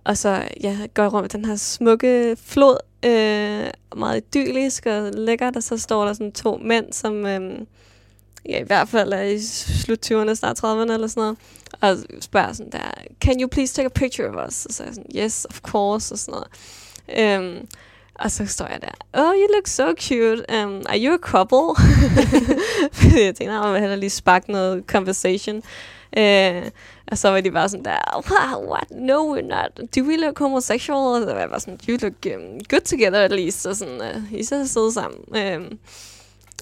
og 0.03 0.17
så 0.17 0.43
ja, 0.63 0.77
går 0.93 1.03
jeg 1.03 1.13
rundt 1.13 1.23
med 1.23 1.41
den 1.41 1.45
her 1.45 1.55
smukke 1.55 2.37
flod, 2.45 2.77
øh, 3.05 3.99
meget 3.99 4.23
idyllisk 4.27 4.85
og 4.85 5.11
lækkert, 5.13 5.55
og 5.55 5.63
så 5.63 5.77
står 5.77 6.05
der 6.05 6.13
sådan 6.13 6.31
to 6.31 6.57
mænd, 6.57 6.93
som 6.93 7.25
øh, 7.25 7.59
ja, 8.49 8.59
i 8.59 8.63
hvert 8.63 8.89
fald 8.89 9.13
er 9.13 9.21
i 9.21 9.39
slut 9.41 10.11
20'erne, 10.11 10.33
start 10.33 10.63
30'erne 10.63 10.93
eller 10.93 11.07
sådan 11.07 11.21
noget, 11.21 11.37
og 11.81 12.21
spørger 12.21 12.53
sådan 12.53 12.71
der, 12.71 12.91
can 13.21 13.41
you 13.41 13.47
please 13.47 13.73
take 13.73 13.85
a 13.85 13.99
picture 13.99 14.27
of 14.27 14.47
us? 14.47 14.65
Og 14.65 14.73
så 14.73 14.83
er 14.83 14.87
jeg 14.87 14.95
sådan, 14.95 15.11
yes, 15.15 15.47
of 15.49 15.61
course, 15.61 16.13
og 16.13 16.19
sådan 16.19 16.31
noget. 16.31 16.47
Øhm, 17.17 17.67
og 18.15 18.31
så 18.31 18.45
står 18.45 18.67
jeg 18.67 18.79
der, 18.81 19.21
oh, 19.21 19.33
you 19.35 19.47
look 19.53 19.67
so 19.67 19.93
cute. 19.99 20.63
Um, 20.63 20.81
are 20.85 20.99
you 21.05 21.13
a 21.13 21.17
couple? 21.17 21.75
Fordi 22.99 23.23
jeg 23.23 23.35
tænkte, 23.35 23.55
at 23.55 23.63
jeg 23.63 23.73
vil 23.73 23.79
hellere 23.79 23.99
lige 23.99 24.09
sparke 24.09 24.51
noget 24.51 24.83
conversation. 24.87 25.63
Øh, 26.17 26.71
og 27.11 27.17
så 27.17 27.29
var 27.29 27.41
de 27.41 27.51
bare 27.51 27.69
sådan 27.69 27.85
der, 27.85 28.23
wow, 28.29 28.71
what? 28.71 28.91
No, 28.91 29.35
we're 29.35 29.41
not. 29.41 29.95
Do 29.95 30.01
we 30.01 30.17
look 30.17 30.39
homosexual? 30.39 31.21
Og 31.21 31.27
så 31.27 31.33
var 31.33 31.39
jeg 31.39 31.49
bare 31.49 31.59
sådan, 31.59 31.79
you 31.89 31.97
look 32.01 32.13
um, 32.25 32.59
good 32.69 32.81
together 32.81 33.19
at 33.19 33.31
least. 33.31 33.65
Og 33.65 33.75
sådan, 33.75 34.01
uh, 34.01 34.33
I 34.33 34.43
så 34.43 34.67
sidde 34.67 34.91
sammen. 34.91 35.19
Øh, 35.35 35.71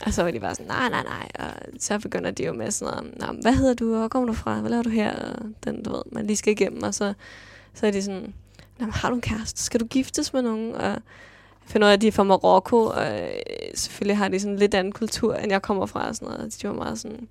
og 0.06 0.14
så 0.14 0.24
var 0.24 0.32
de 0.32 0.40
bare 0.40 0.56
sådan, 0.56 0.68
nej, 0.68 0.90
nej, 0.90 1.04
nej. 1.04 1.30
Og 1.40 1.52
så 1.80 2.00
begynder 2.00 2.32
de 2.32 2.46
jo 2.46 2.54
med 2.54 2.72
sådan 2.72 2.94
noget, 2.94 3.36
Nå, 3.36 3.42
hvad 3.42 3.54
hedder 3.54 3.74
du, 3.74 3.94
og 3.94 4.00
hvor 4.00 4.08
kommer 4.08 4.28
du 4.28 4.34
fra? 4.34 4.60
Hvad 4.60 4.70
laver 4.70 4.84
du 4.84 4.90
her? 4.90 5.16
Og 5.16 5.36
den, 5.64 5.84
du 5.84 5.92
ved, 5.92 6.02
man 6.12 6.28
lige 6.28 6.38
skal 6.38 6.54
igennem. 6.54 6.84
Og 6.84 6.94
så, 6.94 7.14
så 7.74 7.88
er 7.88 7.92
de 7.92 8.04
sådan, 8.04 8.34
har 8.80 9.10
du 9.10 9.16
en 9.16 9.22
kæreste? 9.22 9.64
Skal 9.64 9.80
du 9.80 9.86
giftes 9.86 10.34
med 10.34 10.42
nogen? 10.42 10.76
Og 10.76 10.96
finder 11.68 11.88
ud 11.88 11.90
af, 11.90 11.94
at 11.96 12.02
de 12.02 12.08
er 12.08 12.12
fra 12.12 12.24
Marokko, 12.24 12.78
og 12.86 13.06
øh, 13.06 13.28
selvfølgelig 13.76 14.18
har 14.18 14.28
de 14.28 14.40
sådan 14.40 14.54
en 14.54 14.60
lidt 14.60 14.74
anden 14.74 14.94
kultur, 14.94 15.36
end 15.36 15.52
jeg 15.52 15.62
kommer 15.62 15.86
fra. 15.86 16.08
Og 16.10 16.16
sådan 16.16 16.28
noget. 16.28 16.56
De 16.62 16.68
var 16.68 16.74
meget 16.74 17.00
sådan, 17.00 17.28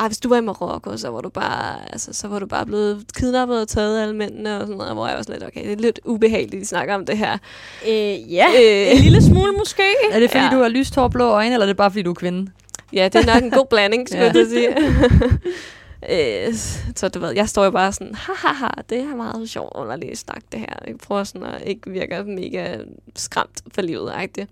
ej, 0.00 0.06
hvis 0.08 0.18
du 0.18 0.28
var 0.28 0.36
i 0.36 0.40
Marokko, 0.40 0.96
så 0.96 1.08
var 1.10 1.20
du 1.20 1.28
bare, 1.28 1.92
altså, 1.92 2.12
så 2.12 2.28
var 2.28 2.38
du 2.38 2.46
bare 2.46 2.66
blevet 2.66 3.04
kidnappet 3.16 3.60
og 3.60 3.68
taget 3.68 3.98
af 3.98 4.02
alle 4.02 4.14
mændene 4.16 4.54
og 4.56 4.60
sådan 4.60 4.76
noget, 4.76 4.92
hvor 4.94 5.06
jeg 5.06 5.16
var 5.16 5.22
sådan 5.22 5.40
lidt, 5.40 5.48
okay, 5.48 5.64
det 5.64 5.72
er 5.72 5.76
lidt 5.76 6.00
ubehageligt, 6.04 6.60
de 6.60 6.66
snakker 6.66 6.94
om 6.94 7.06
det 7.06 7.18
her. 7.18 7.32
Øh, 7.88 8.32
ja, 8.32 8.46
Øh. 8.62 8.96
en 8.96 9.02
lille 9.02 9.22
smule 9.22 9.52
måske. 9.52 9.82
Er 10.10 10.20
det 10.20 10.30
fordi, 10.30 10.44
Ja. 10.44 10.50
du 10.56 10.62
har 10.62 10.68
lyst 10.68 10.94
hår, 10.94 11.08
blå 11.08 11.24
øjne, 11.24 11.52
eller 11.54 11.64
er 11.66 11.68
det 11.70 11.76
bare 11.76 11.90
fordi, 11.90 12.02
du 12.02 12.10
er 12.10 12.14
kvinde? 12.14 12.50
Ja, 12.92 13.08
det 13.08 13.28
er 13.28 13.34
nok 13.34 13.42
en 13.44 13.50
god 13.50 13.66
blanding, 13.70 14.08
skulle 14.08 14.24
Ja. 14.24 14.32
jeg 14.34 14.46
sige. 14.46 14.68
øh, 16.10 16.54
så 16.96 17.08
du 17.08 17.18
ved, 17.18 17.30
jeg 17.30 17.48
står 17.48 17.64
jo 17.64 17.70
bare 17.70 17.92
sådan, 17.92 18.14
haha, 18.14 18.68
det 18.90 18.98
er 18.98 19.16
meget 19.16 19.50
sjovt 19.50 19.72
underligt 19.74 20.18
snak 20.18 20.42
det 20.52 20.60
her. 20.60 20.76
Jeg 20.86 20.98
prøver 20.98 21.24
sådan 21.24 21.46
at 21.46 21.62
ikke 21.66 21.90
virke 21.90 22.24
mega 22.24 22.76
skræmt 23.16 23.62
for 23.74 23.82
livet, 23.82 24.10
-agtigt. 24.10 24.46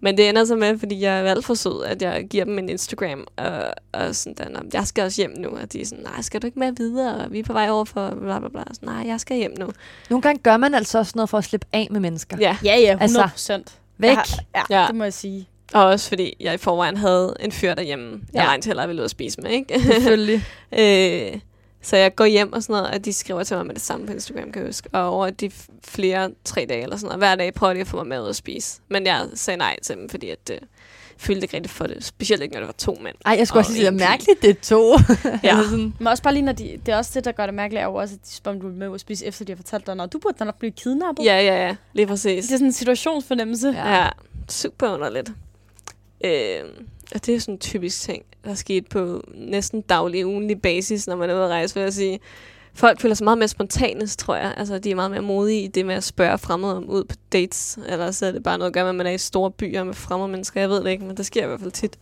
Men 0.00 0.16
det 0.16 0.28
ender 0.28 0.44
så 0.44 0.56
med, 0.56 0.78
fordi 0.78 1.00
jeg 1.00 1.20
er 1.20 1.30
alt 1.30 1.44
for 1.44 1.54
sød, 1.54 1.84
at 1.84 2.02
jeg 2.02 2.26
giver 2.30 2.44
dem 2.44 2.58
en 2.58 2.68
Instagram, 2.68 3.26
og, 3.36 3.64
og 3.92 4.14
sådan 4.16 4.34
der, 4.38 4.48
"Nå, 4.48 4.58
jeg 4.72 4.86
skal 4.86 5.04
også 5.04 5.20
hjem 5.22 5.34
nu. 5.38 5.48
Og 5.48 5.72
de 5.72 5.80
er 5.80 5.86
sådan, 5.86 6.04
nej, 6.04 6.22
skal 6.22 6.42
du 6.42 6.46
ikke 6.46 6.58
med 6.58 6.72
videre? 6.72 7.30
Vi 7.30 7.38
er 7.38 7.44
på 7.44 7.52
vej 7.52 7.68
over 7.70 7.84
for 7.84 8.10
bla 8.20 8.38
bla 8.38 8.48
bla. 8.48 8.62
Så, 8.72 8.80
nej, 8.82 9.04
jeg 9.06 9.20
skal 9.20 9.36
hjem 9.36 9.54
nu. 9.58 9.68
Nogle 10.10 10.22
gange 10.22 10.42
gør 10.42 10.56
man 10.56 10.74
altså 10.74 10.98
også 10.98 11.12
noget 11.16 11.30
for 11.30 11.38
at 11.38 11.44
slippe 11.44 11.66
af 11.72 11.88
med 11.90 12.00
mennesker. 12.00 12.36
Ja, 12.40 12.56
Ja, 12.64 12.76
ja, 12.76 12.92
100 12.92 13.02
Altså, 13.02 13.28
procent. 13.32 13.78
Væk. 13.98 14.16
Har, 14.16 14.26
ja, 14.54 14.80
Ja. 14.80 14.86
det 14.86 14.94
må 14.94 15.04
jeg 15.04 15.12
sige. 15.14 15.48
Og 15.74 15.84
også 15.84 16.08
fordi 16.08 16.36
jeg 16.40 16.54
i 16.54 16.56
forvejen 16.56 16.96
havde 16.96 17.36
en 17.40 17.52
fyr 17.52 17.74
derhjemme, 17.74 18.20
jeg 18.32 18.42
Ja. 18.42 18.48
regnede 18.48 18.66
heller 18.66 18.86
ville 18.86 19.02
ud 19.02 19.04
at 19.04 19.10
spise 19.10 19.40
med, 19.40 19.50
ikke? 19.50 19.80
Selvfølgelig. 19.80 20.44
Øh, 20.78 21.40
så 21.84 21.96
jeg 21.96 22.14
går 22.16 22.24
hjem 22.24 22.52
og 22.52 22.62
sådan 22.62 22.72
noget, 22.82 22.90
og 22.94 23.04
de 23.04 23.12
skriver 23.12 23.42
til 23.42 23.56
mig 23.56 23.66
med 23.66 23.74
det 23.74 23.82
samme 23.82 24.06
på 24.06 24.12
Instagram, 24.12 24.52
kan 24.52 24.62
jeg 24.62 24.68
huske. 24.68 24.88
Og 24.92 25.10
over 25.10 25.30
de 25.30 25.50
flere, 25.84 26.30
tre 26.44 26.66
dage 26.68 26.82
eller 26.82 26.96
sådan 26.96 27.06
noget, 27.06 27.20
hver 27.20 27.34
dag 27.34 27.54
prøver 27.54 27.74
de 27.74 27.80
at 27.80 27.86
få 27.86 27.96
mig 27.96 28.06
med 28.06 28.20
ud 28.22 28.28
at 28.28 28.36
spise. 28.36 28.80
Men 28.88 29.06
jeg 29.06 29.26
sagde 29.34 29.58
nej 29.58 29.76
til 29.82 29.96
dem, 29.96 30.08
fordi 30.08 30.30
at, 30.30 30.38
øh, 30.50 30.54
jeg 30.60 30.60
følte 31.18 31.42
ikke 31.42 31.56
rigtigt 31.56 31.74
for 31.74 31.86
det. 31.86 32.04
Specielt 32.04 32.42
ikke, 32.42 32.52
når 32.54 32.60
det 32.60 32.66
var 32.66 32.74
to 32.78 32.98
mænd. 33.02 33.16
Ej, 33.26 33.34
jeg 33.38 33.46
skulle 33.48 33.58
Og 33.58 33.60
også 33.60 33.72
sige, 33.72 33.80
det 33.86 33.86
er 34.02 34.08
mærkeligt, 34.08 34.42
det 34.42 34.50
er 34.50 34.54
to. 34.62 34.96
Ja. 35.48 35.62
Sådan, 35.64 35.94
Men 35.98 36.06
også 36.06 36.22
bare 36.22 36.34
lige, 36.34 36.44
når 36.44 36.52
de, 36.52 36.80
det 36.86 36.92
er 36.92 36.96
også 36.96 37.10
det, 37.14 37.24
der 37.24 37.32
gør 37.32 37.46
det 37.46 37.54
mærkeligt, 37.54 37.80
er 37.80 37.84
jo 37.86 37.94
også, 37.94 38.14
at 38.14 38.26
de 38.28 38.32
spørger, 38.34 38.56
om 38.56 38.60
du 38.60 38.68
vil 38.68 38.76
med 38.76 38.88
ud 38.88 38.94
at 38.94 39.00
spise, 39.00 39.26
efter 39.26 39.44
de 39.44 39.52
har 39.52 39.56
fortalt 39.56 39.86
dig, 39.86 40.00
at 40.02 40.12
du 40.12 40.18
burde 40.18 40.36
da 40.38 40.44
nok 40.44 40.58
blive 40.58 40.70
kidnappet. 40.72 41.24
Ja, 41.24 41.40
ja, 41.40 41.66
ja. 41.66 41.76
Lige 41.92 42.06
præcis. 42.06 42.44
Det 42.46 42.52
er 42.52 42.56
sådan 42.56 42.66
en 42.66 42.72
situationsfornemmelse. 42.72 43.68
Ja. 43.68 43.94
Ja, 44.02 44.08
super 44.48 44.88
underligt. 44.94 45.32
Øh, 46.24 46.64
og 47.14 47.26
det 47.26 47.34
er 47.34 47.38
sådan 47.40 47.54
en 47.54 47.58
typisk 47.58 48.00
ting, 48.00 48.22
der 48.44 48.50
er 48.50 48.54
sket 48.54 48.86
på 48.86 49.24
næsten 49.34 49.80
daglig, 49.80 50.26
ugenlig 50.26 50.62
basis, 50.62 51.06
når 51.06 51.16
man 51.16 51.30
er 51.30 51.34
ude 51.34 51.44
at 51.44 51.50
rejse, 51.50 51.74
vil 51.74 51.82
jeg 51.82 51.92
sige. 51.92 52.20
Folk 52.74 53.00
føler 53.00 53.14
sig 53.14 53.24
meget 53.24 53.38
mere 53.38 53.48
spontane, 53.48 54.06
tror 54.06 54.36
jeg. 54.36 54.54
Altså, 54.56 54.78
de 54.78 54.90
er 54.90 54.94
meget 54.94 55.10
mere 55.10 55.22
modige 55.22 55.62
i 55.62 55.66
det 55.66 55.86
med 55.86 55.94
at 55.94 56.04
spørge 56.04 56.38
fremmede 56.38 56.76
om 56.76 56.84
ud 56.88 57.04
på 57.04 57.16
dates. 57.32 57.78
Eller 57.88 58.10
så 58.10 58.26
er 58.26 58.32
det 58.32 58.42
bare 58.42 58.58
noget 58.58 58.70
at 58.70 58.74
gøre 58.74 58.84
med, 58.84 58.90
at 58.90 58.94
man 58.94 59.06
er 59.06 59.10
i 59.10 59.18
store 59.18 59.50
byer 59.50 59.84
med 59.84 59.94
fremmede 59.94 60.28
mennesker. 60.28 60.60
Jeg 60.60 60.70
ved 60.70 60.84
det 60.84 60.90
ikke, 60.90 61.04
men 61.04 61.16
det 61.16 61.26
sker 61.26 61.44
i 61.44 61.46
hvert 61.46 61.60
fald 61.60 61.70
tit. 61.70 61.98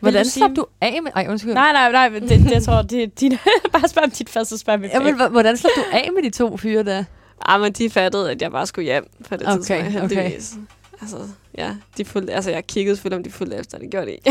hvordan 0.00 0.24
slap 0.24 0.50
du 0.56 0.66
af 0.80 1.02
med... 1.02 1.10
Ej, 1.14 1.26
undskyld. 1.30 1.54
Nej, 1.54 1.72
nej, 1.72 1.92
nej, 1.92 2.08
men 2.08 2.22
det, 2.22 2.30
det 2.40 2.50
jeg 2.50 2.62
tror, 2.62 2.82
det 2.82 3.02
er 3.02 3.06
din... 3.06 3.38
bare 3.72 3.88
spørg 3.88 4.04
om 4.04 4.10
dit 4.10 4.28
først, 4.30 4.50
så 4.50 4.58
spørg 4.58 4.80
mit 4.80 4.90
Ja, 4.90 5.00
men, 5.00 5.30
hvordan 5.30 5.56
slap 5.56 5.70
du 5.76 5.82
af 5.92 6.10
med 6.14 6.22
de 6.22 6.30
to 6.30 6.56
fyre 6.56 6.82
der? 6.82 7.04
Ah, 7.44 7.60
men 7.60 7.72
de 7.72 7.90
fattede, 7.90 8.30
at 8.30 8.42
jeg 8.42 8.50
bare 8.50 8.66
skulle 8.66 8.84
hjem 8.84 9.06
på 9.28 9.36
det 9.36 9.48
Okay, 9.48 9.56
tidspunkt, 9.56 9.82
okay. 9.82 9.90
heldigvis. 9.90 10.54
Altså, 11.00 11.16
ja, 11.58 11.70
de 11.98 12.04
fulgte, 12.04 12.32
altså, 12.32 12.50
jeg 12.50 12.66
kiggede 12.66 12.96
selvfølgelig, 12.96 13.16
om 13.18 13.24
de 13.24 13.30
fulgte 13.30 13.56
efter. 13.56 13.78
Det 13.78 13.90
gjorde 13.90 14.06
de 14.06 14.12
ikke. 14.12 14.30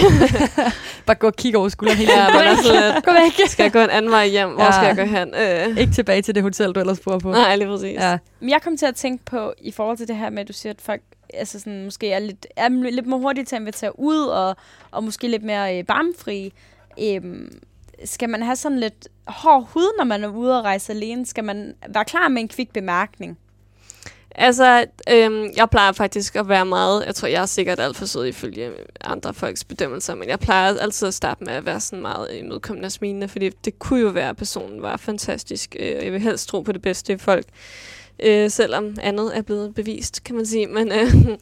Bare 1.06 1.16
gå 1.16 1.28
og 1.28 1.36
kigge 1.36 1.58
over 1.58 1.70
skulderen 1.70 1.98
hele 1.98 2.12
ja, 2.12 2.20
tiden. 2.26 2.34
men 2.40 2.48
altså, 2.48 3.02
Gå 3.06 3.12
væk. 3.12 3.48
skal 3.50 3.64
jeg 3.64 3.72
gå 3.72 3.80
en 3.80 3.90
anden 3.90 4.12
vej 4.12 4.28
hjem? 4.28 4.50
Hvor 4.50 4.64
Ja. 4.64 4.72
skal 4.72 4.86
jeg 4.86 4.96
gå 4.96 5.04
hen? 5.04 5.34
Øh, 5.36 5.78
Ikke 5.78 5.94
tilbage 5.94 6.22
til 6.22 6.36
det 6.36 6.44
hotel, 6.44 6.72
du 6.72 6.80
ellers 6.80 7.00
bor 7.00 7.20
på. 7.20 7.32
nej, 7.32 7.56
lige 7.56 7.68
præcis. 7.68 7.94
Ja. 7.94 8.18
Men 8.40 8.50
jeg 8.50 8.62
kom 8.62 8.78
til 8.78 8.86
at 8.86 8.96
tænke 8.96 9.26
på, 9.26 9.54
i 9.62 9.72
forhold 9.72 9.98
til 9.98 10.08
det 10.08 10.16
her 10.16 10.30
med, 10.30 10.40
at 10.40 10.48
du 10.48 10.54
siger, 10.54 10.74
at 10.74 10.82
folk 10.82 11.02
altså 11.34 11.60
sådan, 11.60 11.84
måske 11.84 12.12
er 12.12 12.20
lidt, 12.20 12.48
er 12.56 12.70
lidt 12.70 13.08
mere 13.08 13.20
hurtige 13.20 13.46
til 13.46 13.56
at 13.56 13.60
invitere 13.62 14.00
ud, 14.00 14.18
og, 14.26 14.56
og 14.92 15.04
måske 15.04 15.28
lidt 15.28 15.44
mere 15.44 15.78
øh, 15.78 15.84
barmfri. 15.86 16.54
Øhm, 17.02 17.60
skal 18.06 18.30
man 18.30 18.44
have 18.44 18.56
sådan 18.56 18.80
lidt 18.80 19.08
hård 19.28 19.68
hud, 19.74 19.98
når 19.98 20.06
man 20.06 20.24
er 20.24 20.28
ude 20.28 20.58
og 20.60 20.64
rejse 20.64 20.94
alene? 20.94 21.26
Skal 21.26 21.44
man 21.44 21.74
være 21.90 22.06
klar 22.06 22.28
med 22.28 22.42
en 22.42 22.48
kvik 22.48 22.74
bemærkning? 22.74 23.38
Altså, 24.36 24.86
øhm, 25.10 25.48
jeg 25.56 25.70
plejer 25.70 25.92
faktisk 25.92 26.36
at 26.36 26.50
være 26.50 26.66
meget... 26.66 27.06
Jeg 27.06 27.16
tror, 27.16 27.28
jeg 27.28 27.42
er 27.42 27.46
sikkert 27.46 27.80
alt 27.80 27.98
for 27.98 28.06
sød 28.06 28.26
ifølge 28.26 28.72
andre 29.02 29.34
folks 29.34 29.64
bedømmelser, 29.64 30.16
men 30.16 30.30
jeg 30.30 30.40
plejer 30.40 30.78
altid 30.80 31.08
at 31.08 31.14
starte 31.14 31.44
med 31.44 31.54
at 31.54 31.66
være 31.66 31.80
sådan 31.80 32.02
meget 32.02 32.28
imødekommende 32.34 32.86
og 32.86 32.92
smilende, 32.92 33.28
fordi 33.28 33.50
det 33.50 33.80
kunne 33.80 34.02
jo 34.02 34.08
være, 34.08 34.30
at 34.30 34.38
personen 34.38 34.82
var 34.82 34.98
fantastisk. 34.98 35.76
Øh, 35.80 36.06
jeg 36.06 36.12
vil 36.12 36.22
helst 36.22 36.50
tro 36.50 36.62
på 36.62 36.72
det 36.72 36.82
bedste 36.82 37.14
i 37.14 37.18
folk, 37.18 37.46
øh, 38.20 38.50
selvom 38.50 38.96
andet 39.02 39.38
er 39.38 39.42
blevet 39.42 39.76
bevist, 39.76 40.24
kan 40.24 40.36
man 40.36 40.46
sige. 40.46 40.68
Men, 40.68 40.92
øh, 40.92 41.16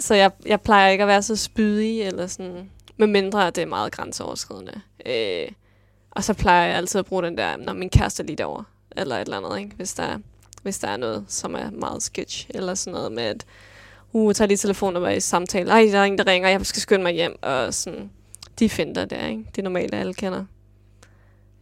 så 0.00 0.14
jeg, 0.14 0.30
jeg 0.46 0.60
plejer 0.60 0.90
ikke 0.90 1.02
at 1.02 1.08
være 1.08 1.22
så 1.22 1.36
spydig, 1.36 2.02
eller 2.02 2.26
sådan, 2.26 2.70
med 2.96 3.06
mindre 3.06 3.46
at 3.46 3.56
det 3.56 3.62
er 3.62 3.66
meget 3.66 3.92
grænseoverskridende. 3.92 4.80
Øh, 5.06 5.48
og 6.10 6.24
så 6.24 6.34
plejer 6.34 6.66
jeg 6.66 6.76
altid 6.76 6.98
at 6.98 7.06
bruge 7.06 7.22
den 7.22 7.38
der, 7.38 7.56
når 7.56 7.72
min 7.72 7.90
kæreste 7.90 8.22
er 8.22 8.26
lige 8.26 8.36
derovre, 8.36 8.64
eller 8.96 9.16
et 9.16 9.20
eller 9.20 9.36
andet, 9.36 9.58
ikke? 9.58 9.76
hvis 9.76 9.94
der 9.94 10.02
er 10.02 10.18
hvis 10.64 10.78
der 10.78 10.88
er 10.88 10.96
noget, 10.96 11.24
som 11.28 11.54
er 11.54 11.70
meget 11.70 12.02
sketch, 12.02 12.46
eller 12.50 12.74
sådan 12.74 12.92
noget 12.94 13.12
med, 13.12 13.22
at 13.22 13.44
uh, 14.12 14.32
tager 14.32 14.48
lige 14.48 14.58
telefonen 14.58 15.02
og 15.02 15.08
er 15.12 15.16
i 15.16 15.20
samtale. 15.20 15.70
Ej, 15.70 15.88
der 15.92 15.98
er 15.98 16.04
ingen, 16.04 16.18
der 16.18 16.26
ringer, 16.26 16.48
jeg 16.48 16.66
skal 16.66 16.82
skynde 16.82 17.02
mig 17.02 17.12
hjem, 17.12 17.36
og 17.42 17.74
sådan, 17.74 18.10
de 18.58 18.68
finder 18.68 19.04
der, 19.04 19.26
ikke? 19.26 19.44
Det 19.50 19.58
er 19.58 19.62
normalt, 19.62 19.94
alle 19.94 20.14
kender. 20.14 20.44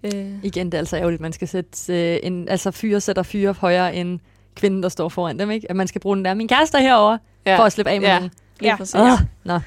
Øh, 0.03 0.45
Igen, 0.45 0.67
det 0.67 0.75
er 0.75 0.79
altså 0.79 0.97
ærgerligt, 0.97 1.21
man 1.21 1.33
skal 1.33 1.49
sætte 1.49 1.93
øh, 1.93 2.19
en, 2.23 2.49
altså 2.49 2.71
fyre 2.71 3.01
sætter 3.01 3.23
fyre 3.23 3.53
højere 3.53 3.95
end 3.97 4.21
kvinden, 4.55 4.83
der 4.83 4.89
står 4.89 5.09
foran 5.09 5.39
dem, 5.39 5.51
ikke? 5.51 5.71
At 5.71 5.77
man 5.77 5.89
skal 5.89 6.01
bruge 6.01 6.17
den 6.17 6.25
der, 6.25 6.35
min 6.35 6.49
kæreste 6.49 6.79
er 6.79 6.83
herovre, 6.83 7.19
ja, 7.47 7.59
for 7.59 7.63
at 7.63 7.73
slippe 7.73 7.91
af 7.91 8.01
med 8.01 8.09
ja. 8.09 8.19
den. 8.21 8.31
Ja. 8.63 8.77
præcis. 8.77 8.95
Åh, 8.95 9.19
nå. 9.45 9.59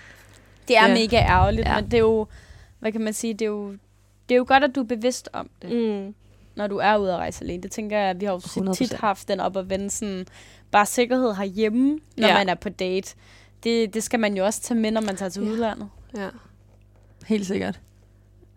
Det 0.67 0.77
er 0.77 0.87
Ja. 0.87 0.93
mega 0.93 1.15
ærgerligt, 1.17 1.67
Ja. 1.67 1.73
ja. 1.73 1.81
men 1.81 1.85
det 1.91 1.93
er 1.93 1.99
jo, 2.01 2.27
hvad 2.79 2.91
kan 2.91 3.01
man 3.01 3.13
sige, 3.13 3.33
det 3.33 3.41
er 3.41 3.45
jo, 3.45 3.71
det 4.29 4.35
er 4.35 4.37
jo 4.37 4.45
godt, 4.47 4.63
at 4.63 4.75
du 4.75 4.79
er 4.79 4.85
bevidst 4.85 5.29
om 5.33 5.49
det, 5.61 5.71
mm. 5.71 6.15
Når 6.55 6.67
du 6.67 6.77
er 6.77 6.97
ude 6.97 7.11
at 7.13 7.17
rejse 7.17 7.43
alene. 7.43 7.63
Det 7.63 7.71
tænker 7.71 7.97
jeg, 7.97 8.09
at 8.09 8.19
vi 8.21 8.25
har 8.25 8.33
jo 8.33 8.39
tit- 8.39 8.77
tit 8.77 8.93
100%. 8.93 8.97
haft 8.99 9.27
den 9.27 9.39
op 9.39 9.57
at 9.57 9.69
vende 9.69 9.89
sådan, 9.89 10.25
bare 10.71 10.85
sikkerhed 10.85 11.33
herhjemme, 11.33 11.99
når 12.17 12.27
Ja. 12.27 12.33
man 12.33 12.49
er 12.49 12.55
på 12.55 12.69
date. 12.69 13.15
Det, 13.63 13.93
det 13.93 14.03
skal 14.03 14.19
man 14.19 14.37
jo 14.37 14.45
også 14.45 14.61
tage 14.61 14.79
med, 14.79 14.91
når 14.91 15.01
man 15.01 15.15
tager 15.15 15.29
til 15.29 15.43
Ja. 15.43 15.49
udlandet. 15.51 15.89
Ja. 16.17 16.29
Helt 17.25 17.45
sikkert. 17.47 17.79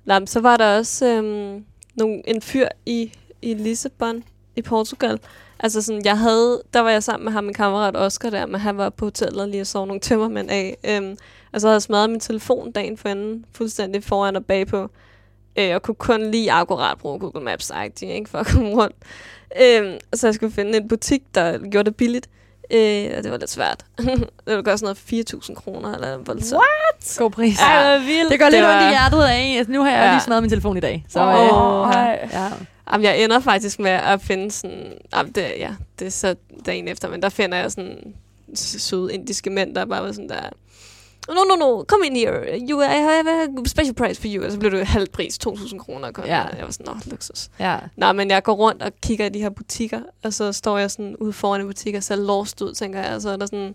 Nå, 0.04 0.26
så 0.26 0.40
var 0.40 0.56
der 0.56 0.78
også 0.78 1.06
øhm, 1.06 1.64
nogle, 1.94 2.22
en 2.28 2.42
fyr 2.42 2.68
i, 2.86 3.12
i 3.42 3.54
Lissabon 3.54 4.24
i 4.56 4.62
Portugal. 4.62 5.18
Altså 5.60 5.82
sådan, 5.82 6.04
jeg 6.04 6.18
havde, 6.18 6.62
der 6.74 6.80
var 6.80 6.90
jeg 6.90 7.02
sammen 7.02 7.24
med 7.24 7.32
ham, 7.32 7.44
min 7.44 7.54
kammerat 7.54 7.96
Oscar 7.96 8.30
der, 8.30 8.46
men 8.46 8.60
han 8.60 8.76
var 8.76 8.90
på 8.90 9.06
hotellet 9.06 9.40
og 9.42 9.48
lige 9.48 9.60
og 9.60 9.66
sov 9.66 9.86
nogle 9.86 10.00
tømmermænd 10.00 10.50
af. 10.50 10.76
Øhm, 10.84 11.16
og 11.52 11.60
så 11.60 11.66
havde 11.66 11.74
jeg 11.74 11.82
smadret 11.82 12.10
min 12.10 12.20
telefon 12.20 12.72
dagen 12.72 12.96
for 12.96 13.08
enden, 13.08 13.44
fuldstændig 13.52 14.04
foran 14.04 14.36
og 14.36 14.44
bagpå. 14.46 14.90
Øh, 15.58 15.74
og 15.74 15.82
kunne 15.82 15.94
kun 15.94 16.30
lige 16.30 16.52
akkurat 16.52 16.98
bruge 16.98 17.18
Google 17.20 17.44
Maps 17.44 17.72
ikke, 18.02 18.30
for 18.30 18.38
at 18.38 18.46
komme 18.46 18.68
rundt. 18.70 18.96
Øhm, 19.62 19.98
så 20.14 20.26
jeg 20.26 20.34
skulle 20.34 20.52
finde 20.54 20.76
en 20.76 20.88
butik, 20.88 21.22
der 21.34 21.58
gjorde 21.70 21.90
det 21.90 21.96
billigt. 21.96 22.28
Øh, 22.70 23.10
og 23.16 23.22
det 23.24 23.30
var 23.30 23.36
lidt 23.38 23.50
svært. 23.50 23.84
det 23.98 24.28
ville 24.46 24.62
gøre 24.62 24.78
sådan 24.78 24.96
noget 25.12 25.24
4.000 25.34 25.54
kroner, 25.54 25.94
eller 25.94 26.16
voldsomt. 26.18 26.62
God 27.18 27.30
pris. 27.30 27.60
Ja. 27.60 27.64
Ej, 27.66 27.98
vildt. 27.98 28.30
Det 28.30 28.38
gør 28.38 28.44
Det 28.46 28.52
lidt 28.54 28.62
var- 28.64 28.76
ondt 28.78 28.86
i 28.86 28.88
hjertet 28.88 29.22
af. 29.22 29.54
Altså, 29.58 29.72
nu 29.72 29.82
har 29.82 29.90
jeg 29.90 30.04
Ja. 30.04 30.10
lige 30.12 30.20
smadret 30.20 30.42
min 30.42 30.50
telefon 30.50 30.76
i 30.76 30.80
dag. 30.80 31.04
Så, 31.08 31.20
Åh, 31.20 31.88
øh, 31.88 31.94
ej. 31.94 32.28
ja. 32.32 32.48
Jamen, 32.92 33.04
jeg 33.04 33.20
ender 33.24 33.40
faktisk 33.40 33.78
med 33.78 33.90
at 33.90 34.20
finde 34.22 34.50
sådan... 34.50 34.92
Jamen, 35.16 35.32
det, 35.32 35.46
ja, 35.58 35.70
det 35.98 36.06
er 36.06 36.10
så 36.10 36.34
dagen 36.66 36.88
efter, 36.88 37.08
men 37.08 37.22
der 37.22 37.28
finder 37.28 37.58
jeg 37.58 37.72
sådan 37.72 38.14
søde 38.54 39.14
indiske 39.14 39.50
mænd, 39.50 39.74
der 39.74 39.84
bare 39.84 40.02
var 40.02 40.12
sådan 40.12 40.28
der... 40.28 40.40
No, 41.28 41.44
no, 41.44 41.54
no, 41.54 41.84
come 41.88 42.06
in 42.06 42.16
here. 42.16 42.58
You, 42.70 42.80
I 42.82 42.84
have 42.86 43.28
a 43.28 43.46
special 43.66 43.94
price 43.94 44.20
for 44.20 44.28
you. 44.30 44.44
Og 44.44 44.52
så 44.52 44.58
blev 44.58 44.70
det 44.70 44.86
halv 44.86 45.08
pris, 45.08 45.38
2.000 45.46 45.78
kroner. 45.78 46.10
Ja. 46.18 46.42
Jeg 46.42 46.64
var 46.64 46.70
sådan, 46.70 46.86
nå, 46.94 47.00
luksus. 47.06 47.48
ja. 47.58 47.78
Nå, 47.96 48.12
men 48.12 48.30
jeg 48.30 48.42
går 48.42 48.52
rundt 48.52 48.82
og 48.82 48.92
kigger 49.02 49.26
i 49.26 49.28
de 49.28 49.38
her 49.40 49.50
butikker, 49.50 50.00
og 50.24 50.34
så 50.34 50.52
står 50.52 50.78
jeg 50.78 50.90
sådan 50.90 51.16
ude 51.16 51.32
foran 51.32 51.60
en 51.60 51.66
butik 51.66 51.94
og 51.94 52.02
ser 52.02 52.16
lost 52.16 52.60
ud, 52.62 52.74
tænker 52.74 53.02
jeg. 53.02 53.14
Og 53.14 53.22
så 53.22 53.30
er 53.30 53.36
der 53.36 53.46
sådan 53.46 53.74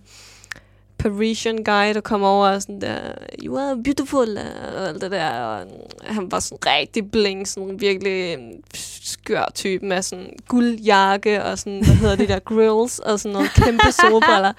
Parisian 1.03 1.63
guy, 1.63 1.93
der 1.93 2.01
kommer 2.01 2.27
over 2.27 2.47
og 2.47 2.61
sådan 2.61 2.81
der, 2.81 2.99
you 3.43 3.57
are 3.57 3.83
beautiful, 3.83 4.37
og 4.75 4.87
alt 4.87 5.01
det 5.01 5.11
der. 5.11 5.41
Og 5.41 5.65
han 6.01 6.31
var 6.31 6.39
sådan 6.39 6.57
rigtig 6.65 7.11
bling, 7.11 7.47
sådan 7.47 7.81
virkelig 7.81 8.37
øhm, 8.37 8.63
skør 9.03 9.51
type 9.55 9.85
med 9.85 10.01
sådan 10.01 10.33
guldjakke 10.47 11.43
og 11.43 11.59
sådan, 11.59 11.85
hvad 11.85 11.95
hedder 11.95 12.15
de 12.15 12.27
der, 12.27 12.39
grills 12.53 12.99
og 12.99 13.19
sådan 13.19 13.33
noget 13.33 13.51
kæmpe 13.53 13.91
solbriller. 13.91 14.53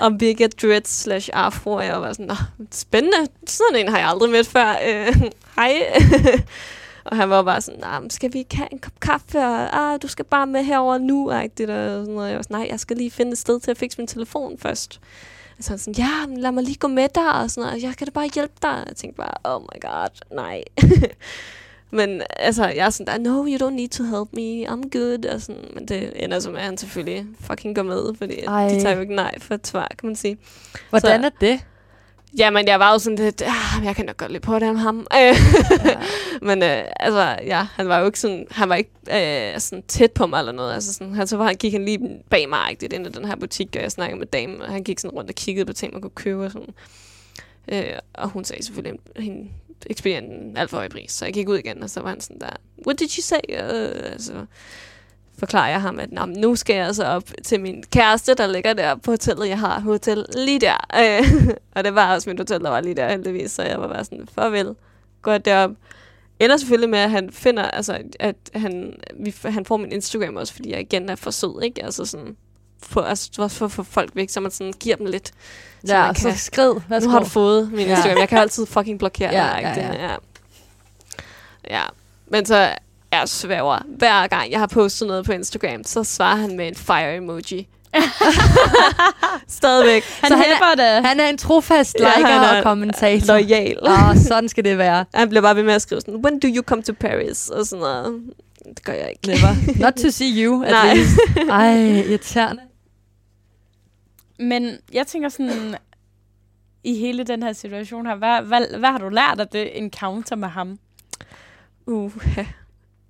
og 0.00 0.12
mega 0.12 0.46
dreads 0.62 0.88
slash 0.88 1.30
afro, 1.32 1.72
og 1.72 1.86
jeg 1.86 2.00
var 2.00 2.12
sådan, 2.12 2.30
spændende, 2.72 3.26
sådan 3.46 3.76
en 3.76 3.88
har 3.88 3.98
jeg 3.98 4.08
aldrig 4.08 4.30
mødt 4.30 4.46
før. 4.46 4.74
Øh, 4.88 5.22
Hej. 5.56 5.72
og 7.04 7.16
han 7.16 7.30
var 7.30 7.42
bare 7.42 7.60
sådan, 7.60 7.80
nah, 7.80 8.10
skal 8.10 8.32
vi 8.32 8.38
ikke 8.38 8.56
have 8.56 8.72
en 8.72 8.78
kop 8.78 9.00
kaffe, 9.00 9.38
og 9.38 9.92
ah, 9.92 9.98
du 10.02 10.08
skal 10.08 10.24
bare 10.24 10.46
med 10.46 10.64
herover 10.64 10.98
nu, 10.98 11.32
det 11.58 11.70
og 11.70 11.76
sådan 11.76 12.14
noget. 12.14 12.28
Jeg 12.28 12.36
var 12.36 12.42
sådan, 12.42 12.56
nej, 12.56 12.66
jeg 12.70 12.80
skal 12.80 12.96
lige 12.96 13.10
finde 13.10 13.32
et 13.32 13.38
sted 13.38 13.60
til 13.60 13.70
at 13.70 13.78
fikse 13.78 13.98
min 13.98 14.06
telefon 14.06 14.58
først. 14.58 15.00
Så 15.60 15.78
sådan, 15.78 15.94
ja, 15.94 16.10
lad 16.36 16.52
mig 16.52 16.64
lige 16.64 16.76
gå 16.76 16.88
med 16.88 17.08
dig, 17.14 17.32
og 17.42 17.50
sådan 17.50 17.68
noget. 17.68 17.82
Jeg 17.82 17.96
kan 17.96 18.06
da 18.06 18.10
bare 18.10 18.28
hjælpe 18.34 18.54
dig. 18.62 18.84
Jeg 18.88 18.96
tænkte 18.96 19.16
bare, 19.16 19.34
oh 19.44 19.62
my 19.62 19.80
god, 19.80 20.08
nej. 20.36 20.62
men 21.98 22.22
altså, 22.36 22.66
jeg 22.68 22.86
er 22.86 22.90
sådan 22.90 23.24
der, 23.24 23.30
no, 23.30 23.44
you 23.46 23.68
don't 23.68 23.74
need 23.74 23.88
to 23.88 24.04
help 24.04 24.28
me, 24.32 24.68
I'm 24.68 24.88
good. 24.98 25.26
Og 25.34 25.40
sådan, 25.40 25.64
men 25.74 25.88
det 25.88 26.12
ender 26.24 26.40
som, 26.40 26.56
at 26.56 26.62
han 26.62 26.76
selvfølgelig 26.76 27.26
fucking 27.40 27.74
går 27.76 27.82
med, 27.82 28.14
fordi 28.18 28.40
Ej. 28.40 28.68
de 28.68 28.80
tager 28.80 28.94
jo 28.94 29.00
ikke 29.00 29.14
nej 29.14 29.38
for 29.38 29.54
et 29.54 29.66
svar, 29.66 29.88
kan 29.98 30.06
man 30.06 30.16
sige. 30.16 30.38
Hvordan 30.90 31.20
Så- 31.22 31.26
er 31.26 31.30
det? 31.40 31.60
Jamen, 32.38 32.68
jeg 32.68 32.80
var 32.80 32.92
jo 32.92 32.98
sådan 32.98 33.18
lidt, 33.18 33.42
ah, 33.42 33.84
jeg 33.84 33.96
kan 33.96 34.06
nok 34.06 34.16
godt 34.16 34.32
lidt 34.32 34.42
på 34.42 34.58
det 34.58 34.78
ham. 34.78 35.06
Øh, 35.16 35.36
Men 36.42 36.62
øh, 36.62 36.84
altså, 37.00 37.36
ja, 37.44 37.66
han 37.74 37.88
var 37.88 37.98
jo 37.98 38.06
ikke 38.06 38.20
sådan, 38.20 38.46
han 38.50 38.68
var 38.68 38.74
ikke 38.74 38.90
øh, 39.54 39.60
sådan 39.60 39.82
tæt 39.88 40.12
på 40.12 40.26
mig 40.26 40.38
eller 40.38 40.52
noget. 40.52 40.74
Altså 40.74 40.94
sådan, 40.94 41.14
han, 41.14 41.26
så 41.26 41.36
var, 41.36 41.44
han 41.44 41.56
gik 41.56 41.72
han 41.72 41.84
lige 41.84 42.22
bag 42.30 42.48
mig 42.48 42.58
agtigt 42.58 42.92
ind 42.92 43.06
i 43.06 43.10
den 43.10 43.24
her 43.24 43.36
butik, 43.36 43.68
og 43.76 43.82
jeg 43.82 43.92
snakkede 43.92 44.18
med 44.18 44.26
damen, 44.26 44.62
og 44.62 44.68
han 44.68 44.84
gik 44.84 44.98
sådan 44.98 45.16
rundt 45.16 45.30
og 45.30 45.34
kiggede 45.34 45.66
på 45.66 45.72
ting, 45.72 45.92
man 45.92 46.02
kunne 46.02 46.10
købe 46.10 46.44
og 46.44 46.50
sådan. 46.50 46.74
Øh, 47.72 47.98
og 48.14 48.28
hun 48.28 48.44
sagde 48.44 48.64
selvfølgelig, 48.64 49.00
hende 49.16 49.48
ekspedienten 49.86 50.56
alt 50.56 50.70
for 50.70 50.76
høj 50.76 50.88
pris, 50.88 51.12
så 51.12 51.24
jeg 51.24 51.34
gik 51.34 51.48
ud 51.48 51.58
igen, 51.58 51.82
og 51.82 51.90
så 51.90 52.00
var 52.00 52.08
han 52.08 52.20
sådan 52.20 52.40
der, 52.40 52.50
what 52.86 53.00
did 53.00 53.08
she 53.08 53.22
say? 53.22 53.40
Øh, 53.50 54.12
altså, 54.12 54.32
forklarer 55.40 55.68
jeg 55.70 55.80
ham, 55.80 55.98
at 55.98 56.12
Nå, 56.12 56.24
nu 56.26 56.56
skal 56.56 56.76
jeg 56.76 56.86
altså 56.86 57.04
op 57.04 57.22
til 57.44 57.60
min 57.60 57.84
kæreste, 57.92 58.34
der 58.34 58.46
ligger 58.46 58.72
der 58.72 58.94
på 58.94 59.10
hotellet. 59.10 59.48
Jeg 59.48 59.58
har 59.58 59.80
hotel 59.80 60.26
lige 60.34 60.60
der. 60.60 60.76
Øh, 61.00 61.50
og 61.76 61.84
det 61.84 61.94
var 61.94 62.14
også 62.14 62.30
mit 62.30 62.38
hotel, 62.40 62.60
der 62.60 62.70
var 62.70 62.80
lige 62.80 62.94
der 62.94 63.08
heldigvis, 63.10 63.50
så 63.50 63.62
jeg 63.62 63.80
var 63.80 63.88
bare 63.88 64.04
sådan, 64.04 64.28
farvel, 64.34 64.74
jeg 65.26 65.44
derop. 65.44 65.70
Ender 66.40 66.56
selvfølgelig 66.56 66.90
med, 66.90 66.98
at 66.98 67.10
han 67.10 67.30
finder, 67.32 67.62
altså, 67.62 67.98
at 68.20 68.36
han, 68.54 68.92
vi, 69.16 69.34
han 69.44 69.64
får 69.64 69.76
min 69.76 69.92
Instagram 69.92 70.36
også, 70.36 70.54
fordi 70.54 70.70
jeg 70.70 70.80
igen 70.80 71.08
er 71.08 71.16
for 71.16 71.30
sød, 71.30 71.62
ikke? 71.62 71.84
Altså 71.84 72.04
sådan, 72.04 72.36
for, 72.82 73.00
altså, 73.00 73.48
for, 73.48 73.68
for, 73.68 73.82
folk 73.82 74.10
væk, 74.14 74.28
så 74.28 74.40
man 74.40 74.50
sådan 74.50 74.72
giver 74.80 74.96
dem 74.96 75.06
lidt. 75.06 75.32
Så 75.84 75.94
Ja, 75.96 76.12
så 76.14 76.28
kan- 76.28 76.36
skrid. 76.38 76.74
Hvad 76.88 77.00
nu 77.00 77.08
har 77.10 77.18
du 77.18 77.24
fået 77.26 77.72
min 77.72 77.86
Ja. 77.86 77.90
Instagram. 77.96 78.18
Jeg 78.18 78.28
kan 78.28 78.38
altid 78.38 78.66
fucking 78.66 78.98
blokere 78.98 79.30
Ja, 79.30 79.50
dig. 79.52 79.76
ja, 79.76 79.92
ja. 79.92 80.08
ja. 80.08 80.16
ja. 81.70 81.82
Men 82.26 82.46
så 82.46 82.74
jeg 83.12 83.28
svæver, 83.28 83.78
hver 83.98 84.26
gang 84.26 84.50
jeg 84.50 84.58
har 84.60 84.66
postet 84.66 85.08
noget 85.08 85.24
på 85.26 85.32
Instagram, 85.32 85.84
så 85.84 86.04
svarer 86.04 86.36
han 86.36 86.56
med 86.56 86.68
en 86.68 86.74
fire 86.74 87.16
emoji. 87.16 87.68
Stadigvæk. 89.48 90.02
Han 90.20 90.28
Så 90.30 90.36
han 90.36 90.44
er- 90.62 90.74
det. 90.98 91.06
Han 91.08 91.20
er 91.20 91.26
en 91.28 91.38
trofast 91.38 91.96
Ja, 92.00 92.04
liker 92.16 92.28
han 92.28 92.42
er 92.42 92.56
og 92.58 92.62
kommentator. 92.62 93.26
Loyal. 93.38 93.78
Åh, 93.82 94.16
sådan 94.28 94.48
skal 94.48 94.64
det 94.64 94.78
være. 94.78 95.04
Han 95.14 95.28
bliver 95.28 95.42
bare 95.42 95.56
ved 95.56 95.62
med 95.62 95.74
at 95.74 95.82
skrive 95.82 96.00
sådan, 96.00 96.16
when 96.24 96.40
do 96.40 96.48
you 96.48 96.62
come 96.62 96.82
to 96.82 96.92
Paris? 97.00 97.48
Og 97.48 97.66
sådan 97.66 97.80
noget. 97.80 98.22
Det 98.76 98.84
gør 98.84 98.92
jeg 98.92 99.10
ikke. 99.10 99.26
Never. 99.26 99.54
Not 99.84 99.94
to 99.94 100.10
see 100.10 100.44
you, 100.44 100.62
at 100.62 100.70
Nej. 100.70 100.94
least. 100.94 101.18
Ej, 101.50 101.76
irriterende. 102.10 102.62
Men 104.38 104.76
jeg 104.92 105.06
tænker 105.06 105.28
sådan, 105.28 105.74
i 106.84 106.94
hele 106.98 107.24
den 107.24 107.42
her 107.42 107.52
situation 107.52 108.06
her, 108.06 108.14
hvad, 108.16 108.42
hvad, 108.42 108.78
hvad 108.78 108.90
har 108.90 108.98
du 108.98 109.08
lært 109.08 109.40
af 109.40 109.48
det 109.48 109.78
encounter 109.78 110.36
med 110.36 110.48
ham? 110.48 110.78
Uh, 111.86 112.12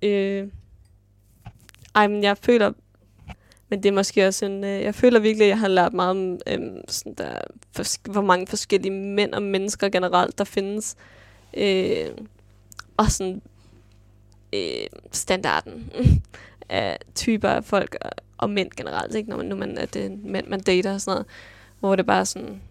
øh. 0.01 0.47
Ej, 1.95 2.07
men 2.07 2.23
jeg 2.23 2.37
føler... 2.37 2.71
Men 3.69 3.83
det 3.83 3.89
er 3.89 3.93
måske 3.93 4.27
også 4.27 4.45
en... 4.45 4.63
Øh, 4.63 4.81
jeg 4.81 4.95
føler 4.95 5.19
virkelig, 5.19 5.45
at 5.45 5.49
jeg 5.49 5.59
har 5.59 5.67
lært 5.67 5.93
meget 5.93 6.09
om, 6.09 6.39
øh, 6.47 6.81
sådan 6.87 7.13
der, 7.13 7.37
for, 7.71 8.11
hvor 8.11 8.21
mange 8.21 8.47
forskellige 8.47 8.91
mænd 8.91 9.33
og 9.33 9.41
mennesker 9.41 9.89
generelt, 9.89 10.37
der 10.37 10.43
findes. 10.43 10.95
Øh, 11.57 12.09
og 12.97 13.11
sådan... 13.11 13.41
Øh, 14.53 14.87
standarden 15.11 15.91
af 16.69 16.97
typer 17.15 17.49
af 17.49 17.63
folk 17.63 17.95
og, 18.01 18.11
og 18.37 18.49
mænd 18.49 18.71
generelt, 18.77 19.15
ikke? 19.15 19.29
Når 19.29 19.37
man, 19.37 19.45
nu 19.45 19.55
man 19.55 19.77
er 19.77 19.85
det 19.85 20.11
mænd, 20.23 20.47
man 20.47 20.59
dater 20.59 20.93
og 20.93 21.01
sådan 21.01 21.15
noget. 21.15 21.27
Hvor 21.79 21.95
det 21.95 22.05
bare 22.05 22.25
sådan... 22.25 22.61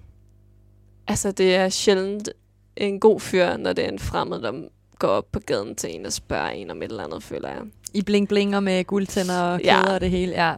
Altså, 1.07 1.33
det 1.33 1.55
er 1.55 1.69
sjældent 1.69 2.29
en 2.77 3.01
god 3.01 3.21
fyr, 3.21 3.57
når 3.57 3.73
det 3.73 3.85
er 3.85 3.89
en 3.89 3.99
fremmed, 3.99 4.43
der 4.43 4.69
går 5.01 5.09
op 5.09 5.33
på 5.33 5.41
gaden 5.41 5.75
til 5.75 5.95
en 5.95 6.07
og 6.07 6.13
spørger 6.13 6.49
en 6.49 6.71
om 6.71 6.83
et 6.83 6.91
eller 6.91 7.05
andet, 7.05 7.23
føler 7.23 7.49
jeg. 7.49 7.61
I 7.95 8.03
bling 8.03 8.29
blinger 8.29 8.61
med 8.61 8.85
guldtænder 8.85 9.41
og 9.43 9.61
Ja. 9.65 9.83
kæder 9.83 9.95
og 9.95 10.01
det 10.01 10.11
hele. 10.11 10.33
Ja. 10.33 10.55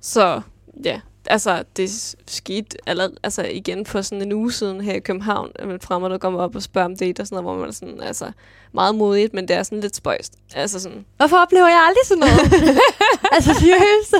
Så 0.00 0.40
ja, 0.84 1.00
altså 1.26 1.64
det 1.76 2.16
skete 2.26 2.76
aller, 2.86 3.08
altså 3.22 3.42
igen 3.44 3.86
for 3.86 4.02
sådan 4.02 4.22
en 4.22 4.32
uge 4.32 4.52
siden 4.52 4.80
her 4.80 4.94
i 4.94 5.00
København, 5.00 5.50
at 5.54 5.68
man 5.68 5.80
fremmed, 5.80 6.10
der 6.10 6.18
kommer 6.18 6.40
op 6.40 6.56
og 6.56 6.62
spørger 6.62 6.86
om 6.86 6.96
date 6.96 7.20
og 7.20 7.26
sådan 7.26 7.44
noget, 7.44 7.56
hvor 7.56 7.64
man 7.64 7.72
sådan, 7.72 8.00
altså 8.00 8.32
meget 8.74 8.94
modigt, 8.94 9.34
men 9.34 9.48
det 9.48 9.56
er 9.56 9.62
sådan 9.62 9.80
lidt 9.80 9.96
spøjst. 9.96 10.32
Altså 10.54 10.80
sådan, 10.80 11.04
Hvorfor 11.16 11.36
oplever 11.36 11.68
jeg 11.68 11.80
aldrig 11.88 12.04
sådan 12.06 12.20
noget? 12.20 12.78
altså 13.36 13.54
seriøst. 13.54 14.14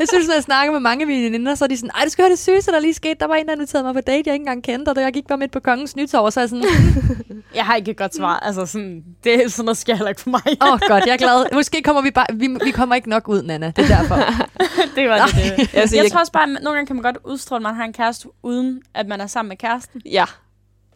Jeg 0.00 0.08
synes, 0.08 0.26
når 0.26 0.34
jeg 0.34 0.42
snakker 0.42 0.72
med 0.72 0.80
mange 0.80 1.02
af 1.02 1.06
mine 1.06 1.24
veninder, 1.24 1.54
så 1.54 1.64
er 1.64 1.68
de 1.68 1.76
sådan, 1.76 1.90
ej, 1.96 2.04
du 2.04 2.10
skal 2.10 2.22
høre 2.22 2.30
det 2.30 2.38
sygeste, 2.38 2.72
der 2.72 2.80
lige 2.80 2.94
skete. 2.94 3.14
Der 3.20 3.26
var 3.26 3.34
en, 3.34 3.46
der 3.46 3.52
inviterede 3.52 3.84
mig 3.84 3.94
på 3.94 4.00
date, 4.00 4.22
jeg 4.26 4.34
ikke 4.34 4.42
engang 4.42 4.62
kendte, 4.62 4.90
og 4.90 5.02
jeg 5.02 5.12
gik 5.12 5.26
bare 5.26 5.38
midt 5.38 5.52
på 5.52 5.60
kongens 5.60 5.96
nytår, 5.96 6.30
så 6.30 6.40
er 6.40 6.42
jeg 6.42 6.48
sådan, 6.48 6.64
Jeg 7.54 7.64
har 7.66 7.76
ikke 7.76 7.90
et 7.90 7.96
godt 7.96 8.14
svar. 8.14 8.38
Altså 8.38 8.66
sådan, 8.66 9.04
det 9.24 9.44
er 9.44 9.48
sådan 9.48 9.64
noget 9.64 9.76
sker 9.76 9.94
heller 9.94 10.08
ikke 10.08 10.20
for 10.20 10.30
mig. 10.30 10.42
åh 10.62 10.72
oh, 10.72 10.80
godt, 10.88 11.06
jeg 11.06 11.12
er 11.12 11.16
glad. 11.16 11.46
Måske 11.52 11.82
kommer 11.82 12.02
vi 12.02 12.10
bare, 12.10 12.26
vi, 12.34 12.48
vi 12.64 12.70
kommer 12.70 12.94
ikke 12.94 13.08
nok 13.08 13.28
ud, 13.28 13.42
Nana. 13.42 13.72
Det 13.76 13.90
er 13.90 13.96
derfor. 13.98 14.14
det 14.96 15.08
var 15.08 15.26
det. 15.26 15.34
det. 15.56 15.74
altså, 15.74 15.96
Jeg 15.96 16.10
tror 16.12 16.20
også 16.20 16.32
bare, 16.32 16.42
at 16.42 16.48
nogle 16.62 16.76
gange 16.76 16.86
kan 16.86 16.96
man 16.96 17.02
godt 17.02 17.18
udstråle, 17.24 17.56
at 17.58 17.62
man 17.62 17.74
har 17.74 17.84
en 17.84 17.92
kæreste, 17.92 18.28
uden 18.42 18.82
at 18.94 19.06
man 19.06 19.20
er 19.20 19.26
sammen 19.26 19.48
med 19.48 19.56
kæresten. 19.56 20.02
ja, 20.04 20.24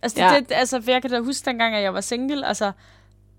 Altså, 0.04 0.16
det, 0.20 0.22
Ja. 0.22 0.40
det, 0.40 0.46
altså 0.50 0.80
for 0.80 0.90
jeg 0.90 1.02
kan 1.02 1.10
da 1.10 1.20
huske 1.20 1.44
dengang, 1.44 1.74
at 1.74 1.82
jeg 1.82 1.94
var 1.94 2.00
single, 2.00 2.46
altså, 2.46 2.72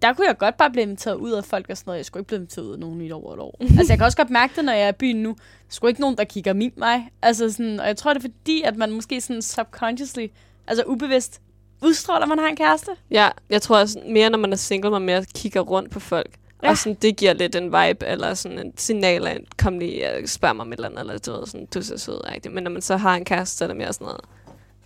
der 0.02 0.14
kunne 0.14 0.28
jeg 0.28 0.38
godt 0.38 0.58
bare 0.58 0.70
blive 0.72 0.84
inviteret 0.84 1.16
ud 1.16 1.32
af 1.32 1.44
folk 1.46 1.66
og 1.70 1.78
sådan 1.78 1.90
noget. 1.90 1.98
Jeg 1.98 2.06
skulle 2.06 2.22
ikke 2.22 2.28
blive 2.28 2.38
inviteret 2.38 2.66
ud 2.66 2.74
af 2.74 2.80
nogen 2.80 3.02
i 3.02 3.06
et 3.06 3.12
år 3.12 3.34
et 3.34 3.40
år. 3.40 3.58
altså, 3.80 3.94
jeg 3.94 3.98
kan 3.98 4.06
også 4.06 4.18
godt 4.18 4.30
mærke 4.30 4.54
det, 4.56 4.66
når 4.66 4.74
jeg 4.74 4.84
er 4.84 4.90
i 4.90 4.92
byen 5.00 5.16
nu. 5.24 5.30
Der 5.30 5.36
er 5.36 5.74
sgu 5.74 5.88
ikke 5.88 6.02
nogen, 6.02 6.18
der 6.18 6.24
kigger 6.24 6.54
min 6.54 6.74
mig. 6.78 7.10
Altså, 7.22 7.52
sådan, 7.52 7.80
og 7.80 7.88
jeg 7.88 7.98
tror, 7.98 8.14
det 8.14 8.26
er 8.26 8.30
fordi, 8.30 8.62
at 8.62 8.76
man 8.76 8.92
måske 8.92 9.22
sådan 9.22 9.42
subconsciously, 9.42 10.28
altså 10.68 10.84
ubevidst, 10.88 11.42
udstråler, 11.82 12.22
at 12.22 12.30
man 12.30 12.40
har 12.40 12.48
en 12.48 12.56
kæreste. 12.56 12.92
ja, 13.12 13.30
jeg 13.50 13.62
tror 13.62 13.78
også 13.80 14.00
mere, 14.08 14.30
når 14.30 14.38
man 14.38 14.52
er 14.52 14.58
single, 14.58 14.92
man 14.92 15.02
mere 15.02 15.26
kigger 15.36 15.62
rundt 15.62 15.92
på 15.92 16.00
folk. 16.00 16.36
Ja. 16.64 16.70
Og 16.70 16.78
sådan, 16.78 16.98
det 17.02 17.16
giver 17.18 17.34
lidt 17.34 17.56
en 17.56 17.66
vibe, 17.66 18.06
eller 18.06 18.34
sådan 18.34 18.60
en 18.60 18.74
signal 18.78 19.28
af, 19.28 19.40
kom 19.58 19.80
lige 19.80 20.10
og 20.14 20.30
spørg 20.30 20.56
mig 20.56 20.64
om 20.66 20.74
et 20.74 20.78
eller 20.78 20.90
andet, 20.90 21.00
eller 21.00 21.18
du 21.18 21.32
ved, 21.32 21.48
sådan, 21.48 21.66
du 21.74 21.80
er 21.80 21.84
så 21.84 21.98
sød, 21.98 22.20
-agtigt. 22.28 22.50
Men 22.50 22.64
når 22.64 22.72
man 22.72 22.82
så 22.82 22.98
har 22.98 23.16
en 23.16 23.26
kæreste, 23.26 23.58
så 23.58 23.64
er 23.64 23.68
det 23.68 23.78
mere 23.78 23.94
sådan 23.94 24.06
noget, 24.06 24.22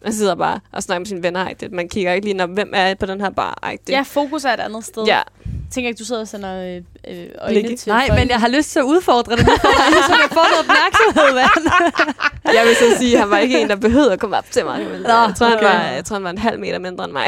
man 0.03 0.13
sidder 0.13 0.35
bare 0.35 0.59
og 0.71 0.83
snakker 0.83 0.99
med 0.99 1.05
sine 1.05 1.23
venner, 1.23 1.45
-agtigt. 1.49 1.69
man 1.75 1.89
kigger 1.89 2.13
ikke 2.13 2.25
lige, 2.25 2.33
når, 2.33 2.45
hvem 2.47 2.71
er 2.75 2.93
på 2.93 3.05
den 3.05 3.21
her 3.21 3.29
bar, 3.29 3.59
-agtigt. 3.65 3.91
Ja, 3.91 4.01
fokus 4.01 4.45
er 4.45 4.53
et 4.53 4.59
andet 4.59 4.85
sted. 4.85 5.05
ja. 5.05 5.21
Tænker 5.71 5.87
ikke, 5.89 5.99
du 5.99 6.05
sidder 6.05 6.21
og 6.21 6.27
sender 6.27 6.81
øh, 7.07 7.25
øjne 7.41 7.53
Blikke. 7.53 7.75
til 7.75 7.89
Nej, 7.89 8.07
folk. 8.07 8.19
men 8.19 8.29
jeg 8.29 8.39
har 8.39 8.47
lyst 8.47 8.71
til 8.71 8.79
at 8.79 8.83
udfordre 8.83 9.35
det 9.35 9.45
så 9.45 10.15
jeg 10.23 10.29
får 10.31 10.45
noget 10.51 10.59
opmærksomhed. 10.59 11.33
mand. 11.35 12.15
Jeg 12.57 12.65
vil 12.65 12.75
så 12.75 12.97
sige, 12.97 13.13
at 13.13 13.19
han 13.19 13.29
var 13.29 13.37
ikke 13.37 13.61
en, 13.61 13.69
der 13.69 13.75
behøvede 13.75 14.13
at 14.13 14.19
komme 14.19 14.37
op 14.37 14.45
til 14.51 14.65
mig. 14.65 14.79
Men 14.79 15.01
Nå, 15.01 15.09
jeg, 15.09 15.33
tror, 15.37 15.47
han 15.47 15.57
okay. 15.57 15.65
var, 15.65 15.81
jeg 15.81 16.05
tror, 16.05 16.15
han 16.15 16.23
var 16.23 16.29
en 16.29 16.37
halv 16.37 16.59
meter 16.59 16.79
mindre 16.79 17.03
end 17.05 17.13
mig. 17.13 17.25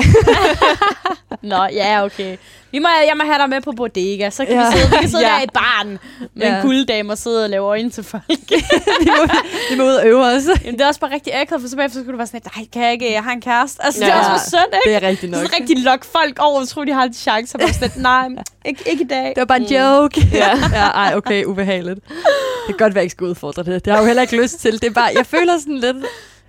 Nå, 1.41 1.63
ja, 1.73 2.03
okay. 2.05 2.37
Vi 2.71 2.79
må, 2.79 2.87
jeg 3.07 3.13
må 3.17 3.23
have 3.23 3.37
dig 3.37 3.49
med 3.49 3.61
på 3.61 3.71
bodega, 3.71 4.29
så 4.29 4.45
kan 4.45 4.53
Ja. 4.55 4.69
vi 4.71 4.77
sidde, 4.77 4.89
vi 4.91 4.95
kan 4.97 5.09
sidde 5.09 5.23
Ja. 5.27 5.29
der 5.33 5.39
i 5.39 5.43
et 5.43 5.51
barn 5.53 5.87
med 6.33 6.47
Ja. 6.47 6.55
en 6.55 6.61
gulddame 6.61 7.11
og 7.11 7.17
sidde 7.17 7.43
og 7.43 7.49
lave 7.49 7.65
øjne 7.65 7.89
til 7.89 8.03
folk. 8.03 8.23
vi, 8.49 9.09
må, 9.17 9.27
vi 9.71 9.77
må 9.77 9.83
ud 9.83 9.93
og 9.93 10.07
øve 10.07 10.25
os. 10.25 10.43
Jamen, 10.63 10.73
det 10.73 10.81
er 10.81 10.87
også 10.87 10.99
bare 10.99 11.13
rigtig 11.13 11.35
akavet, 11.35 11.61
for 11.61 11.69
så 11.69 11.75
bagefter 11.75 11.99
skulle 11.99 12.11
du 12.11 12.17
være 12.17 12.27
sådan, 12.27 12.41
nej, 12.55 12.65
kan 12.73 12.83
jeg 12.83 12.91
ikke, 12.93 13.11
jeg 13.13 13.23
har 13.23 13.31
en 13.31 13.41
kæreste. 13.41 13.85
Altså, 13.85 14.05
ja. 14.05 14.05
det 14.05 14.13
er 14.15 14.19
også 14.19 14.31
for 14.31 14.49
synd, 14.49 14.73
ikke? 14.73 14.97
Det 14.97 15.03
er 15.03 15.07
rigtigt 15.09 15.31
nok. 15.31 15.41
Så 15.45 15.55
rigtig 15.59 15.83
lokke 15.83 16.05
folk 16.05 16.37
over, 16.39 16.61
og 16.61 16.67
tror, 16.67 16.83
de 16.85 16.93
har 16.93 17.03
en 17.03 17.13
chance. 17.13 17.57
Og 17.63 17.69
sådan, 17.69 17.91
nej, 18.01 18.27
ikke, 18.65 18.83
ikke 18.91 19.03
i 19.03 19.07
dag. 19.07 19.25
Det 19.25 19.37
var 19.37 19.45
bare 19.45 19.59
en 19.61 19.67
Mm. 19.69 19.75
joke. 19.75 20.21
Ja. 20.33 20.57
ja, 20.73 20.87
ej, 20.87 21.13
okay, 21.15 21.45
ubehageligt. 21.45 21.99
Det 22.07 22.15
kan 22.67 22.75
godt 22.77 22.95
være, 22.95 22.99
jeg 22.99 23.03
ikke 23.03 23.11
skal 23.11 23.25
udfordre 23.27 23.63
det. 23.63 23.85
Det 23.85 23.91
har 23.91 23.97
jeg 23.99 24.03
jo 24.03 24.07
heller 24.07 24.21
ikke 24.21 24.41
lyst 24.41 24.59
til. 24.59 24.73
Det 24.73 24.83
er 24.83 24.91
bare, 24.93 25.09
jeg 25.15 25.25
føler 25.25 25.59
sådan 25.59 25.77
lidt... 25.77 25.97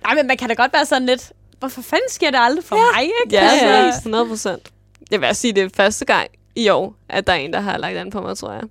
Nej, 0.03 0.15
men 0.15 0.27
man 0.27 0.37
kan 0.37 0.47
da 0.49 0.53
godt 0.53 0.73
være 0.73 0.85
sådan 0.85 1.05
lidt, 1.05 1.31
hvorfor 1.59 1.81
fanden 1.81 2.09
sker 2.09 2.31
det 2.31 2.39
aldrig 2.41 2.63
for 2.65 2.75
ja. 2.75 2.81
mig, 2.95 3.03
ikke? 3.03 3.15
ja, 3.31 3.41
Altså, 3.49 3.67
ja, 3.67 3.87
100 3.97 4.25
procent. 4.27 4.69
Jeg 5.11 5.21
vil 5.21 5.29
også 5.29 5.41
sige, 5.41 5.53
det 5.53 5.63
er 5.63 5.69
første 5.75 6.05
gang 6.05 6.27
i 6.55 6.69
år, 6.69 6.95
at 7.09 7.27
der 7.27 7.33
er 7.33 7.37
en, 7.37 7.53
der 7.53 7.59
har 7.59 7.77
lagt 7.77 7.97
an 7.97 8.09
på 8.09 8.21
mig, 8.21 8.37
tror 8.37 8.51
jeg. 8.53 8.61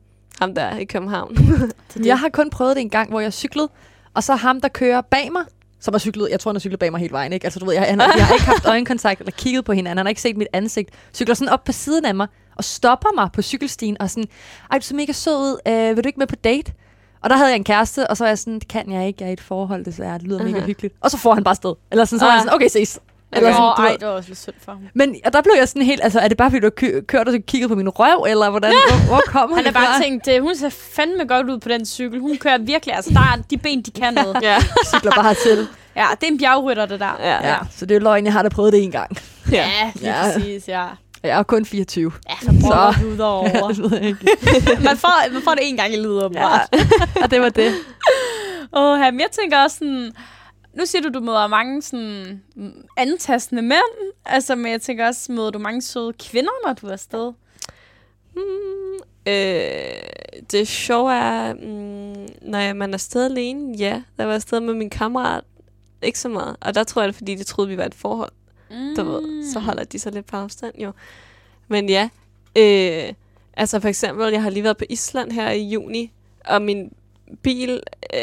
Ham 0.41 0.55
der 0.55 0.77
i 0.77 0.85
København. 0.85 1.37
Jeg 2.05 2.19
har 2.19 2.29
kun 2.29 2.51
prøvet 2.51 2.77
det 2.77 2.81
en 2.83 2.91
gang, 2.91 3.11
hvor 3.11 3.21
jeg 3.21 3.33
cyklede, 3.33 3.69
og 4.15 4.23
så 4.23 4.35
ham, 4.35 4.61
der 4.61 4.69
kører 4.69 5.01
bag 5.01 5.33
mig, 5.33 5.43
som 5.81 5.95
har 5.95 5.99
cyklet, 5.99 6.29
jeg 6.31 6.41
tror, 6.41 6.51
han 6.51 6.57
har 6.57 6.61
cyklet 6.61 6.79
bag 6.79 6.91
mig 6.91 7.01
hele 7.01 7.13
vejen, 7.13 7.33
ikke? 7.33 7.45
Altså, 7.45 7.59
du 7.59 7.65
ved, 7.67 7.75
jeg, 7.75 7.83
han, 7.83 8.01
har- 8.01 8.13
jeg 8.17 8.27
har 8.27 8.35
ikke 8.35 8.47
haft 8.47 8.67
øjenkontakt 8.75 9.21
eller 9.21 9.31
kigget 9.33 9.65
på 9.65 9.73
hinanden, 9.73 9.99
han 9.99 10.07
har 10.07 10.09
ikke 10.09 10.21
set 10.23 10.37
mit 10.37 10.49
ansigt, 10.53 10.91
cykler 11.15 11.35
sådan 11.35 11.49
op 11.49 11.65
på 11.65 11.73
siden 11.73 12.05
af 12.05 12.15
mig, 12.15 12.27
og 12.57 12.65
stopper 12.65 13.09
mig 13.15 13.29
på 13.33 13.43
cykelstien, 13.43 13.97
og 14.01 14.11
sådan, 14.11 14.25
ej, 14.71 14.79
du 14.79 14.81
er 14.81 14.85
så 14.85 14.95
mega 14.97 15.13
sød 15.13 15.37
ud, 15.37 15.59
øh, 15.69 15.97
vil 15.97 16.05
du 16.05 16.09
ikke 16.09 16.19
med 16.19 16.27
på 16.27 16.37
date? 16.37 16.73
Og 17.23 17.31
der 17.31 17.37
havde 17.37 17.49
jeg 17.51 17.57
en 17.57 17.65
kæreste, 17.65 18.07
og 18.11 18.17
så 18.17 18.25
var 18.25 18.29
jeg 18.29 18.39
sådan, 18.39 18.55
det 18.59 18.69
kan 18.69 18.93
jeg 18.93 19.07
ikke, 19.07 19.17
jeg 19.21 19.27
er 19.27 19.31
i 19.31 19.33
et 19.33 19.41
forhold, 19.41 19.85
desværre, 19.85 20.15
det 20.19 20.23
lyder 20.23 20.39
uh-huh. 20.41 20.43
mega 20.45 20.61
hyggeligt. 20.61 20.95
Og 21.01 21.11
så 21.11 21.19
får 21.19 21.35
han 21.35 21.45
bare 21.45 21.55
sted. 21.55 21.75
Eller 21.91 22.05
sådan, 22.05 22.19
så 22.19 22.25
var 22.25 22.33
Ah. 22.33 22.37
jeg 22.37 22.43
sådan, 22.43 22.55
okay, 22.55 22.69
ses. 22.69 22.99
Eller 23.33 23.53
sådan, 23.53 23.63
du 23.77 23.83
ej, 23.83 23.97
det 24.01 24.09
var 24.09 24.13
også 24.15 24.29
lidt 24.29 24.39
synd 24.39 24.55
for 24.65 24.73
ham. 24.73 24.81
Men 24.95 25.17
og 25.25 25.33
der 25.33 25.43
blev 25.43 25.53
jeg 25.59 25.69
sådan 25.69 25.83
helt, 25.83 26.01
altså 26.05 26.21
er 26.21 26.29
det 26.29 26.37
bare 26.37 26.51
fordi 26.51 26.61
du 26.61 26.67
har 26.67 26.71
kø- 26.71 27.01
kørt 27.01 27.29
og 27.29 27.35
kigget 27.47 27.69
på 27.71 27.75
min 27.77 27.89
røv, 27.89 28.25
eller 28.29 28.51
hvordan, 28.51 28.73
hvor, 28.89 29.07
hvor 29.07 29.21
kommer 29.27 29.57
Han 29.57 29.65
det 29.65 29.77
har 29.77 29.85
bare 29.87 29.95
fra? 29.95 30.03
tænkt, 30.03 30.41
hun 30.43 30.57
ser 30.57 30.69
fandme 30.69 31.25
godt 31.25 31.51
ud 31.51 31.59
på 31.59 31.69
den 31.69 31.87
cykel. 31.87 32.21
Hun 32.21 32.37
kører 32.39 32.59
virkelig, 32.59 32.95
altså 32.95 33.11
der 33.15 33.21
er 33.21 33.43
de 33.51 33.57
ben, 33.59 33.83
de 33.83 33.91
kan 33.91 34.15
noget. 34.15 34.37
ja. 34.43 34.59
cykler 34.95 35.13
bare 35.13 35.35
til. 35.35 35.67
Ja, 35.97 36.07
det 36.21 36.27
er 36.29 36.33
en 36.33 36.39
bjergrytter, 36.39 36.87
det 36.87 37.01
der. 37.01 37.17
Ja. 37.21 37.49
Ja, 37.49 37.57
så 37.71 37.87
det 37.87 37.95
er 37.95 37.99
jo 37.99 38.05
løgn, 38.05 38.25
jeg 38.25 38.33
har 38.33 38.43
da 38.43 38.49
prøvet 38.49 38.73
det 38.73 38.83
en 38.83 38.91
gang. 38.91 39.17
Ja. 39.53 39.57
Ja, 39.57 39.91
lige 39.95 40.11
Ja. 40.11 40.27
ja. 40.27 40.33
præcis, 40.35 40.69
ja. 40.69 40.85
Jeg 41.23 41.39
er 41.39 41.43
kun 41.43 41.65
24. 41.65 42.13
Ja, 42.29 42.35
så 42.43 42.55
prøver 42.63 43.75
Så. 43.75 43.83
ved 43.89 43.99
jeg 43.99 44.09
ikke. 44.09 44.25
man, 44.89 44.97
får, 44.97 45.33
man 45.33 45.43
får 45.43 45.55
det 45.55 45.69
en 45.69 45.77
gang 45.77 45.93
i 45.93 45.97
livet. 45.97 46.31
Ja. 46.35 46.59
Og 47.23 47.31
det 47.31 47.41
var 47.41 47.49
det. 47.49 47.75
Åh, 48.77 49.01
men 49.01 49.21
jeg 49.21 49.29
tænker 49.33 49.59
også 49.59 49.79
sådan... 49.79 50.13
Nu 50.75 50.87
siger 50.87 51.03
du, 51.03 51.19
du 51.19 51.21
møder 51.21 51.47
mange 51.47 51.83
sådan 51.83 52.43
antastende 52.97 53.63
mænd. 53.63 54.13
Altså, 54.25 54.55
men 54.55 54.73
jeg 54.73 54.83
tænker 54.83 55.07
også, 55.07 55.33
møder 55.33 55.51
du 55.51 55.59
mange 55.59 55.83
søde 55.83 56.13
kvinder, 56.13 56.67
når 56.67 56.73
du 56.73 56.87
er 56.87 56.93
afsted? 56.93 57.33
Hmm, 58.35 58.95
øh, 59.27 60.43
det 60.51 60.69
sjove 60.69 61.15
er, 61.15 61.55
mm, 61.55 62.29
når 62.43 62.75
man 62.75 62.91
er 62.91 62.95
afsted 62.95 63.25
alene, 63.25 63.77
ja. 63.79 64.03
Der 64.19 64.25
var 64.25 64.35
afsted 64.35 64.61
med 64.61 64.75
min 64.75 64.91
kammerat, 64.91 65.45
ikke 66.03 66.19
så 66.19 66.29
meget. 66.29 66.57
Og 66.61 66.75
der 66.75 66.85
tror 66.85 67.03
jeg, 67.03 67.07
det 67.07 67.15
er, 67.15 67.19
fordi 67.19 67.35
de 67.35 67.45
troede, 67.45 67.71
vi 67.71 67.77
var 67.77 67.85
et 67.85 67.95
forhold. 67.95 68.33
Mm. 68.73 68.97
Du 68.97 69.03
ved, 69.05 69.53
så 69.53 69.59
holder 69.59 69.85
de 69.85 69.99
sig 69.99 70.13
lidt 70.13 70.27
på 70.27 70.37
afstand, 70.37 70.75
jo. 70.79 70.93
Men 71.69 71.89
ja, 71.89 72.09
øh, 72.59 73.13
altså 73.57 73.81
for 73.81 73.89
eksempel, 73.89 74.33
jeg 74.33 74.43
har 74.43 74.51
lige 74.51 74.65
været 74.65 74.77
på 74.77 74.85
Island 74.89 75.33
her 75.33 75.51
i 75.51 75.63
juni, 75.63 76.13
og 76.45 76.63
min 76.63 76.93
bil, 77.43 77.81
øh, 78.15 78.21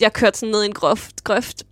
jeg 0.00 0.12
kørte 0.12 0.38
sådan 0.38 0.50
ned 0.50 0.62
i 0.62 0.66
en 0.66 0.72
grøft, 0.72 1.24
grøft 1.24 1.64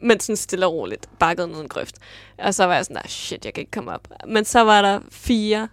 men 0.00 0.20
sådan 0.20 0.36
stille 0.36 0.66
og 0.66 0.72
roligt, 0.72 1.08
bakket 1.18 1.48
ned 1.48 1.58
i 1.58 1.60
en 1.60 1.68
grøft. 1.68 1.96
Og 2.38 2.54
så 2.54 2.64
var 2.64 2.74
jeg 2.74 2.84
sådan, 2.84 2.96
ah, 2.96 3.08
shit, 3.08 3.44
jeg 3.44 3.54
kan 3.54 3.60
ikke 3.60 3.70
komme 3.70 3.92
op. 3.92 4.08
Men 4.28 4.44
så 4.44 4.60
var 4.60 4.82
der 4.82 5.00
fire 5.10 5.68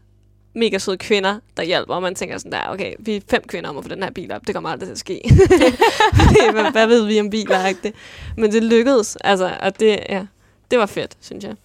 mega 0.56 0.78
søde 0.78 0.98
kvinder, 0.98 1.40
der 1.58 1.64
hjælper, 1.64 1.96
og 1.96 2.02
man 2.02 2.16
tænker 2.16 2.38
sådan 2.38 2.52
der, 2.52 2.70
okay, 2.70 2.94
vi 3.00 3.16
er 3.16 3.22
fem 3.30 3.44
kvinder 3.48 3.70
om 3.70 3.78
at 3.78 3.84
få 3.84 3.90
den 3.90 4.04
her 4.04 4.12
bil 4.12 4.32
op, 4.32 4.48
det 4.48 4.56
kommer 4.56 4.70
aldrig 4.70 4.88
til 4.88 4.92
at 4.92 5.00
ske. 5.00 5.22
hvad, 6.54 6.72
hvad 6.72 6.88
ved 6.88 7.06
vi 7.06 7.20
om 7.20 7.30
biler, 7.30 7.68
ikke 7.68 7.80
det? 7.84 7.94
Men 8.38 8.52
det 8.52 8.64
lykkedes, 8.64 9.16
altså, 9.16 9.58
og 9.62 9.80
det, 9.80 10.00
ja, 10.10 10.26
det 10.72 10.80
var 10.80 10.86
fedt, 10.86 11.18
synes 11.22 11.44
jeg. 11.44 11.56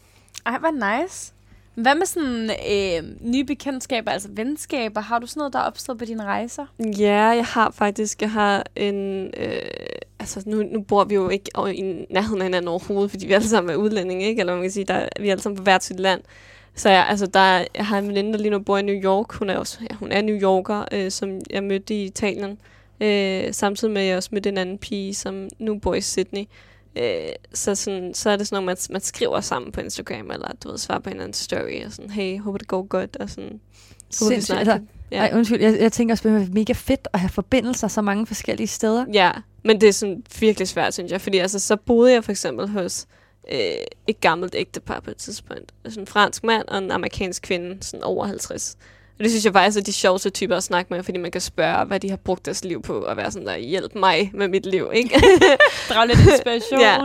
Ej, 0.46 0.59
hvor 0.59 1.01
nice. 1.03 1.32
Hvad 1.74 1.94
med 1.94 2.07
sådan 2.07 2.51
øh, 2.51 3.30
nye 3.32 3.44
bekendtskaber, 3.44 4.11
altså 4.11 4.28
venskaber? 4.32 5.01
Har 5.01 5.18
du 5.18 5.26
sådan 5.26 5.40
noget, 5.40 5.53
der 5.53 5.59
er 5.59 5.62
opstået 5.62 5.98
på 5.98 6.05
dine 6.05 6.24
rejser? 6.24 6.66
Ja, 6.78 7.22
jeg 7.22 7.44
har 7.44 7.70
faktisk, 7.70 8.22
jeg 8.22 8.30
har 8.30 8.64
en, 8.76 9.30
øh, 9.36 9.61
altså 10.18 10.42
nu, 10.46 10.62
nu 10.62 10.80
bor 10.80 11.05
vi 11.05 11.14
jo 11.14 11.28
ikke 11.28 11.51
i 11.74 12.07
nærheden 12.11 12.40
af 12.40 12.46
hinanden 12.46 12.68
overhovedet, 12.68 13.11
fordi 13.11 13.26
vi 13.26 13.32
alle 13.32 13.48
sammen 13.48 13.70
er 13.70 13.76
udlændinge, 13.76 14.26
ikke? 14.26 14.40
Eller 14.40 14.53
man 14.55 14.62
kan 14.62 14.70
sige, 14.70 14.84
der, 14.84 15.09
vi 15.20 15.26
er 15.26 15.30
alle 15.30 15.42
sammen 15.42 15.57
på 15.57 15.62
hvert 15.62 15.84
sit 15.84 16.01
land. 16.01 16.20
Så 16.74 16.88
jeg, 16.88 17.07
altså, 17.09 17.26
der, 17.26 17.64
jeg 17.74 17.86
har 17.86 17.98
en 17.98 18.09
veninde, 18.09 18.32
der 18.32 18.38
lige 18.38 18.51
nu 18.51 18.59
bor 18.59 18.78
i 18.78 18.82
New 18.82 19.03
York. 19.03 19.32
Hun 19.32 19.51
er 19.51 19.59
også 19.59 19.78
ja, 19.90 19.94
hun 19.94 20.12
er 20.12 20.22
New 20.22 20.36
Yorker, 20.36 20.84
øh, 20.92 21.11
som 21.11 21.40
jeg 21.51 21.64
mødte 21.64 21.94
i 21.94 22.05
Italien. 22.05 22.59
Øh, 23.01 23.55
samtidig 23.55 23.94
med, 23.94 24.03
at 24.03 24.09
jeg 24.09 24.16
også 24.16 24.28
mødte 24.32 24.48
en 24.48 24.59
anden 24.59 24.78
pige, 24.78 25.14
som 25.14 25.48
nu 25.59 25.78
bor 25.78 25.94
i 25.94 26.01
Sydney. 26.01 26.44
Øh, 26.97 27.28
så, 27.53 27.74
sådan, 27.74 28.14
så 28.14 28.30
er 28.30 28.36
det 28.36 28.47
sådan 28.47 28.64
noget, 28.64 28.66
man, 28.88 28.95
man 28.95 29.01
skriver 29.01 29.41
sammen 29.41 29.72
på 29.72 29.80
Instagram, 29.80 30.30
eller 30.30 30.53
du 30.64 30.70
ved, 30.70 30.78
svarer 30.78 30.99
på 30.99 31.11
en 31.11 31.20
anden 31.20 31.32
story, 31.32 31.84
og 31.86 31.93
sådan, 31.93 32.11
hey, 32.11 32.41
håber 32.41 32.59
det 32.59 32.68
går 32.68 32.82
godt, 32.82 33.16
og 33.16 33.30
sådan, 33.30 33.61
Sindssygt. 34.11 34.59
Altså, 34.59 34.80
ja. 35.11 35.16
Ej, 35.16 35.30
undskyld, 35.34 35.61
jeg, 35.61 35.80
jeg 35.80 35.93
tænker 35.93 36.14
også, 36.14 36.28
det 36.28 36.43
er 36.43 36.47
mega 36.53 36.72
fedt 36.72 37.09
at 37.12 37.20
have 37.20 37.30
forbindelser 37.30 37.88
så 37.88 38.03
mange 38.03 38.26
forskellige 38.26 38.66
steder. 38.66 39.07
Ja, 39.12 39.30
men 39.64 39.80
det 39.80 39.88
er 39.88 39.93
sådan 39.93 40.22
virkelig 40.41 40.68
svært, 40.68 40.95
synes 40.95 41.12
jeg, 41.12 41.20
fordi 41.20 41.38
altså, 41.38 41.59
så 41.59 41.76
boede 41.76 42.12
jeg 42.12 42.24
for 42.24 42.32
eksempel 42.32 42.68
hos 42.68 43.07
øh, 43.53 43.59
et 44.07 44.20
gammelt 44.20 44.55
ægtepar 44.55 45.01
på 45.01 45.11
et 45.11 45.16
tidspunkt. 45.16 45.72
Altså 45.84 46.01
en 46.01 46.07
fransk 46.07 46.45
mand 46.45 46.68
og 46.68 46.78
en 46.78 46.91
amerikansk 46.91 47.43
kvinde, 47.43 47.78
sådan 47.80 48.05
over 48.05 48.26
50. 48.26 48.76
Og 49.20 49.24
det 49.24 49.30
synes 49.30 49.44
jeg 49.44 49.52
faktisk 49.52 49.78
er 49.78 49.82
de 49.82 49.92
sjoveste 49.92 50.30
typer 50.30 50.56
at 50.56 50.62
snakke 50.62 50.94
med, 50.94 51.02
fordi 51.02 51.18
man 51.18 51.30
kan 51.30 51.40
spørge, 51.40 51.84
hvad 51.84 52.00
de 52.00 52.10
har 52.10 52.16
brugt 52.16 52.46
deres 52.46 52.64
liv 52.64 52.82
på, 52.82 52.98
og 52.98 53.16
være 53.16 53.30
sådan 53.30 53.46
der, 53.46 53.56
hjælp 53.56 53.94
mig 53.94 54.30
med 54.34 54.48
mit 54.48 54.66
liv, 54.66 54.90
ikke? 54.94 55.20
Drag 55.88 56.06
lidt 56.06 56.18
inspiration. 56.18 56.80
ja. 56.80 56.98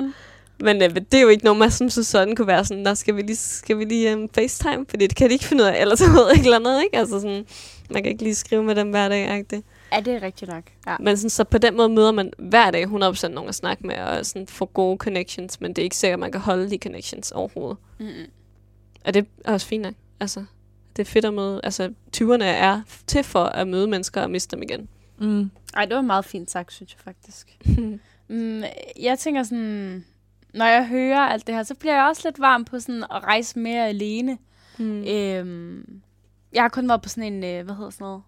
Men 0.59 0.81
øh, 0.81 0.95
det 0.95 1.13
er 1.13 1.21
jo 1.21 1.27
ikke 1.27 1.43
noget, 1.43 1.59
man 1.59 1.71
som 1.71 1.89
så 1.89 2.03
sådan 2.03 2.35
kunne 2.35 2.47
være 2.47 2.65
sådan, 2.65 2.85
der 2.85 2.93
skal 2.93 3.15
vi 3.15 3.21
lige, 3.21 3.35
skal 3.35 3.77
vi 3.77 3.85
lige 3.85 4.17
um, 4.17 4.29
FaceTime, 4.35 4.85
fordi 4.89 5.07
det 5.07 5.15
kan 5.15 5.29
de 5.29 5.33
ikke 5.33 5.45
finde 5.45 5.63
ud 5.63 5.67
af, 5.67 5.81
ellers 5.81 6.01
ved 6.01 6.31
ikke 6.31 6.43
eller 6.43 6.59
andet, 6.59 6.83
ikke? 6.83 6.97
Altså 6.97 7.19
sådan, 7.19 7.45
man 7.89 8.03
kan 8.03 8.11
ikke 8.11 8.23
lige 8.23 8.35
skrive 8.35 8.63
med 8.63 8.75
dem 8.75 8.89
hver 8.89 9.09
dag, 9.09 9.37
ikke 9.37 9.55
det? 9.55 9.63
Ja, 9.93 9.99
det 9.99 10.13
er 10.13 10.21
rigtigt 10.21 10.51
nok. 10.51 10.63
Ja. 10.87 10.95
Men 10.99 11.17
sådan, 11.17 11.29
så 11.29 11.43
på 11.43 11.57
den 11.57 11.77
måde 11.77 11.89
møder 11.89 12.11
man 12.11 12.31
hver 12.37 12.71
dag 12.71 12.83
100% 12.83 13.27
nogen 13.27 13.49
at 13.49 13.55
snakke 13.55 13.87
med, 13.87 13.95
og 13.95 14.25
sådan 14.25 14.47
får 14.47 14.65
gode 14.65 14.97
connections, 14.97 15.61
men 15.61 15.73
det 15.73 15.77
er 15.77 15.83
ikke 15.83 15.97
sikkert, 15.97 16.15
at 16.15 16.19
man 16.19 16.31
kan 16.31 16.41
holde 16.41 16.69
de 16.69 16.77
connections 16.77 17.31
overhovedet. 17.31 17.77
Mm-hmm. 17.99 18.25
Og 19.05 19.13
det 19.13 19.27
er 19.45 19.51
også 19.53 19.67
fint 19.67 19.83
nok. 19.83 19.93
Altså, 20.19 20.43
det 20.95 21.07
er 21.07 21.11
fedt 21.11 21.25
at 21.25 21.33
møde. 21.33 21.61
Altså, 21.63 21.93
20'erne 22.17 22.43
er 22.43 22.81
til 23.07 23.23
for 23.23 23.43
at 23.43 23.67
møde 23.67 23.87
mennesker 23.87 24.21
og 24.21 24.31
miste 24.31 24.55
dem 24.55 24.63
igen. 24.63 24.89
Mm. 25.17 25.51
Ej, 25.75 25.85
det 25.85 25.95
var 25.95 26.01
meget 26.01 26.25
fint 26.25 26.51
sagt, 26.51 26.73
synes 26.73 26.93
jeg 26.93 26.99
faktisk. 27.03 27.57
mm, 28.29 28.63
jeg 28.99 29.19
tænker 29.19 29.43
sådan, 29.43 30.05
når 30.53 30.65
jeg 30.65 30.87
hører 30.87 31.19
alt 31.19 31.47
det 31.47 31.55
her, 31.55 31.63
så 31.63 31.75
bliver 31.75 31.95
jeg 31.95 32.05
også 32.05 32.21
lidt 32.25 32.39
varm 32.39 32.65
på 32.65 32.79
sådan 32.79 33.03
at 33.03 33.23
rejse 33.23 33.59
mere 33.59 33.87
alene. 33.87 34.37
Mm. 34.77 35.03
Øhm, 35.03 36.01
jeg 36.53 36.63
har 36.63 36.69
kun 36.69 36.89
været 36.89 37.01
på 37.01 37.09
sådan 37.09 37.33
en, 37.33 37.43
øh, 37.43 37.65
hvad 37.65 37.75
hedder 37.75 37.89
sådan 37.89 38.05
noget, 38.05 38.21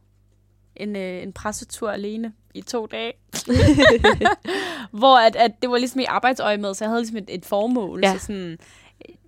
en, 0.76 0.96
øh, 0.96 1.24
en 1.24 1.34
pressetur 1.34 1.92
alene 1.92 2.34
i 2.54 2.62
to 2.62 2.86
dage. 2.86 3.14
Hvor 5.00 5.18
at, 5.18 5.36
at 5.36 5.62
det 5.62 5.70
var 5.70 5.78
ligesom 5.78 6.00
i 6.00 6.06
arbejdsøje 6.06 6.58
med, 6.58 6.74
så 6.74 6.84
jeg 6.84 6.90
havde 6.90 7.02
ligesom 7.02 7.18
et, 7.18 7.26
et 7.30 7.46
formål. 7.46 8.00
Ja. 8.04 8.14
Så 8.14 8.20
sådan, 8.20 8.58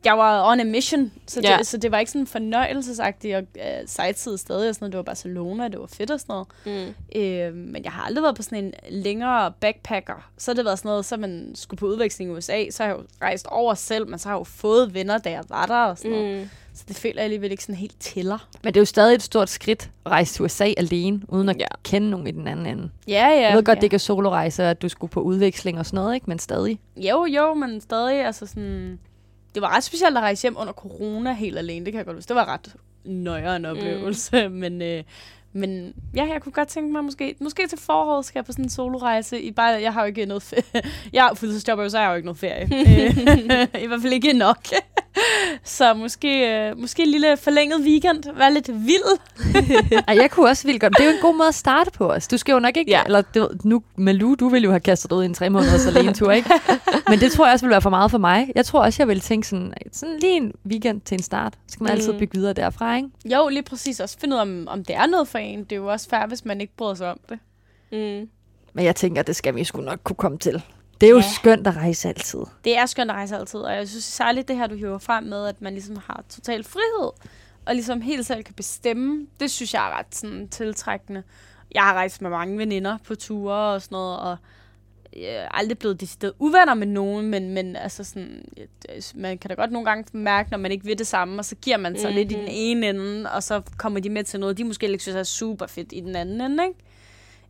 jeg 0.06 0.18
var 0.18 0.52
on 0.52 0.60
a 0.60 0.64
mission, 0.64 1.12
så, 1.28 1.42
ja. 1.44 1.58
det, 1.58 1.68
så 1.68 1.78
det 1.78 1.92
var 1.92 2.00
ikke 2.00 2.12
sådan 2.12 2.28
fornøjelsesagtigt 2.28 3.36
og 3.36 3.44
uh, 3.56 3.64
sightside 3.86 4.38
stadig 4.38 4.70
og 4.70 4.76
sådan 4.76 4.84
noget. 4.84 4.92
Det 4.92 4.98
var 4.98 5.04
Barcelona, 5.04 5.68
det 5.68 5.80
var 5.80 5.88
fedt 5.88 6.12
og 6.12 6.20
sådan 6.20 6.34
noget. 6.34 6.48
Mm. 7.16 7.20
Øh, 7.22 7.54
men 7.54 7.84
jeg 7.84 7.92
har 7.92 8.04
aldrig 8.04 8.24
været 8.24 8.36
på 8.36 8.42
sådan 8.42 8.64
en 8.64 8.74
længere 8.90 9.52
backpacker. 9.60 10.30
Så 10.38 10.52
har 10.52 10.56
det 10.56 10.66
været 10.66 10.80
sådan 10.80 10.90
noget, 10.90 11.06
så 11.06 11.18
man 11.18 11.52
skulle 11.56 11.78
på 11.78 11.86
udveksling 11.86 12.32
i 12.32 12.34
USA, 12.34 12.70
så 12.70 12.84
har 12.84 12.90
jeg 12.90 12.98
jo 12.98 13.04
rejst 13.22 13.46
over 13.46 13.74
selv, 13.74 14.08
men 14.08 14.20
så 14.20 14.30
har 14.30 14.36
jeg 14.36 14.40
jo 14.40 14.44
fået 14.44 14.94
venner, 14.94 15.18
da 15.18 15.32
jeg 15.32 15.44
var 15.50 15.66
der 15.66 15.84
og 15.84 15.98
sådan 15.98 16.12
mm. 16.12 16.18
noget. 16.18 16.50
Så 16.74 16.86
det 16.88 16.96
føler 16.96 17.16
jeg 17.16 17.24
alligevel 17.24 17.52
ikke 17.52 17.64
sådan 17.64 17.76
helt 17.76 17.96
tiller. 18.00 18.48
Men 18.64 18.74
det 18.74 18.78
er 18.80 18.82
jo 18.82 18.86
stadig 18.86 19.16
et 19.16 19.22
stort 19.22 19.50
skridt 19.50 19.90
at 20.06 20.12
rejse 20.12 20.34
til 20.34 20.46
USA 20.46 20.74
alene, 20.78 21.22
uden 21.28 21.50
at 21.50 21.60
ja. 21.60 21.66
kende 21.84 22.10
nogen 22.10 22.28
i 22.28 22.32
den 22.32 22.48
anden 22.48 22.66
ende. 22.66 22.90
Ja, 23.08 23.28
ja. 23.28 23.48
Jeg 23.48 23.56
ved 23.56 23.64
godt, 23.64 23.76
ja. 23.76 23.80
det 23.80 23.84
ikke 23.84 23.94
er 23.94 24.00
solorejse, 24.00 24.64
at 24.64 24.82
du 24.82 24.90
skulle 24.90 25.12
på 25.12 25.22
udveksling 25.22 25.80
og 25.80 25.86
sådan 25.86 25.98
noget, 25.98 26.16
ikke? 26.16 26.26
men 26.28 26.40
stadig. 26.40 26.80
Jo, 26.98 27.26
jo, 27.26 27.54
men 27.54 27.82
stadig, 27.82 28.26
altså 28.26 28.46
sådan... 28.46 29.00
Det 29.56 29.62
var 29.62 29.76
ret 29.76 29.84
specielt 29.84 30.18
at 30.18 30.24
rejse 30.24 30.42
hjem 30.42 30.56
under 30.60 30.74
corona 30.74 31.34
helt 31.34 31.58
alene, 31.58 31.86
det 31.86 31.94
kan 31.94 31.98
jeg 31.98 32.06
godt 32.06 32.18
huske. 32.18 32.28
Det 32.28 32.36
var 32.36 32.46
ret 32.46 32.76
nøjere 33.04 33.56
en 33.56 33.66
oplevelse, 33.66 34.48
mm. 34.48 34.56
men... 34.64 34.82
Øh, 34.82 35.04
men 35.54 35.94
ja, 36.16 36.28
jeg 36.34 36.42
kunne 36.42 36.52
godt 36.52 36.68
tænke 36.68 36.92
mig, 36.92 37.04
måske, 37.04 37.36
måske 37.40 37.68
til 37.68 37.78
foråret 37.78 38.26
skal 38.26 38.40
jeg 38.40 38.46
på 38.46 38.52
sådan 38.52 38.66
en 38.66 38.70
solorejse. 38.70 39.42
I 39.42 39.52
bare, 39.52 39.82
jeg 39.82 39.94
har 39.94 40.02
jo 40.02 40.08
ikke 40.08 40.26
noget 40.26 40.44
ferie. 40.44 40.84
Jeg 41.14 41.24
har 41.24 41.34
fuldtidsjob, 41.34 41.90
så 41.90 41.98
jeg 41.98 42.06
har 42.06 42.12
jo 42.12 42.16
ikke 42.16 42.26
noget 42.26 42.40
ferie. 42.40 42.66
I 43.84 43.88
hvert 43.88 44.02
fald 44.02 44.14
ikke 44.14 44.34
nok. 44.34 44.66
så 45.64 45.94
måske, 45.94 46.48
øh, 46.48 46.78
måske 46.78 47.04
en 47.04 47.10
lille 47.10 47.38
forlænget 47.38 47.82
weekend. 47.82 48.24
Være 48.38 48.54
lidt 48.54 48.68
vild. 48.68 49.20
Ej, 50.08 50.16
jeg 50.16 50.32
kunne 50.32 50.50
også 50.50 50.68
vildt 50.68 50.82
godt. 50.82 50.94
Det 50.98 51.04
er 51.06 51.10
jo 51.10 51.16
en 51.16 51.22
god 51.22 51.38
måde 51.38 51.48
at 51.48 51.56
starte 51.56 51.92
på 51.92 52.12
os. 52.12 52.28
Du 52.28 52.38
skal 52.38 52.54
jo 52.54 52.60
nok 52.60 52.78
ikke... 52.78 52.92
Ja. 52.92 53.04
Eller 53.06 53.22
du, 53.22 53.50
nu, 53.64 53.84
Malu, 53.96 54.36
du 54.36 54.50
vil 54.50 54.64
jo 54.64 54.70
have 54.70 54.80
kastet 54.80 55.12
ud 55.12 55.24
i 55.24 55.26
en 55.26 55.34
tre 55.34 55.50
måneders 55.50 55.86
alene 55.86 56.14
tur, 56.14 56.32
ikke? 56.32 56.50
Men 57.10 57.20
det 57.20 57.32
tror 57.32 57.46
jeg 57.46 57.54
også 57.54 57.66
vil 57.66 57.72
være 57.72 57.82
for 57.82 57.90
meget 57.90 58.12
for 58.12 58.18
mig. 58.18 58.52
Jeg 58.56 58.66
tror 58.66 58.82
også, 58.82 59.02
jeg 59.02 59.08
vil 59.08 59.20
tænke 59.20 59.48
sådan, 59.48 59.74
sådan 59.92 60.18
lige 60.20 60.38
en 60.38 60.54
weekend 60.66 61.02
til 61.02 61.16
en 61.16 61.24
start. 61.24 61.54
Så 61.54 61.74
skal 61.74 61.84
man 61.84 61.92
mm. 61.92 61.98
altid 61.98 62.20
bygge 62.20 62.38
videre 62.40 62.54
derfra, 62.54 62.96
ikke? 62.96 63.10
Jo, 63.26 63.48
lige 63.48 63.64
præcis. 63.64 64.00
Også 64.00 64.18
finde 64.20 64.36
ud 64.36 64.38
af, 64.38 64.42
om, 64.42 64.68
om 64.68 64.84
det 64.84 64.96
er 64.96 65.06
noget 65.06 65.28
for 65.28 65.38
en. 65.38 65.60
Det 65.64 65.72
er 65.72 65.76
jo 65.76 65.88
også 65.88 66.10
fair, 66.10 66.28
hvis 66.28 66.46
man 66.46 66.62
ikke 66.62 66.74
bryder 66.78 66.94
sig 66.94 67.12
om 67.12 67.20
det. 67.30 67.40
Mm. 67.92 68.30
Men 68.74 68.86
jeg 68.86 68.96
tænker, 68.96 69.22
det 69.22 69.36
skal 69.36 69.56
vi 69.56 69.64
sgu 69.64 69.82
nok 69.82 70.00
kunne 70.04 70.16
komme 70.16 70.38
til. 70.38 70.64
Det 71.02 71.08
er 71.08 71.12
jo 71.12 71.18
ja. 71.18 71.34
skønt 71.36 71.68
at 71.68 71.76
rejse 71.76 72.08
altid. 72.10 72.40
Det 72.64 72.78
er 72.78 72.86
skønt 72.86 73.12
at 73.12 73.16
rejse 73.16 73.36
altid, 73.38 73.60
og 73.60 73.76
jeg 73.76 73.88
synes 73.88 74.04
særligt 74.04 74.48
det 74.48 74.56
her, 74.56 74.68
du 74.68 74.76
hiver 74.76 74.98
frem 74.98 75.24
med, 75.24 75.46
at 75.46 75.62
man 75.62 75.74
ligesom 75.74 75.98
har 76.06 76.24
total 76.30 76.64
frihed, 76.64 77.12
og 77.66 77.76
ligesom 77.76 78.02
helt 78.02 78.26
selv 78.26 78.44
kan 78.44 78.54
bestemme. 78.54 79.28
Det 79.40 79.52
synes 79.52 79.74
jeg 79.74 79.88
er 79.88 79.98
ret 80.00 80.16
sådan, 80.16 80.48
tiltrækkende. 80.50 81.24
Jeg 81.72 81.82
har 81.82 81.94
rejst 81.94 82.22
med 82.22 82.30
mange 82.30 82.58
veninder 82.58 82.98
på 83.08 83.16
ture 83.16 83.74
og 83.74 83.82
sådan 83.82 83.96
noget, 83.96 84.20
og 84.20 84.38
jeg 85.14 85.36
er 85.36 85.50
aldrig 85.52 85.78
blevet 85.78 86.02
decideret 86.02 86.34
uvenner 86.40 86.74
med 86.74 86.88
nogen, 86.88 87.28
men, 87.28 87.54
men 87.54 87.76
altså 87.76 88.04
sådan, 88.04 88.46
man 89.16 89.38
kan 89.38 89.50
da 89.50 89.56
godt 89.56 89.72
nogle 89.72 89.90
gange 89.90 90.18
mærke, 90.18 90.52
når 90.52 90.58
man 90.58 90.72
ikke 90.72 90.86
vil 90.86 90.98
det 90.98 91.08
samme, 91.08 91.40
og 91.40 91.46
så 91.46 91.56
giver 91.56 91.78
man 91.78 92.00
sig 92.00 92.10
mm-hmm. 92.10 92.16
lidt 92.16 92.32
i 92.32 92.36
den 92.36 92.48
ene 92.48 92.90
ende, 92.90 93.32
og 93.32 93.44
så 93.44 93.62
kommer 93.78 94.00
de 94.00 94.10
med 94.10 94.24
til 94.24 94.40
noget, 94.40 94.58
de 94.58 94.64
måske 94.64 94.88
ikke 94.88 95.04
synes 95.04 95.16
er 95.16 95.24
super 95.24 95.68
fedt 95.68 95.94
i 95.94 96.00
den 96.00 96.16
anden 96.16 96.42
ende, 96.42 96.64
ikke? 96.64 96.80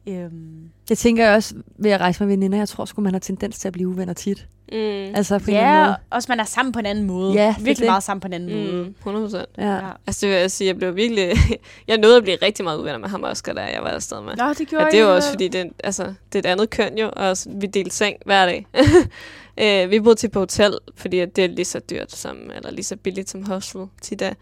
Øhm. 0.08 0.70
Jeg 0.89 0.97
tænker 0.97 1.34
også 1.34 1.56
ved 1.78 1.91
at 1.91 2.02
rejse 2.02 2.24
med 2.24 2.28
veninder, 2.28 2.58
jeg 2.58 2.70
tror 2.70 2.86
sgu, 2.86 3.02
man 3.02 3.14
har 3.14 3.20
tendens 3.20 3.60
til 3.60 3.68
at 3.68 3.74
blive 3.74 3.88
uvenner 3.88 4.14
tit. 4.14 4.47
Mm. 4.72 5.16
Altså 5.16 5.39
på 5.39 5.52
ja, 5.52 5.80
en 5.80 5.86
måde. 5.86 5.95
også 6.10 6.26
man 6.32 6.39
er 6.39 6.43
sammen 6.43 6.72
på 6.72 6.80
en 6.80 6.86
anden 6.86 7.06
måde. 7.06 7.34
Ja, 7.34 7.56
virkelig 7.58 7.78
det. 7.78 7.86
meget 7.86 8.04
sammen 8.04 8.22
på 8.22 8.28
en 8.28 8.34
anden 8.34 8.66
mm. 8.66 8.78
måde. 8.78 8.93
100 8.97 9.45
Ja. 9.58 9.76
ja. 9.76 9.89
Altså 10.08 10.26
det 10.26 10.34
vil 10.34 10.39
jeg 10.39 10.52
sige, 10.52 10.68
jeg 10.68 10.78
blev 10.78 10.95
virkelig... 10.95 11.32
jeg 11.88 11.97
nåede 11.97 12.18
at 12.18 12.24
blive 12.24 12.38
rigtig 12.41 12.64
meget 12.64 12.78
uvenner 12.78 12.97
med 12.97 13.10
ham 13.10 13.24
også, 13.24 13.43
da 13.56 13.62
jeg 13.62 13.82
var 13.82 13.89
afsted 13.89 14.22
med. 14.22 14.36
Nå, 14.36 14.54
det 14.54 14.68
gjorde 14.68 14.84
ja, 14.84 14.91
det 14.91 15.00
er 15.00 15.04
jo 15.04 15.16
også, 15.16 15.30
fordi 15.30 15.47
det, 15.47 15.72
altså, 15.84 16.04
det 16.04 16.36
er 16.36 16.39
et 16.39 16.45
andet 16.45 16.70
køn 16.70 16.97
jo, 16.97 17.12
og 17.16 17.38
vi 17.47 17.68
delte 17.68 17.95
seng 17.95 18.16
hver 18.26 18.45
dag. 18.45 18.68
øh, 19.64 19.91
vi 19.91 20.00
boede 20.00 20.16
til 20.16 20.30
på 20.30 20.39
hotel, 20.39 20.78
fordi 20.95 21.26
det 21.26 21.43
er 21.43 21.47
lige 21.47 21.66
så 21.66 21.80
dyrt 21.80 22.12
som, 22.12 22.38
eller 22.56 22.72
lige 22.72 22.84
så 22.84 22.95
billigt 22.95 23.30
som 23.30 23.43
hostel 23.43 23.82
til 24.02 24.20
da, 24.20 24.34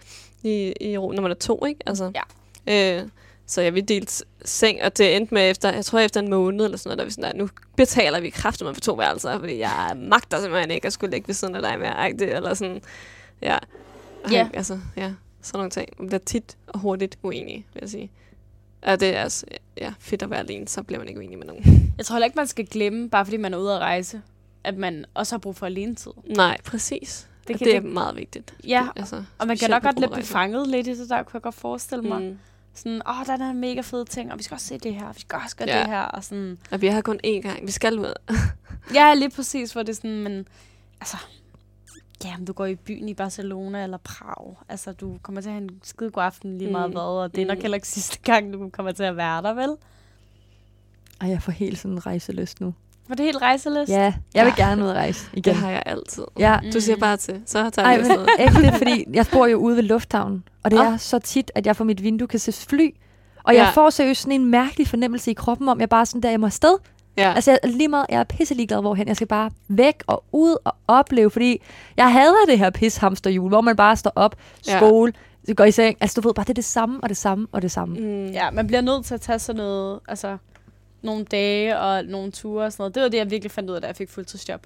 i, 0.43 0.73
i, 0.81 0.93
når 0.93 1.21
man 1.21 1.31
er 1.31 1.35
to, 1.35 1.65
ikke? 1.65 1.79
Altså, 1.85 2.11
ja. 2.67 2.97
Øh, 2.99 3.07
så 3.47 3.61
jeg 3.61 3.75
vi 3.75 3.81
delte 3.81 4.25
seng, 4.45 4.83
og 4.83 4.97
det 4.97 5.15
endte 5.15 5.33
med 5.33 5.49
efter, 5.49 5.73
jeg 5.73 5.85
tror 5.85 5.99
efter 5.99 6.19
en 6.19 6.29
måned 6.29 6.65
eller 6.65 6.77
sådan 6.77 6.89
noget, 6.89 6.99
der 6.99 7.05
vi 7.05 7.11
sådan 7.11 7.31
der, 7.31 7.43
nu 7.43 7.49
betaler 7.77 8.19
vi 8.19 8.29
kraftigt 8.29 8.75
for 8.75 8.81
to 8.81 8.93
værelser, 8.93 9.39
fordi 9.39 9.59
jeg 9.59 9.93
magter 9.95 10.39
simpelthen 10.41 10.71
ikke 10.71 10.87
at 10.87 10.93
skulle 10.93 11.11
ligge 11.11 11.27
ved 11.27 11.35
siden 11.35 11.55
af 11.55 11.61
dig 11.61 11.79
mere, 11.79 12.11
det, 12.11 12.35
eller 12.35 12.53
sådan, 12.53 12.81
ja. 13.41 13.57
Ja. 14.31 14.37
Yeah. 14.37 14.49
Altså, 14.53 14.79
ja, 14.97 15.13
sådan 15.41 15.57
nogle 15.57 15.69
ting. 15.69 15.89
Man 15.99 16.07
bliver 16.07 16.19
tit 16.25 16.57
og 16.67 16.79
hurtigt 16.79 17.17
uenig, 17.23 17.65
vil 17.73 17.81
jeg 17.81 17.89
sige. 17.89 18.11
Og 18.81 18.99
det 18.99 19.15
er 19.15 19.21
altså, 19.21 19.45
ja, 19.77 19.93
fedt 19.99 20.21
at 20.21 20.29
være 20.29 20.39
alene, 20.39 20.67
så 20.67 20.83
bliver 20.83 20.99
man 20.99 21.07
ikke 21.07 21.19
uenig 21.19 21.37
med 21.37 21.47
nogen. 21.47 21.93
Jeg 21.97 22.05
tror 22.05 22.15
heller 22.15 22.25
ikke, 22.25 22.35
man 22.35 22.47
skal 22.47 22.65
glemme, 22.65 23.09
bare 23.09 23.25
fordi 23.25 23.37
man 23.37 23.53
er 23.53 23.57
ude 23.57 23.73
at 23.73 23.79
rejse, 23.79 24.21
at 24.63 24.77
man 24.77 25.05
også 25.13 25.35
har 25.35 25.39
brug 25.39 25.55
for 25.55 25.65
alene 25.65 25.95
tid. 25.95 26.11
Nej, 26.25 26.57
præcis. 26.65 27.27
Det, 27.47 27.57
kan, 27.57 27.67
det 27.67 27.75
er 27.75 27.79
det, 27.79 27.89
meget 27.89 28.15
vigtigt. 28.15 28.55
Ja, 28.67 28.87
altså, 28.95 29.23
og 29.37 29.47
man 29.47 29.57
kan 29.57 29.69
nok 29.69 29.83
godt 29.83 30.11
blive 30.11 30.25
fanget 30.25 30.67
lidt 30.67 30.87
i 30.87 30.99
det 30.99 31.09
der, 31.09 31.23
kunne 31.23 31.35
jeg 31.37 31.41
godt 31.41 31.55
forestille 31.55 32.03
mig. 32.03 32.21
Mm 32.21 32.37
sådan, 32.77 33.01
åh, 33.07 33.19
oh, 33.19 33.25
der 33.25 33.45
er 33.45 33.49
en 33.49 33.59
mega 33.59 33.81
fed 33.81 34.05
ting, 34.05 34.31
og 34.31 34.37
vi 34.37 34.43
skal 34.43 34.55
også 34.55 34.67
se 34.67 34.77
det 34.77 34.95
her, 34.95 35.13
vi 35.13 35.19
skal 35.19 35.39
også 35.43 35.55
gøre 35.55 35.69
ja. 35.69 35.79
det 35.79 35.87
her, 35.87 36.01
og 36.01 36.23
sådan. 36.23 36.57
Og 36.71 36.81
vi 36.81 36.87
har 36.87 37.01
kun 37.01 37.19
én 37.25 37.41
gang, 37.41 37.67
vi 37.67 37.71
skal 37.71 37.99
ud. 37.99 38.13
ja, 38.97 39.13
lige 39.13 39.29
præcis, 39.29 39.73
hvor 39.73 39.83
det 39.83 39.89
er 39.89 39.95
sådan, 39.95 40.23
men 40.23 40.47
altså, 41.01 41.17
ja, 42.23 42.35
om 42.35 42.45
du 42.45 42.53
går 42.53 42.65
i 42.65 42.75
byen 42.75 43.09
i 43.09 43.13
Barcelona 43.13 43.83
eller 43.83 43.97
Prag, 43.97 44.55
altså, 44.69 44.91
du 44.91 45.17
kommer 45.21 45.41
til 45.41 45.49
at 45.49 45.53
have 45.53 45.63
en 45.63 45.79
skide 45.83 46.11
god 46.11 46.23
aften 46.23 46.57
lige 46.57 46.71
meget 46.71 46.89
mm. 46.89 46.93
hvad, 46.93 47.01
og 47.01 47.35
det 47.35 47.41
er 47.41 47.45
nok 47.45 47.57
mm. 47.57 47.61
heller 47.61 47.75
ikke 47.75 47.87
sidste 47.87 48.19
gang, 48.23 48.53
du 48.53 48.69
kommer 48.69 48.91
til 48.91 49.03
at 49.03 49.17
være 49.17 49.41
der, 49.41 49.53
vel? 49.53 49.75
Ej, 51.21 51.29
jeg 51.29 51.41
får 51.41 51.51
helt 51.51 51.77
sådan 51.77 51.91
en 51.91 52.05
rejseløst 52.05 52.61
nu. 52.61 52.73
Var 53.07 53.15
det 53.15 53.25
helt 53.25 53.41
rejseløst? 53.41 53.91
Ja, 53.91 54.13
jeg 54.33 54.45
vil 54.45 54.53
Ja. 54.57 54.63
gerne 54.65 54.83
ud 54.83 54.89
at 54.89 54.95
rejse 54.95 55.29
igen. 55.33 55.43
Det 55.43 55.55
har 55.61 55.69
jeg 55.69 55.83
altid. 55.85 56.23
Ja, 56.39 56.59
Du 56.73 56.79
siger 56.79 56.97
bare 56.97 57.17
til, 57.17 57.41
så 57.45 57.69
tager 57.69 57.87
men 57.89 57.99
afsted. 57.99 58.25
ægte, 58.39 58.77
fordi 58.77 59.05
jeg 59.13 59.25
bor 59.31 59.45
jo 59.45 59.57
ude 59.57 59.75
ved 59.75 59.83
lufthavnen, 59.83 60.43
og 60.63 60.71
det 60.71 60.79
Ah. 60.79 60.93
er 60.93 60.97
så 60.97 61.19
tit, 61.19 61.51
at 61.55 61.65
jeg 61.65 61.75
fra 61.75 61.83
mit 61.83 62.03
vindue 62.03 62.27
kan 62.27 62.39
se 62.39 62.51
fly. 62.69 62.95
Og 63.43 63.55
jeg 63.55 63.63
Ja. 63.63 63.69
får 63.69 63.89
seriøst 63.89 64.21
sådan 64.21 64.41
en 64.41 64.45
mærkelig 64.51 64.87
fornemmelse 64.87 65.31
i 65.31 65.33
kroppen 65.33 65.69
om, 65.69 65.79
jeg 65.79 65.89
bare 65.89 66.05
sådan 66.05 66.21
der, 66.21 66.29
jeg 66.29 66.39
må 66.39 66.45
afsted. 66.45 66.77
Ja. 67.17 67.33
Altså 67.33 67.51
jeg, 67.51 67.59
lige 67.71 67.87
meget, 67.87 68.05
jeg 68.09 68.19
er 68.19 68.23
pisse 68.23 68.53
ligeglad 68.53 68.81
hvorhen. 68.81 69.07
Jeg 69.07 69.15
skal 69.15 69.27
bare 69.27 69.51
væk 69.67 70.03
og 70.07 70.23
ud 70.31 70.55
og 70.63 70.75
opleve, 70.87 71.29
fordi 71.29 71.61
jeg 71.97 72.11
hader 72.13 72.45
det 72.47 72.59
her 72.59 72.69
pishamsterhjul, 72.69 73.49
hvor 73.49 73.61
man 73.61 73.75
bare 73.75 73.95
står 73.95 74.11
op, 74.15 74.35
Ja. 74.67 74.77
skole, 74.77 75.13
går 75.55 75.63
i 75.63 75.71
seng. 75.71 75.97
Altså 76.01 76.21
du 76.21 76.27
ved 76.27 76.33
bare, 76.33 76.43
det 76.43 76.49
er 76.49 76.53
det 76.53 76.65
samme 76.65 76.99
og 77.03 77.09
det 77.09 77.17
samme 77.17 77.47
og 77.51 77.61
det 77.61 77.71
samme. 77.71 77.99
Mm. 77.99 78.25
Ja, 78.27 78.51
man 78.51 78.67
bliver 78.67 78.81
nødt 78.81 79.05
til 79.05 79.13
at 79.13 79.21
tage 79.21 79.39
sådan 79.39 79.57
noget, 79.57 79.99
altså 80.07 80.37
nogle 81.01 81.25
dage 81.25 81.79
og 81.79 82.05
nogle 82.05 82.31
ture 82.31 82.65
og 82.65 82.71
sådan 82.71 82.81
noget. 82.81 82.95
Det 82.95 83.03
var 83.03 83.09
det, 83.09 83.17
jeg 83.17 83.31
virkelig 83.31 83.51
fandt 83.51 83.69
ud 83.69 83.75
af, 83.75 83.81
da 83.81 83.87
jeg 83.87 83.95
fik 83.95 84.09
fuldtidsjob. 84.09 84.61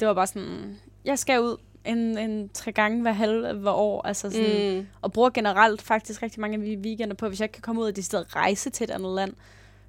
Det 0.00 0.08
var 0.08 0.14
bare 0.14 0.26
sådan, 0.26 0.76
jeg 1.04 1.18
skal 1.18 1.40
ud 1.40 1.56
en, 1.84 2.18
en 2.18 2.48
tre 2.54 2.72
gange 2.72 3.02
hver 3.02 3.12
halve 3.12 3.70
år, 3.70 4.06
altså 4.06 4.30
sådan, 4.30 4.76
Mm. 4.76 4.86
og 5.02 5.12
bruger 5.12 5.30
generelt 5.30 5.82
faktisk 5.82 6.22
rigtig 6.22 6.40
mange 6.40 6.54
af 6.72 6.76
weekender 6.78 7.14
på, 7.14 7.28
hvis 7.28 7.40
jeg 7.40 7.44
ikke 7.44 7.52
kan 7.52 7.62
komme 7.62 7.80
ud 7.82 7.86
af 7.86 7.94
det 7.94 8.04
sted 8.04 8.36
rejse 8.36 8.70
til 8.70 8.84
et 8.84 8.90
andet 8.90 9.14
land, 9.14 9.32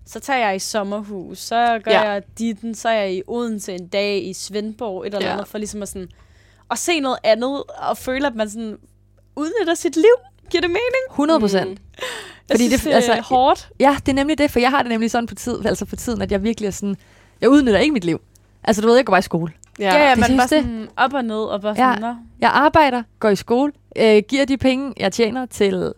så 0.06 0.20
tager 0.20 0.40
jeg 0.48 0.56
i 0.56 0.60
sommerhus, 0.60 1.38
så 1.40 1.80
gør 1.84 1.92
Ja. 1.92 2.02
ja. 2.04 2.10
jeg 2.12 2.24
ditten, 2.40 2.76
så 2.76 2.90
er 2.90 2.94
jeg 2.94 3.14
i 3.14 3.22
Odense 3.28 3.74
en 3.74 3.88
dag, 3.88 4.24
i 4.28 4.34
Svendborg, 4.34 5.02
et 5.06 5.14
eller 5.14 5.28
Ja. 5.28 5.34
andet, 5.34 5.48
for 5.48 5.58
ligesom 5.58 5.82
at 5.82 5.88
sådan, 5.90 6.10
at 6.72 6.78
se 6.78 7.00
noget 7.00 7.18
andet, 7.24 7.64
og 7.78 7.98
føle, 7.98 8.28
at 8.28 8.36
man 8.36 8.50
sådan 8.50 8.78
udnytter 9.36 9.74
sit 9.76 9.96
liv. 9.96 10.16
Giver 10.50 10.62
det 10.62 10.70
mening? 10.70 11.06
100 11.12 11.40
procent. 11.40 11.70
Mm. 11.70 11.78
Fordi 12.52 12.64
jeg 12.64 12.72
det- 12.72 12.80
synes, 12.80 12.84
det, 12.84 12.92
altså- 12.96 13.12
er 13.12 13.22
hårdt. 13.22 13.70
Ja, 13.80 13.96
det 14.06 14.12
er 14.12 14.16
nemlig 14.16 14.38
det, 14.38 14.52
for 14.52 14.60
jeg 14.60 14.70
har 14.70 14.82
det 14.82 14.90
nemlig 14.90 15.12
sådan 15.12 15.28
på 15.28 15.36
tid, 15.36 15.66
altså 15.66 15.86
for 15.86 15.96
tiden, 15.96 16.22
at 16.22 16.32
jeg 16.32 16.44
virkelig 16.44 16.68
er 16.68 16.72
sådan, 16.72 16.96
jeg 17.42 17.50
udnytter 17.50 17.80
ikke 17.80 17.94
mit 17.94 18.06
liv. 18.06 18.22
Altså 18.64 18.82
du 18.82 18.88
ved, 18.88 18.96
jeg 18.96 19.06
går 19.06 19.12
bare 19.12 19.20
i 19.20 19.22
skole. 19.22 19.52
Ja, 19.80 19.96
Ja. 19.96 20.04
ja, 20.04 20.10
det 20.12 20.20
man 20.20 20.30
bare 20.38 20.42
det. 20.42 20.50
sådan 20.50 20.88
op 20.98 21.14
og 21.14 21.24
ned, 21.26 21.36
og 21.44 21.62
bare 21.62 21.76
Ja. 21.78 21.94
sådan, 21.94 22.04
ja. 22.10 22.14
Jeg 22.42 22.50
arbejder, 22.54 23.04
går 23.20 23.30
i 23.30 23.36
skole, 23.36 23.72
øh, 23.96 24.24
giver 24.30 24.46
de 24.46 24.58
penge, 24.58 24.94
jeg 24.98 25.12
tjener 25.12 25.46
til 25.46 25.74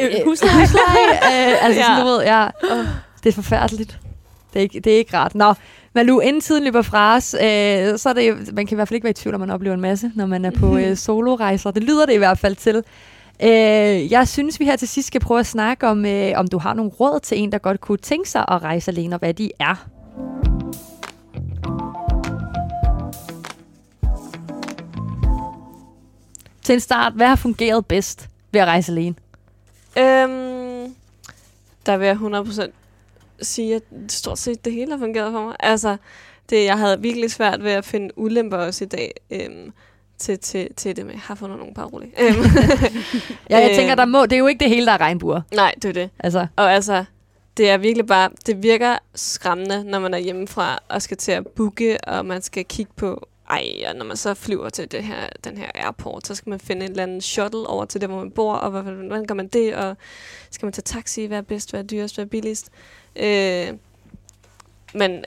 øh, 0.00 0.10
husleje. 0.24 0.60
husleje. 0.60 1.12
øh, 1.12 1.64
altså 1.64 1.80
sådan, 1.82 1.96
Ja. 1.98 2.00
du 2.02 2.06
ved, 2.06 2.22
ja, 2.22 2.46
åh, 2.72 2.84
det 3.24 3.28
er 3.28 3.32
forfærdeligt. 3.34 3.98
Det 4.52 4.58
er 4.58 4.62
ikke, 4.62 4.80
det 4.80 4.92
er 4.92 4.96
ikke 4.98 5.16
rart. 5.16 5.34
Nå, 5.34 5.54
Malu, 5.94 6.18
inden 6.20 6.40
tiden 6.40 6.64
løber 6.64 6.82
fra 6.82 7.16
os, 7.16 7.34
øh, 7.34 7.98
så 7.98 8.08
er 8.08 8.12
det, 8.12 8.54
man 8.54 8.66
kan 8.66 8.74
i 8.74 8.76
hvert 8.76 8.88
fald 8.88 8.94
ikke 8.96 9.04
være 9.04 9.10
i 9.10 9.14
tvivl, 9.14 9.34
om 9.34 9.40
man 9.40 9.50
oplever 9.50 9.74
en 9.74 9.80
masse, 9.80 10.10
når 10.14 10.26
man 10.26 10.44
er 10.44 10.50
på 10.50 10.76
øh, 10.78 10.96
solorejser. 10.96 11.70
Det 11.70 11.82
lyder 11.82 12.06
det 12.06 12.12
i 12.12 12.16
hvert 12.16 12.38
fald 12.38 12.56
til. 12.56 12.82
Øh, 13.42 14.12
jeg 14.12 14.28
synes, 14.28 14.60
vi 14.60 14.64
her 14.64 14.76
til 14.76 14.88
sidst 14.88 15.06
skal 15.06 15.20
prøve 15.20 15.40
at 15.40 15.46
snakke 15.46 15.88
om, 15.88 16.06
øh, 16.06 16.32
om 16.36 16.48
du 16.48 16.58
har 16.58 16.74
nogle 16.74 16.90
råd 16.90 17.20
til 17.20 17.38
en, 17.38 17.52
der 17.52 17.58
godt 17.58 17.80
kunne 17.80 17.98
tænke 17.98 18.30
sig 18.30 18.44
at 18.48 18.62
rejse 18.62 18.90
alene, 18.90 19.16
og 19.16 19.18
hvad 19.18 19.34
de 19.34 19.50
er. 19.58 19.88
Til 26.62 26.72
en 26.72 26.80
start, 26.80 27.12
hvad 27.12 27.26
har 27.26 27.36
fungeret 27.36 27.86
bedst 27.86 28.28
ved 28.52 28.60
at 28.60 28.66
rejse 28.66 28.92
alene? 28.92 29.14
Øhm, 29.98 30.94
der 31.86 31.96
vil 31.96 32.06
jeg 32.06 32.16
100% 32.16 32.70
sige, 33.42 33.74
at 33.74 33.82
stort 34.08 34.38
set 34.38 34.64
det 34.64 34.72
hele 34.72 34.90
har 34.90 34.98
fungeret 34.98 35.32
for 35.32 35.44
mig. 35.44 35.56
Altså, 35.60 35.96
det, 36.50 36.64
jeg 36.64 36.78
havde 36.78 37.00
virkelig 37.00 37.30
svært 37.30 37.64
ved 37.64 37.72
at 37.72 37.84
finde 37.84 38.18
ulemper 38.18 38.56
også 38.56 38.84
i 38.84 38.88
dag 38.88 39.14
øhm, 39.30 39.72
til, 40.20 40.38
til, 40.38 40.68
til 40.76 40.96
det 40.96 41.06
med. 41.06 41.12
Jeg 41.12 41.20
har 41.24 41.34
fundet 41.34 41.58
nogle 41.58 41.74
par 41.74 41.84
roligt. 41.84 42.14
Øhm, 42.20 42.36
Ja, 43.50 43.58
jeg 43.58 43.70
øh, 43.70 43.76
tænker, 43.76 43.94
der 43.94 44.04
må, 44.04 44.22
det 44.22 44.32
er 44.32 44.38
jo 44.38 44.46
ikke 44.46 44.60
det 44.60 44.68
hele, 44.68 44.86
der 44.86 44.92
er 44.92 45.00
regnbuer. 45.00 45.40
Nej, 45.54 45.74
det 45.82 45.88
er 45.88 45.92
det. 45.92 46.10
Altså, 46.18 46.46
Og 46.56 46.72
altså, 46.72 47.04
det 47.56 47.70
er 47.70 47.76
virkelig 47.78 48.06
bare, 48.06 48.30
det 48.46 48.62
virker 48.62 48.98
skræmmende, 49.14 49.84
når 49.84 49.98
man 50.00 50.14
er 50.14 50.18
hjemmefra 50.18 50.78
og 50.88 51.02
skal 51.02 51.16
til 51.16 51.32
at 51.32 51.46
booke, 51.46 51.98
og 52.04 52.26
man 52.26 52.42
skal 52.42 52.64
kigge 52.64 52.92
på, 52.96 53.28
ej, 53.50 53.64
og 53.88 53.96
når 53.96 54.04
man 54.04 54.16
så 54.16 54.34
flyver 54.34 54.68
til 54.68 54.92
det 54.92 55.04
her, 55.04 55.28
den 55.44 55.58
her 55.58 55.66
airport, 55.74 56.26
så 56.26 56.34
skal 56.34 56.50
man 56.50 56.60
finde 56.60 56.84
en 56.84 56.90
eller 56.90 57.02
anden 57.02 57.20
shuttle 57.20 57.66
over 57.66 57.84
til 57.84 58.00
der, 58.00 58.06
hvor 58.06 58.18
man 58.18 58.30
bor, 58.30 58.54
og 58.54 58.70
hvordan, 58.70 58.94
hvordan 59.06 59.26
gør 59.26 59.34
man 59.34 59.48
det, 59.48 59.74
og 59.74 59.96
skal 60.50 60.66
man 60.66 60.72
tage 60.72 60.82
taxi, 60.82 61.24
hvad 61.24 61.38
er 61.38 61.42
bedst, 61.42 61.70
hvad 61.70 61.80
er 61.80 61.84
dyrest, 61.84 62.14
hvad 62.14 62.24
er 62.24 62.28
billigst. 62.28 62.70
Øh, 63.16 63.68
men 64.94 65.24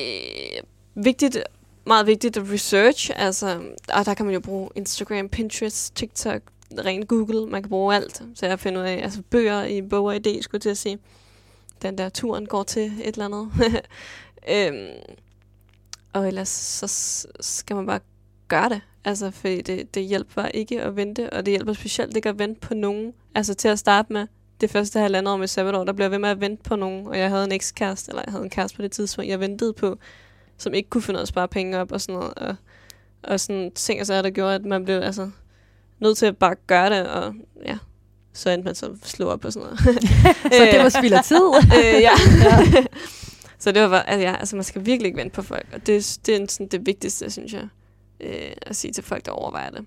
øh, 0.00 0.62
vigtigt, 0.94 1.38
meget 1.86 2.06
vigtigt 2.06 2.36
at 2.36 2.50
research, 2.52 3.10
altså, 3.16 3.60
og 3.92 4.06
der 4.06 4.14
kan 4.14 4.26
man 4.26 4.34
jo 4.34 4.40
bruge 4.40 4.68
Instagram, 4.74 5.28
Pinterest, 5.28 5.94
TikTok, 5.94 6.42
ren 6.84 7.06
Google, 7.06 7.46
man 7.46 7.62
kan 7.62 7.70
bruge 7.70 7.94
alt. 7.94 8.22
Så 8.34 8.46
jeg 8.46 8.60
finder 8.60 8.80
ud 8.80 8.86
af, 8.86 9.00
altså 9.02 9.22
bøger 9.30 9.64
i 9.64 9.82
Bog 9.82 10.04
og 10.04 10.14
idé, 10.14 10.42
skulle 10.42 10.54
jeg 10.54 10.62
til 10.62 10.70
at 10.70 10.78
sige. 10.78 10.98
Den 11.82 11.98
der 11.98 12.08
turen 12.08 12.46
går 12.46 12.62
til 12.62 12.92
et 13.04 13.06
eller 13.06 13.24
andet. 13.24 13.50
øhm, 14.56 14.88
og 16.12 16.28
ellers 16.28 16.48
så 16.48 16.86
skal 17.40 17.76
man 17.76 17.86
bare 17.86 18.00
gøre 18.48 18.68
det. 18.68 18.80
Altså, 19.04 19.30
for 19.30 19.48
det, 19.48 19.94
det 19.94 20.04
hjælper 20.04 20.46
ikke 20.46 20.82
at 20.82 20.96
vente, 20.96 21.32
og 21.32 21.46
det 21.46 21.52
hjælper 21.52 21.72
specielt 21.72 22.16
ikke 22.16 22.28
at 22.28 22.38
vente 22.38 22.60
på 22.60 22.74
nogen. 22.74 23.12
Altså 23.34 23.54
til 23.54 23.68
at 23.68 23.78
starte 23.78 24.12
med, 24.12 24.26
det 24.60 24.70
første 24.70 24.98
halvandet 24.98 25.32
år 25.32 25.36
med 25.36 25.46
sabbatår, 25.46 25.84
der 25.84 25.92
blev 25.92 26.04
jeg 26.04 26.10
ved 26.10 26.18
med 26.18 26.28
at 26.28 26.40
vente 26.40 26.62
på 26.62 26.76
nogen, 26.76 27.06
og 27.06 27.18
jeg 27.18 27.28
havde 27.28 27.44
en 27.44 27.52
ekskæreste, 27.52 28.10
eller 28.10 28.22
jeg 28.26 28.32
havde 28.32 28.44
en 28.44 28.50
kæreste 28.50 28.76
på 28.76 28.82
det 28.82 28.92
tidspunkt, 28.92 29.30
jeg 29.30 29.40
ventede 29.40 29.72
på, 29.72 29.98
som 30.58 30.74
ikke 30.74 30.90
kunne 30.90 31.02
finde 31.02 31.18
ud 31.18 31.20
af 31.20 31.24
at 31.24 31.28
spare 31.28 31.48
penge 31.48 31.78
op 31.78 31.92
og 31.92 32.00
sådan 32.00 32.14
noget. 32.14 32.34
Og, 32.34 32.56
og 33.22 33.40
sådan 33.40 33.72
ting 33.74 34.00
og 34.00 34.06
sager, 34.06 34.22
der 34.22 34.30
gjorde, 34.30 34.54
at 34.54 34.64
man 34.64 34.84
blev 34.84 35.00
altså, 35.00 35.30
nødt 35.98 36.18
til 36.18 36.26
at 36.26 36.36
bare 36.36 36.54
gøre 36.66 36.90
det, 36.90 37.08
og 37.08 37.34
ja, 37.64 37.78
så 38.32 38.50
endte 38.50 38.64
man 38.64 38.74
så 38.74 38.96
slå 39.02 39.26
op 39.26 39.44
og 39.44 39.52
sådan 39.52 39.66
noget. 39.66 39.80
så 40.58 40.68
det 40.72 40.80
var 40.80 40.88
spild 40.88 41.12
af 41.12 41.24
tid. 41.24 41.42
øh, 41.78 42.02
ja. 42.02 42.12
så 43.58 43.72
det 43.72 43.82
var 43.82 43.88
bare, 43.88 44.10
altså, 44.10 44.28
ja, 44.28 44.36
altså 44.36 44.56
man 44.56 44.64
skal 44.64 44.86
virkelig 44.86 45.06
ikke 45.06 45.18
vente 45.18 45.34
på 45.34 45.42
folk, 45.42 45.66
og 45.72 45.86
det, 45.86 46.18
det 46.26 46.36
er 46.36 46.46
sådan 46.48 46.68
det 46.68 46.86
vigtigste, 46.86 47.30
synes 47.30 47.52
jeg, 47.52 47.68
øh, 48.20 48.52
at 48.62 48.76
sige 48.76 48.92
til 48.92 49.04
folk, 49.04 49.26
der 49.26 49.32
overvejer 49.32 49.70
det. 49.70 49.84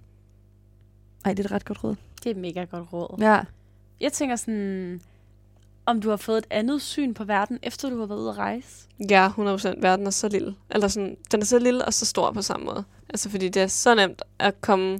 Nej, 1.25 1.33
det 1.33 1.39
er 1.39 1.47
et 1.47 1.51
ret 1.51 1.65
godt 1.65 1.83
råd. 1.83 1.95
Det 2.23 2.25
er 2.25 2.31
et 2.31 2.37
mega 2.37 2.63
godt 2.63 2.93
råd. 2.93 3.17
Ja. 3.21 3.39
Jeg 4.01 4.13
tænker 4.13 4.35
sådan, 4.35 5.01
om 5.89 6.01
du 6.01 6.09
har 6.09 6.17
fået 6.17 6.37
et 6.37 6.47
andet 6.49 6.81
syn 6.81 7.13
på 7.13 7.23
verden, 7.23 7.59
efter 7.63 7.89
du 7.89 7.99
har 7.99 8.05
været 8.05 8.19
ude 8.19 8.29
at 8.29 8.37
rejse. 8.37 8.67
Ja, 9.09 9.29
100% 9.37 9.81
verden 9.81 10.07
er 10.07 10.11
så 10.11 10.27
lille. 10.27 10.55
Eller 10.69 10.87
sådan, 10.87 11.17
den 11.31 11.41
er 11.41 11.45
så 11.45 11.59
lille 11.59 11.85
og 11.85 11.93
så 11.93 12.05
stor 12.05 12.31
på 12.31 12.41
samme 12.41 12.65
måde. 12.65 12.83
Altså 13.09 13.29
fordi 13.29 13.49
det 13.49 13.61
er 13.61 13.67
så 13.67 13.95
nemt 13.95 14.21
at 14.39 14.61
komme 14.61 14.99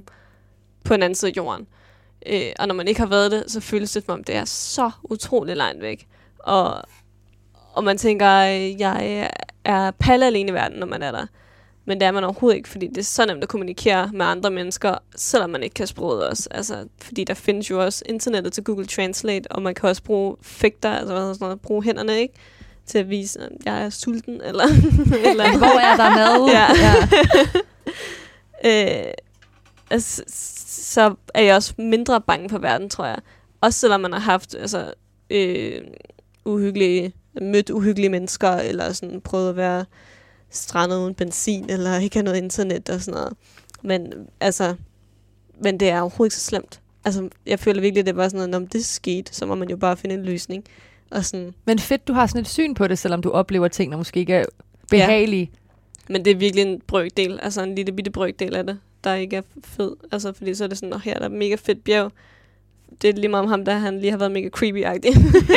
på 0.84 0.94
en 0.94 1.02
anden 1.02 1.14
side 1.14 1.30
af 1.30 1.36
jorden. 1.36 1.66
Øh, 2.26 2.52
og 2.58 2.68
når 2.68 2.74
man 2.74 2.88
ikke 2.88 3.00
har 3.00 3.06
været 3.06 3.30
det, 3.30 3.44
så 3.46 3.60
føles 3.60 3.92
det 3.92 4.04
som 4.04 4.14
om, 4.14 4.24
det 4.24 4.34
er 4.34 4.44
så 4.44 4.90
utrolig 5.02 5.56
langt 5.56 5.82
væk. 5.82 6.08
Og, 6.38 6.82
og 7.72 7.84
man 7.84 7.98
tænker, 7.98 8.36
øh, 8.36 8.80
jeg 8.80 9.30
er 9.64 9.90
palle 9.90 10.26
alene 10.26 10.50
i 10.50 10.54
verden, 10.54 10.78
når 10.78 10.86
man 10.86 11.02
er 11.02 11.12
der. 11.12 11.26
Men 11.90 12.00
det 12.00 12.06
er 12.06 12.12
man 12.12 12.24
overhovedet 12.24 12.56
ikke, 12.56 12.68
fordi 12.68 12.86
det 12.86 12.98
er 12.98 13.02
så 13.02 13.26
nemt 13.26 13.42
at 13.42 13.48
kommunikere 13.48 14.10
med 14.14 14.26
andre 14.26 14.50
mennesker, 14.50 14.94
selvom 15.16 15.50
man 15.50 15.62
ikke 15.62 15.74
kan 15.74 15.86
sproget 15.86 16.28
også. 16.28 16.48
Altså, 16.50 16.88
fordi 17.02 17.24
der 17.24 17.34
findes 17.34 17.70
jo 17.70 17.84
også 17.84 18.04
internettet 18.06 18.52
til 18.52 18.64
Google 18.64 18.86
Translate, 18.86 19.52
og 19.52 19.62
man 19.62 19.74
kan 19.74 19.88
også 19.88 20.02
bruge 20.02 20.36
fægter, 20.42 20.90
altså 20.90 21.14
sådan 21.14 21.36
noget, 21.40 21.60
bruge 21.60 21.84
hænderne, 21.84 22.20
ikke? 22.20 22.34
Til 22.86 22.98
at 22.98 23.10
vise, 23.10 23.40
at 23.40 23.48
jeg 23.64 23.84
er 23.84 23.90
sulten, 23.90 24.40
eller, 24.44 24.64
eller 25.30 25.58
Hvor 25.58 25.78
er 25.80 25.96
der 25.96 26.10
mad? 26.10 26.50
Ja. 26.56 26.66
ja. 28.64 29.06
øh, 29.08 29.12
altså, 29.90 30.22
så 30.66 31.14
er 31.34 31.42
jeg 31.42 31.56
også 31.56 31.74
mindre 31.78 32.20
bange 32.20 32.48
for 32.48 32.58
verden, 32.58 32.90
tror 32.90 33.06
jeg. 33.06 33.18
Også 33.60 33.80
selvom 33.80 34.00
man 34.00 34.12
har 34.12 34.20
haft 34.20 34.54
altså, 34.54 34.92
øh, 35.30 35.80
uhyggelige, 36.44 37.12
mødt 37.40 37.70
uhyggelige 37.70 38.10
mennesker, 38.10 38.50
eller 38.50 38.92
sådan 38.92 39.20
prøvet 39.20 39.48
at 39.48 39.56
være 39.56 39.84
strandet 40.50 40.96
uden 40.96 41.14
benzin, 41.14 41.70
eller 41.70 41.98
ikke 41.98 42.16
have 42.16 42.24
noget 42.24 42.38
internet 42.38 42.88
og 42.88 43.00
sådan 43.00 43.14
noget. 43.14 43.32
Men 43.82 44.12
altså, 44.40 44.74
men 45.60 45.80
det 45.80 45.88
er 45.88 46.00
overhovedet 46.00 46.32
ikke 46.32 46.40
så 46.40 46.46
slemt. 46.46 46.80
Altså, 47.04 47.28
jeg 47.46 47.58
føler 47.58 47.80
virkelig, 47.80 48.06
det 48.06 48.12
er 48.12 48.16
bare 48.16 48.30
sådan 48.30 48.50
noget, 48.50 48.62
om 48.62 48.66
det 48.66 48.84
skete, 48.84 49.34
så 49.34 49.46
må 49.46 49.54
man 49.54 49.70
jo 49.70 49.76
bare 49.76 49.96
finde 49.96 50.14
en 50.14 50.24
løsning. 50.24 50.64
Og 51.10 51.24
sådan, 51.24 51.54
Men 51.64 51.78
fedt, 51.78 52.08
du 52.08 52.12
har 52.12 52.26
sådan 52.26 52.40
et 52.40 52.48
syn 52.48 52.74
på 52.74 52.86
det, 52.86 52.98
selvom 52.98 53.22
du 53.22 53.30
oplever 53.30 53.68
ting, 53.68 53.92
der 53.92 53.98
måske 53.98 54.20
ikke 54.20 54.34
er 54.34 54.44
behagelige. 54.90 55.50
Men 56.08 56.24
det 56.24 56.30
er 56.30 56.36
virkelig 56.36 56.62
en 56.62 56.80
brøkdel, 56.86 57.40
altså 57.42 57.62
en 57.62 57.74
lille 57.74 57.92
bitte 57.92 58.10
brøkdel 58.10 58.56
af 58.56 58.66
det, 58.66 58.78
der 59.04 59.14
ikke 59.14 59.36
er 59.36 59.42
fed. 59.64 59.96
Altså, 60.12 60.32
fordi 60.32 60.54
så 60.54 60.64
er 60.64 60.68
det 60.68 60.78
sådan, 60.78 60.92
at 60.92 61.00
her 61.00 61.14
er 61.14 61.18
der 61.18 61.28
mega 61.28 61.54
fedt 61.54 61.84
bjerg. 61.84 62.12
Det 63.02 63.10
er 63.10 63.14
lige 63.14 63.28
meget 63.28 63.42
om 63.42 63.50
ham, 63.50 63.64
der 63.64 63.72
han 63.72 64.00
lige 64.00 64.10
har 64.10 64.18
været 64.18 64.32
mega 64.32 64.48
creepy-agtig. 64.56 65.12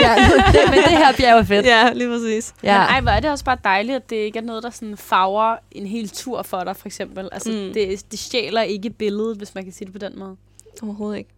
Ja, 0.06 0.16
det, 0.52 0.62
men 0.70 0.78
det 0.78 0.98
her 0.98 1.14
bjerg 1.18 1.40
er 1.40 1.44
fedt. 1.44 1.66
ja, 1.66 1.94
lige 1.94 2.10
præcis. 2.10 2.54
Ja. 2.64 2.80
Men 2.80 2.88
ej, 2.90 3.02
hvor 3.02 3.12
er 3.12 3.20
det 3.20 3.32
også 3.32 3.46
bare 3.46 3.58
dejligt, 3.64 3.96
at 3.96 4.10
det 4.10 4.16
ikke 4.16 4.40
er 4.40 4.44
noget, 4.44 4.64
der 4.64 4.70
sådan 4.70 4.98
farver 4.98 5.56
en 5.72 5.86
hel 5.86 6.10
tur 6.10 6.42
for 6.42 6.64
dig, 6.64 6.76
for 6.76 6.86
eksempel. 6.88 7.30
Altså, 7.32 7.52
mm. 7.52 7.74
det, 7.74 8.12
det 8.12 8.20
stjæler 8.20 8.62
ikke 8.62 8.90
billedet, 8.90 9.38
hvis 9.38 9.56
man 9.56 9.64
kan 9.64 9.74
sige 9.74 9.86
det 9.86 9.94
på 9.94 10.00
den 10.00 10.20
måde. 10.20 10.36
Overhovedet 10.84 11.18
ikke. 11.18 11.30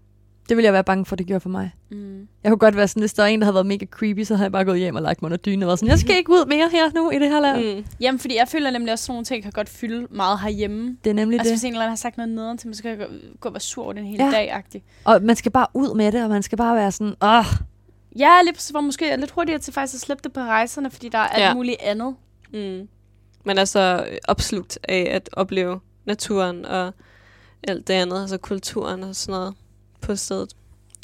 Det 0.49 0.57
ville 0.57 0.65
jeg 0.65 0.73
være 0.73 0.83
bange 0.83 1.05
for, 1.05 1.15
det 1.15 1.25
gjorde 1.27 1.39
for 1.39 1.49
mig. 1.49 1.71
Mm. 1.91 2.27
Jeg 2.43 2.51
kunne 2.51 2.57
godt 2.59 2.75
være 2.75 2.87
sådan, 2.87 3.01
hvis 3.01 3.13
der 3.13 3.23
var 3.23 3.27
en, 3.27 3.39
der 3.39 3.45
havde 3.45 3.53
været 3.53 3.65
mega 3.65 3.85
creepy, 3.85 4.23
så 4.23 4.35
havde 4.35 4.43
jeg 4.45 4.51
bare 4.51 4.65
gået 4.65 4.79
hjem 4.79 4.95
og 4.95 5.01
lagt 5.01 5.21
mig 5.21 5.27
under 5.27 5.37
dynen 5.37 5.63
og 5.63 5.67
været 5.67 5.79
sådan, 5.79 5.89
jeg 5.89 5.99
skal 5.99 6.15
ikke 6.17 6.29
ud 6.31 6.45
mere 6.45 6.69
her 6.71 6.91
nu 6.95 7.11
i 7.11 7.19
det 7.19 7.29
her 7.29 7.39
land. 7.39 7.75
Mm. 7.77 7.85
Jamen, 7.99 8.19
fordi 8.19 8.35
jeg 8.35 8.47
føler 8.47 8.71
nemlig 8.71 8.91
også, 8.93 9.01
at 9.01 9.05
sådan 9.05 9.13
nogle 9.13 9.25
ting 9.25 9.43
kan 9.43 9.51
godt 9.51 9.69
fylde 9.69 10.07
meget 10.09 10.39
herhjemme. 10.39 10.97
Det 11.03 11.09
er 11.09 11.13
nemlig 11.13 11.39
Altså, 11.39 11.49
det. 11.51 11.57
hvis 11.59 11.63
en 11.63 11.71
eller 11.71 11.81
anden 11.81 11.89
har 11.91 11.95
sagt 11.95 12.17
noget 12.17 12.31
nederen 12.31 12.57
til 12.57 12.67
mig, 12.67 12.75
så 12.75 12.81
kan 12.81 12.91
jeg 12.91 12.97
gå, 12.99 13.05
gå 13.39 13.49
og 13.49 13.53
være 13.53 13.59
sur 13.59 13.83
over 13.83 13.93
den 13.93 14.05
hele 14.05 14.23
Ja. 14.23 14.29
ja. 14.29 14.35
dag-agtig. 14.37 14.83
Og 15.03 15.21
man 15.23 15.35
skal 15.35 15.51
bare 15.51 15.67
ud 15.73 15.95
med 15.95 16.11
det, 16.11 16.23
og 16.23 16.29
man 16.29 16.43
skal 16.43 16.57
bare 16.57 16.75
være 16.75 16.91
sådan, 16.91 17.15
åh, 17.21 17.45
Ja, 18.19 18.31
lige 18.43 18.53
præcis, 18.53 18.69
hvor 18.69 18.81
måske 18.81 19.09
er 19.09 19.15
lidt 19.15 19.31
hurtigere 19.31 19.59
til 19.59 19.73
faktisk 19.73 19.95
at 19.95 20.01
slippe 20.01 20.21
det 20.23 20.33
på 20.33 20.39
rejserne, 20.39 20.91
fordi 20.91 21.09
der 21.09 21.17
er 21.17 21.27
alt 21.27 21.41
Ja. 21.41 21.47
ja. 21.47 21.53
muligt 21.53 21.77
andet. 21.81 22.15
Mm. 22.53 22.87
man 23.45 23.57
er 23.57 23.65
så 23.65 24.05
opslugt 24.27 24.79
af 24.89 25.07
at 25.11 25.29
opleve 25.33 25.79
naturen 26.05 26.65
og 26.65 26.93
alt 27.67 27.87
det 27.87 27.93
andet, 27.93 28.21
altså 28.21 28.37
kulturen 28.37 29.03
og 29.03 29.15
sådan 29.15 29.39
noget 29.39 29.53
på 30.05 30.15
stedet. 30.15 30.49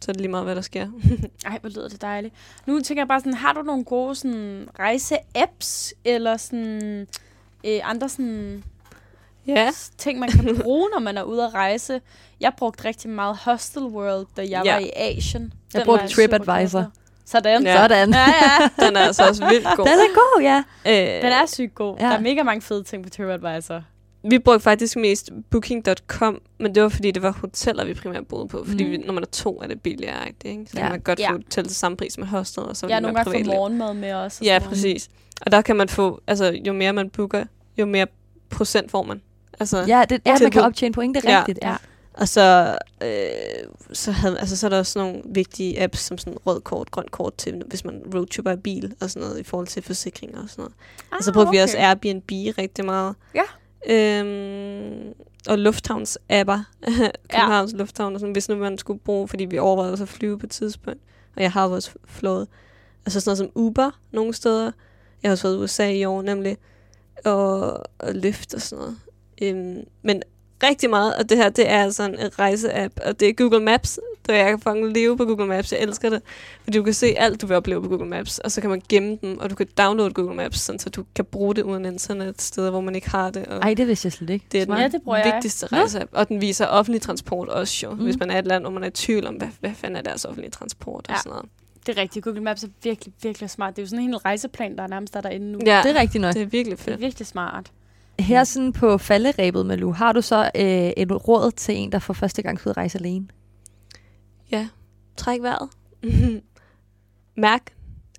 Så 0.01 0.11
er 0.11 0.13
det 0.13 0.21
lige 0.21 0.31
meget, 0.31 0.45
hvad 0.45 0.55
der 0.55 0.61
sker. 0.61 0.87
Ej, 1.45 1.57
hvor 1.61 1.69
lyder 1.69 1.87
det 1.89 2.01
dejligt. 2.01 2.33
Nu 2.65 2.79
tænker 2.79 3.01
jeg 3.01 3.07
bare 3.07 3.19
sådan, 3.19 3.33
har 3.33 3.53
du 3.53 3.61
nogle 3.61 3.83
gode 3.83 4.15
sådan, 4.15 4.67
rejse-apps, 4.79 5.93
eller 6.05 6.37
sådan, 6.37 7.07
øh, 7.63 7.79
andre 7.83 8.09
sådan, 8.09 8.63
ja. 9.47 9.71
ting, 9.97 10.19
man 10.19 10.29
kan 10.29 10.57
bruge, 10.63 10.89
når 10.93 10.99
man 10.99 11.17
er 11.17 11.23
ude 11.23 11.43
at 11.45 11.53
rejse? 11.53 12.01
Jeg 12.39 12.51
brugte 12.57 12.85
rigtig 12.85 13.09
meget 13.09 13.37
Hostel 13.37 13.83
World, 13.83 14.25
da 14.37 14.41
jeg 14.41 14.61
Ja. 14.65 14.73
var 14.73 14.79
i 14.79 14.89
Asien. 14.95 15.53
Jeg 15.73 15.79
Den 15.79 15.85
brugte 15.85 16.03
jeg 16.03 16.11
glad 16.11 16.39
TripAdvisor. 16.39 16.91
Sådan. 17.25 17.63
Ja. 17.63 17.75
Sådan. 17.77 18.09
Ja, 18.09 18.19
ja. 18.19 18.85
Den 18.85 18.95
er 18.95 18.99
altså 19.01 19.27
også 19.27 19.47
vildt 19.49 19.67
god. 19.77 19.85
Den 19.85 19.93
er 19.93 20.13
god, 20.13 20.41
ja. 20.41 20.63
Øh, 20.85 21.21
Den 21.23 21.31
er 21.31 21.45
sygt 21.45 21.75
god. 21.75 21.97
Ja. 21.99 22.05
Der 22.05 22.11
er 22.11 22.19
mega 22.19 22.43
mange 22.43 22.61
fede 22.61 22.83
ting 22.83 23.03
på 23.03 23.09
TripAdvisor. 23.09 23.83
Vi 24.23 24.39
brugte 24.39 24.59
faktisk 24.63 24.97
mest 24.97 25.29
booking.com, 25.49 26.41
men 26.59 26.75
det 26.75 26.83
var 26.83 26.89
fordi, 26.89 27.11
det 27.11 27.21
var 27.21 27.31
hoteller, 27.31 27.85
vi 27.85 27.93
primært 27.93 28.27
boede 28.27 28.47
på. 28.47 28.63
Fordi 28.67 28.83
Mm. 28.85 28.91
vi, 28.91 28.97
når 28.97 29.13
man 29.13 29.23
er 29.23 29.27
to, 29.27 29.61
er 29.61 29.67
det 29.67 29.81
billigere, 29.81 30.27
ikke? 30.45 30.65
Så 30.67 30.71
Ja. 30.77 30.79
ja. 30.79 30.85
kan 30.85 30.91
man 30.91 30.99
godt 31.01 31.19
Ja. 31.19 31.29
få 31.31 31.35
hotel 31.35 31.63
til 31.67 31.75
samme 31.75 31.97
pris 31.97 32.17
med 32.17 32.27
hostel, 32.27 32.63
og 32.63 32.77
så 32.77 32.87
lidt 32.87 33.01
nogle 33.01 33.15
gange 33.15 33.31
privatliv. 33.31 33.53
morgenmad 33.53 33.93
med 33.93 34.13
også. 34.13 34.37
og 34.41 34.45
Ja, 34.45 34.59
præcis. 34.59 35.09
Og 35.45 35.51
der 35.51 35.61
kan 35.61 35.75
man 35.75 35.89
få, 35.89 36.21
altså 36.27 36.59
jo 36.67 36.73
mere 36.73 36.93
man 36.93 37.09
booker, 37.09 37.45
jo 37.77 37.85
mere 37.85 38.07
procent 38.49 38.91
får 38.91 39.03
man. 39.03 39.21
Altså, 39.59 39.77
Ja, 39.87 40.03
det, 40.09 40.21
ja 40.25 40.37
man 40.41 40.51
kan 40.51 40.61
optjene 40.61 40.93
point, 40.93 41.15
det 41.15 41.25
er 41.25 41.31
Ja. 41.31 41.39
rigtigt. 41.39 41.59
Ja. 41.63 41.75
Og 42.13 42.27
så, 42.27 42.77
øh, 43.03 43.09
så, 43.93 44.11
havde, 44.11 44.39
altså, 44.39 44.57
så 44.57 44.67
er 44.67 44.69
der 44.69 44.77
også 44.77 44.99
nogle 44.99 45.21
vigtige 45.25 45.83
apps, 45.83 45.99
som 45.99 46.17
sådan 46.17 46.37
rød 46.45 46.61
kort, 46.61 46.91
grønt 46.91 47.11
kort 47.11 47.33
til, 47.35 47.63
hvis 47.67 47.85
man 47.85 48.01
roadtripper 48.15 48.55
bil 48.55 48.93
og 49.01 49.09
sådan 49.09 49.27
noget, 49.27 49.39
i 49.39 49.43
forhold 49.43 49.67
til 49.67 49.83
forsikringer 49.83 50.43
og 50.43 50.49
sådan 50.49 50.61
noget. 50.61 50.73
Ah, 51.11 51.17
og 51.17 51.23
så 51.23 51.33
brugte 51.33 51.47
okay. 51.47 51.57
vi 51.57 51.61
også 51.63 51.77
Airbnb 51.77 52.31
rigtig 52.31 52.85
meget. 52.85 53.15
Ja. 53.35 53.41
Øhm, 53.89 55.13
og 55.47 55.57
lufthavns-apper. 55.57 56.59
Københavns 57.31 57.73
ja. 57.73 57.77
Lufthavn, 57.77 58.13
og 58.13 58.19
sådan, 58.19 58.33
hvis 58.33 58.49
nu 58.49 58.55
man 58.55 58.77
skulle 58.77 58.99
bruge, 58.99 59.27
fordi 59.27 59.45
vi 59.45 59.57
overvejede 59.57 59.91
også 59.91 60.03
at 60.03 60.09
flyve 60.09 60.39
på 60.39 60.45
et 60.45 60.51
tidspunkt. 60.51 61.01
Og 61.35 61.41
jeg 61.41 61.51
har 61.51 61.67
også 61.67 61.91
flået. 62.05 62.47
Altså 63.05 63.19
sådan 63.19 63.29
noget 63.29 63.37
som 63.37 63.63
Uber 63.63 63.99
nogle 64.11 64.33
steder. 64.33 64.71
Jeg 65.23 65.29
har 65.29 65.31
også 65.31 65.47
været 65.47 65.57
i 65.57 65.63
USA 65.63 65.91
i 65.91 66.05
år 66.05 66.21
nemlig. 66.21 66.57
Og, 67.25 67.73
og 67.99 68.13
Lyft 68.13 68.53
og 68.53 68.61
sådan 68.61 68.81
noget. 68.83 68.97
Øhm, 69.41 69.83
men 70.01 70.23
rigtig 70.63 70.89
meget 70.89 71.11
af 71.11 71.27
det 71.27 71.37
her, 71.37 71.49
det 71.49 71.69
er 71.69 71.89
sådan 71.89 72.19
en 72.19 72.27
rejse-app, 72.39 72.93
og 73.05 73.19
det 73.19 73.29
er 73.29 73.33
Google 73.33 73.59
Maps. 73.59 73.99
Der 74.27 74.33
jeg 74.35 74.49
kan 74.49 74.59
fucking 74.59 74.93
leve 74.93 75.17
på 75.17 75.25
Google 75.25 75.45
Maps. 75.47 75.71
Jeg 75.71 75.81
elsker 75.81 76.09
det. 76.09 76.21
Fordi 76.63 76.77
du 76.77 76.83
kan 76.83 76.93
se 76.93 77.07
alt, 77.17 77.41
du 77.41 77.47
vil 77.47 77.57
opleve 77.57 77.81
på 77.81 77.87
Google 77.89 78.05
Maps, 78.09 78.39
og 78.39 78.51
så 78.51 78.61
kan 78.61 78.69
man 78.69 78.81
gemme 78.89 79.17
dem, 79.21 79.39
og 79.39 79.49
du 79.49 79.55
kan 79.55 79.67
downloade 79.77 80.13
Google 80.13 80.35
Maps, 80.35 80.59
sådan, 80.59 80.79
så 80.79 80.89
du 80.89 81.03
kan 81.15 81.25
bruge 81.25 81.55
det 81.55 81.61
uden 81.63 81.85
internet 81.85 82.41
steder, 82.41 82.69
hvor 82.69 82.81
man 82.81 82.95
ikke 82.95 83.09
har 83.09 83.29
det. 83.29 83.45
Og 83.45 83.57
Ej, 83.57 83.73
det 83.73 83.87
vidste 83.87 84.05
jeg 84.05 84.13
slet 84.13 84.29
ikke. 84.29 84.45
det 84.51 84.61
er 84.61 84.65
den 84.65 84.77
Ja, 84.77 84.87
det 84.87 85.01
bruger 85.03 85.17
jeg. 85.17 85.31
vigtigste 85.33 85.65
rejse 85.67 86.05
og 86.11 86.29
den 86.29 86.41
viser 86.41 86.65
offentlig 86.67 87.01
transport 87.01 87.49
også 87.49 87.85
jo, 87.87 87.91
Mm. 87.93 87.97
hvis 88.03 88.19
man 88.19 88.31
er 88.31 88.39
et 88.39 88.45
land, 88.47 88.63
hvor 88.63 88.71
man 88.71 88.83
er 88.83 88.87
i 88.87 88.91
tvivl 88.91 89.27
om, 89.27 89.35
hvad, 89.35 89.47
hvad 89.59 89.71
fanden 89.75 89.95
er 89.97 90.01
deres 90.01 90.25
offentlige 90.25 90.51
transport 90.51 91.05
og 91.09 91.13
Ja. 91.13 91.17
sådan 91.17 91.29
noget. 91.29 91.45
Det 91.85 91.97
er 91.97 92.01
rigtigt. 92.01 92.25
Google 92.25 92.41
Maps 92.41 92.63
er 92.63 92.67
virkelig, 92.83 93.13
virkelig 93.23 93.49
smart. 93.49 93.75
Det 93.75 93.81
er 93.81 93.83
jo 93.83 93.87
sådan 93.89 93.99
en 94.03 94.09
hel 94.09 94.17
rejseplan, 94.17 94.75
der 94.77 94.83
er 94.83 94.87
nærmest 94.87 95.15
er 95.15 95.21
derinde 95.21 95.51
nu. 95.51 95.59
Ja, 95.65 95.81
Det 95.85 95.95
er 95.97 95.99
rigtigt 96.01 96.21
nok. 96.21 96.33
det 96.33 96.41
er 96.41 96.45
virkelig 96.45 96.77
Det 96.77 96.87
er 96.87 96.91
fedt. 96.91 97.01
virkelig 97.01 97.27
smart. 97.27 97.71
Her 98.21 98.43
sådan 98.43 98.73
på 98.73 98.97
falderæbet, 98.97 99.65
Malu, 99.65 99.91
har 99.91 100.11
du 100.11 100.21
så 100.21 100.51
øh, 100.55 100.91
et 100.97 101.27
råd 101.27 101.51
til 101.51 101.75
en, 101.75 101.91
der 101.91 101.99
for 101.99 102.13
første 102.13 102.41
gang 102.41 102.59
skal 102.59 102.69
ud 102.69 102.77
rejse 102.77 102.97
alene? 102.97 103.27
Ja, 104.51 104.67
træk 105.17 105.41
vejret. 105.41 105.69
Mærk 107.35 107.73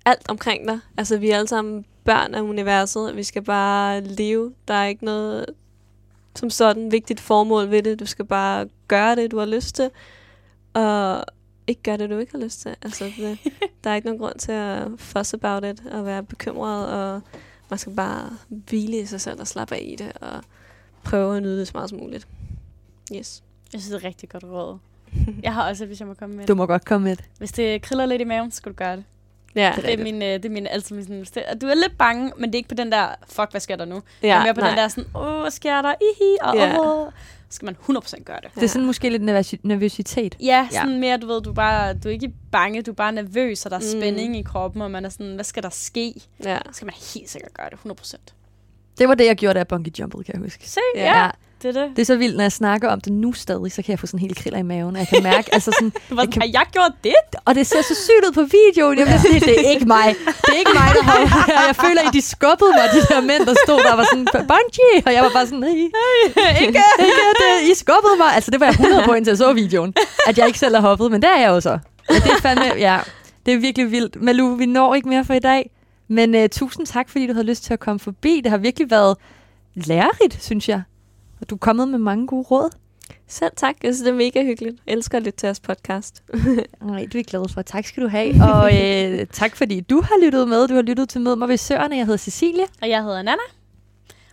alt 0.05 0.29
omkring 0.29 0.67
dig. 0.67 0.79
Altså, 0.97 1.17
vi 1.17 1.29
er 1.29 1.35
alle 1.35 1.47
sammen 1.47 1.85
børn 2.03 2.35
af 2.35 2.41
universet. 2.41 3.15
Vi 3.15 3.23
skal 3.23 3.41
bare 3.41 4.01
leve. 4.01 4.53
Der 4.67 4.73
er 4.73 4.85
ikke 4.85 5.05
noget 5.05 5.45
som 6.35 6.49
sådan 6.49 6.91
vigtigt 6.91 7.19
formål 7.19 7.71
ved 7.71 7.83
det. 7.83 7.99
Du 7.99 8.05
skal 8.05 8.25
bare 8.25 8.67
gøre 8.87 9.15
det, 9.15 9.31
du 9.31 9.37
har 9.37 9.45
lyst 9.45 9.75
til. 9.75 9.89
Og 10.73 11.25
ikke 11.67 11.83
gøre 11.83 11.97
det, 11.97 12.09
du 12.09 12.17
ikke 12.17 12.31
har 12.31 12.43
lyst 12.43 12.61
til. 12.61 12.75
Altså, 12.81 13.11
det, 13.17 13.39
der 13.83 13.89
er 13.89 13.95
ikke 13.95 14.07
nogen 14.07 14.19
grund 14.19 14.39
til 14.39 14.51
at 14.51 14.87
fuss 14.97 15.33
about 15.33 15.65
it 15.65 15.85
og 15.91 16.05
være 16.05 16.23
bekymret. 16.23 16.87
Og 16.87 17.21
man 17.69 17.79
skal 17.79 17.95
bare 17.95 18.29
hvile 18.47 18.99
i 18.99 19.05
sig 19.05 19.21
selv 19.21 19.39
og 19.39 19.47
slappe 19.47 19.75
af 19.75 19.81
i 19.83 19.95
det. 19.95 20.11
Og 20.21 20.41
prøve 21.03 21.37
at 21.37 21.43
nyde 21.43 21.59
det 21.59 21.67
så 21.67 21.71
meget 21.75 21.89
som 21.89 21.99
muligt. 21.99 22.27
Yes. 23.15 23.43
Jeg 23.73 23.81
synes, 23.81 23.85
det 23.85 23.93
er 23.93 23.97
et 23.97 24.03
rigtig 24.03 24.29
godt 24.29 24.43
råd. 24.43 24.77
Jeg 25.43 25.53
har 25.53 25.69
også, 25.69 25.85
hvis 25.85 25.99
jeg 25.99 26.07
må 26.07 26.13
komme 26.13 26.35
med 26.35 26.45
Du 26.47 26.51
det. 26.51 26.57
må 26.57 26.65
godt 26.65 26.85
komme 26.85 27.07
med 27.07 27.15
det. 27.15 27.25
Hvis 27.37 27.51
det 27.51 27.81
kriller 27.81 28.05
lidt 28.05 28.21
i 28.21 28.25
maven, 28.25 28.51
så 28.51 28.57
skal 28.57 28.71
du 28.71 28.75
gøre 28.75 28.95
det. 28.95 29.03
Ja, 29.55 29.73
Det 29.75 29.93
er 29.99 30.03
min, 30.03 30.15
øh, 30.21 30.27
det 30.29 30.45
er 30.45 30.49
min 30.49 30.67
altid 30.67 30.95
min 30.95 31.05
sådan, 31.25 31.25
det, 31.51 31.61
du 31.61 31.67
er 31.67 31.73
lidt 31.73 31.97
bange, 31.97 32.31
men 32.37 32.49
det 32.49 32.55
er 32.55 32.59
ikke 32.59 32.69
på 32.69 32.75
den 32.75 32.91
der, 32.91 33.07
fuck, 33.29 33.51
hvad 33.51 33.61
sker 33.61 33.75
der 33.75 33.85
nu? 33.85 34.01
Ja, 34.23 34.27
ja, 34.27 34.39
er 34.39 34.43
mere 34.43 34.53
på 34.53 34.61
den 34.61 34.77
der 34.77 34.87
sådan, 34.87 35.09
åh, 35.15 35.41
hvad 35.41 35.51
sker 35.51 35.81
der? 35.81 35.93
Ihi, 36.01 36.37
og 36.41 36.55
Ja. 36.55 36.79
åh. 36.79 37.11
Skal 37.53 37.65
man 37.65 37.75
100% 37.97 38.23
gøre 38.23 38.39
det. 38.43 38.49
Det 38.55 38.63
er 38.63 38.67
sådan 38.67 38.85
måske 38.85 39.09
lidt 39.09 39.23
nervøsi- 39.23 39.59
nervøsitet. 39.63 40.35
Ja, 40.39 40.67
sådan 40.71 40.99
mere, 40.99 41.17
du 41.17 41.27
ved, 41.27 41.41
du 41.41 41.49
er, 41.49 41.53
bare, 41.53 41.93
du 41.93 42.07
er 42.09 42.13
ikke 42.13 42.31
bange, 42.51 42.81
du 42.81 42.91
er 42.91 42.95
bare 42.95 43.11
nervøs, 43.11 43.65
og 43.65 43.71
der 43.71 43.77
er 43.77 43.81
Mm. 43.81 43.99
spænding 44.01 44.37
i 44.37 44.41
kroppen, 44.41 44.81
og 44.81 44.91
man 44.91 45.05
er 45.05 45.09
sådan, 45.09 45.33
hvad 45.35 45.43
skal 45.43 45.63
der 45.63 45.69
ske? 45.69 46.13
ja. 46.43 46.57
Så 46.65 46.73
skal 46.73 46.85
man 46.85 46.93
helt 47.15 47.29
sikkert 47.29 47.53
gøre 47.53 47.69
det, 47.69 47.79
100%. 47.79 48.33
Det 48.97 49.07
var 49.07 49.15
det, 49.15 49.25
jeg 49.25 49.35
gjorde, 49.35 49.53
da 49.53 49.59
jeg 49.59 49.67
bungee 49.67 49.93
jumpede, 49.99 50.23
kan 50.23 50.33
jeg 50.35 50.41
huske. 50.43 50.69
Se, 50.69 50.79
Ja. 50.95 51.01
ja, 51.03 51.23
ja. 51.23 51.29
Det 51.63 51.77
er 51.77 51.81
det. 51.81 51.89
Det 51.95 52.01
er 52.01 52.05
så 52.05 52.15
vildt, 52.15 52.35
når 52.37 52.43
jeg 52.43 52.51
snakker 52.51 52.89
om 52.89 53.01
det 53.01 53.13
nu 53.13 53.33
stadig, 53.33 53.71
så 53.71 53.81
kan 53.81 53.91
jeg 53.91 53.99
få 53.99 54.07
sådan 54.07 54.19
helt 54.19 54.37
kriller 54.37 54.59
i 54.59 54.63
maven. 54.63 54.95
og 54.95 54.99
Jeg 54.99 55.07
kan 55.07 55.23
mærke, 55.23 55.53
altså 55.55 55.71
sådan, 55.71 55.89
Du 56.09 56.15
var 56.15 56.21
Jeg 56.23 56.27
sådan, 56.27 56.31
kan- 56.31 56.41
har 56.41 56.49
jeg 56.59 56.65
gjort 56.71 56.91
det? 57.03 57.15
og 57.45 57.55
det 57.55 57.67
ser 57.67 57.81
så 57.81 57.95
sygt 58.05 58.23
ud 58.27 58.31
på 58.39 58.43
videoen. 58.57 58.97
Jeg 58.99 59.05
bliver 59.07 59.19
sådan, 59.19 59.39
det 59.49 59.65
er 59.65 59.69
ikke 59.75 59.85
mig. 59.85 60.07
Det 60.45 60.49
er 60.55 60.59
ikke 60.63 60.75
mig, 60.81 60.89
der 60.97 61.03
har 61.03 61.65
Jeg 61.69 61.75
føler, 61.85 62.01
at 62.07 62.13
de 62.13 62.21
skubbede 62.21 62.71
mig, 62.79 62.85
de 62.95 63.01
der 63.13 63.21
mænd, 63.21 63.41
der 63.49 63.55
stod 63.65 63.79
der 63.85 63.91
og 63.91 63.97
var 63.97 64.07
sådan, 64.11 64.27
bungee. 64.51 64.97
Og 65.07 65.11
jeg 65.15 65.21
var 65.23 65.31
bare 65.37 65.45
sådan, 65.45 65.59
nej, 65.59 65.69
ikke? 65.69 65.91
ikke 66.65 66.81
det. 67.43 67.53
I 67.71 67.73
skubbede 67.83 68.15
mig. 68.23 68.29
Altså, 68.37 68.51
det 68.51 68.59
var 68.59 68.65
jeg 68.65 68.73
100 68.79 69.03
på, 69.07 69.13
indtil 69.13 69.31
jeg 69.31 69.37
så 69.37 69.53
videoen. 69.53 69.93
At 70.27 70.37
jeg 70.37 70.47
ikke 70.47 70.59
selv 70.59 70.75
har 70.75 70.81
hoppet, 70.89 71.11
men 71.11 71.21
det 71.21 71.29
er 71.35 71.39
jeg 71.39 71.49
jo 71.49 71.59
så. 71.61 71.79
Men 72.09 72.17
det 72.25 72.31
er 72.37 72.41
fandme, 72.41 72.65
ja, 72.87 72.97
det 73.45 73.53
er 73.53 73.57
virkelig 73.57 73.91
vildt. 73.91 74.21
Malu, 74.21 74.55
vi 74.55 74.65
når 74.65 74.95
ikke 74.95 75.09
mere 75.09 75.25
for 75.25 75.33
i 75.33 75.39
dag. 75.39 75.69
Men 76.07 76.35
uh, 76.35 76.41
tusind 76.51 76.85
tak, 76.87 77.09
fordi 77.09 77.27
du 77.27 77.33
havde 77.33 77.45
lyst 77.45 77.63
til 77.63 77.73
at 77.73 77.79
komme 77.79 77.99
forbi. 77.99 78.41
Det 78.43 78.49
har 78.51 78.57
virkelig 78.57 78.91
været 78.91 79.17
lærerigt, 79.75 80.43
synes 80.43 80.69
jeg. 80.69 80.81
Og 81.41 81.49
du 81.49 81.55
er 81.55 81.59
kommet 81.59 81.87
med 81.87 81.99
mange 81.99 82.27
gode 82.27 82.43
råd. 82.43 82.69
Selv 83.27 83.51
tak. 83.55 83.75
Jeg 83.83 83.95
synes, 83.95 84.05
det 84.05 84.09
er 84.09 84.17
mega 84.17 84.43
hyggeligt. 84.43 84.75
Jeg 84.85 84.93
elsker 84.93 85.17
at 85.17 85.23
lytte 85.23 85.37
til 85.37 85.47
jeres 85.47 85.59
podcast. 85.59 86.23
Nej, 86.81 87.07
du 87.13 87.17
er 87.17 87.23
glad 87.23 87.49
for. 87.53 87.61
Tak 87.61 87.85
skal 87.85 88.03
du 88.03 88.07
have. 88.07 88.33
Og 88.53 88.71
øh, 88.73 89.27
tak 89.27 89.55
fordi 89.55 89.81
du 89.81 90.01
har 90.01 90.25
lyttet 90.25 90.47
med. 90.47 90.67
Du 90.67 90.73
har 90.73 90.81
lyttet 90.81 91.09
til 91.09 91.21
Mød 91.21 91.35
mig 91.35 91.49
ved 91.49 91.57
Søerne. 91.57 91.95
Jeg 91.95 92.05
hedder 92.05 92.17
Cecilie. 92.17 92.65
Og 92.81 92.89
jeg 92.89 93.03
hedder 93.03 93.21
Nana. 93.21 93.41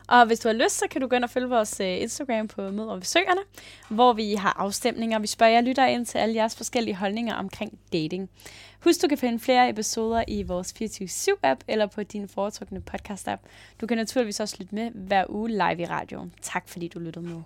Og 0.09 0.27
hvis 0.27 0.39
du 0.39 0.49
har 0.49 0.53
lyst, 0.55 0.79
så 0.79 0.85
kan 0.91 1.01
du 1.01 1.07
gå 1.07 1.17
ind 1.17 1.25
og 1.25 1.31
følge 1.31 1.49
vores 1.49 1.81
øh, 1.81 2.03
Instagram 2.03 2.49
på 2.49 2.63
Mød 2.63 2.87
og 2.87 3.01
Besøgerne, 3.01 3.41
hvor 3.89 4.13
vi 4.13 4.35
har 4.35 4.57
afstemninger. 4.59 5.19
Vi 5.19 5.27
spørger 5.27 5.53
jer 5.53 5.61
lytter 5.61 5.87
ind 5.87 6.07
til 6.07 6.19
alle 6.19 6.35
jeres 6.35 6.57
forskellige 6.57 6.95
holdninger 6.95 7.35
omkring 7.35 7.79
dating. 7.93 8.31
Husk, 8.85 9.03
du 9.03 9.09
kan 9.09 9.19
finde 9.19 9.39
flere 9.39 9.69
episoder 9.69 10.25
i 10.29 10.43
vores 10.43 10.73
24-7-app 10.73 11.61
eller 11.69 11.87
på 11.87 12.03
din 12.03 12.29
foretrukne 12.29 12.83
podcast-app. 12.91 13.41
Du 13.81 13.87
kan 13.87 13.97
naturligvis 13.97 14.41
også 14.41 14.57
lytte 14.59 14.75
med 14.75 14.91
hver 14.91 15.25
uge 15.29 15.49
live 15.49 15.81
i 15.81 15.85
radioen. 15.85 16.35
Tak 16.43 16.69
fordi 16.69 16.89
du 16.89 16.99
lyttede 16.99 17.25
med. 17.25 17.43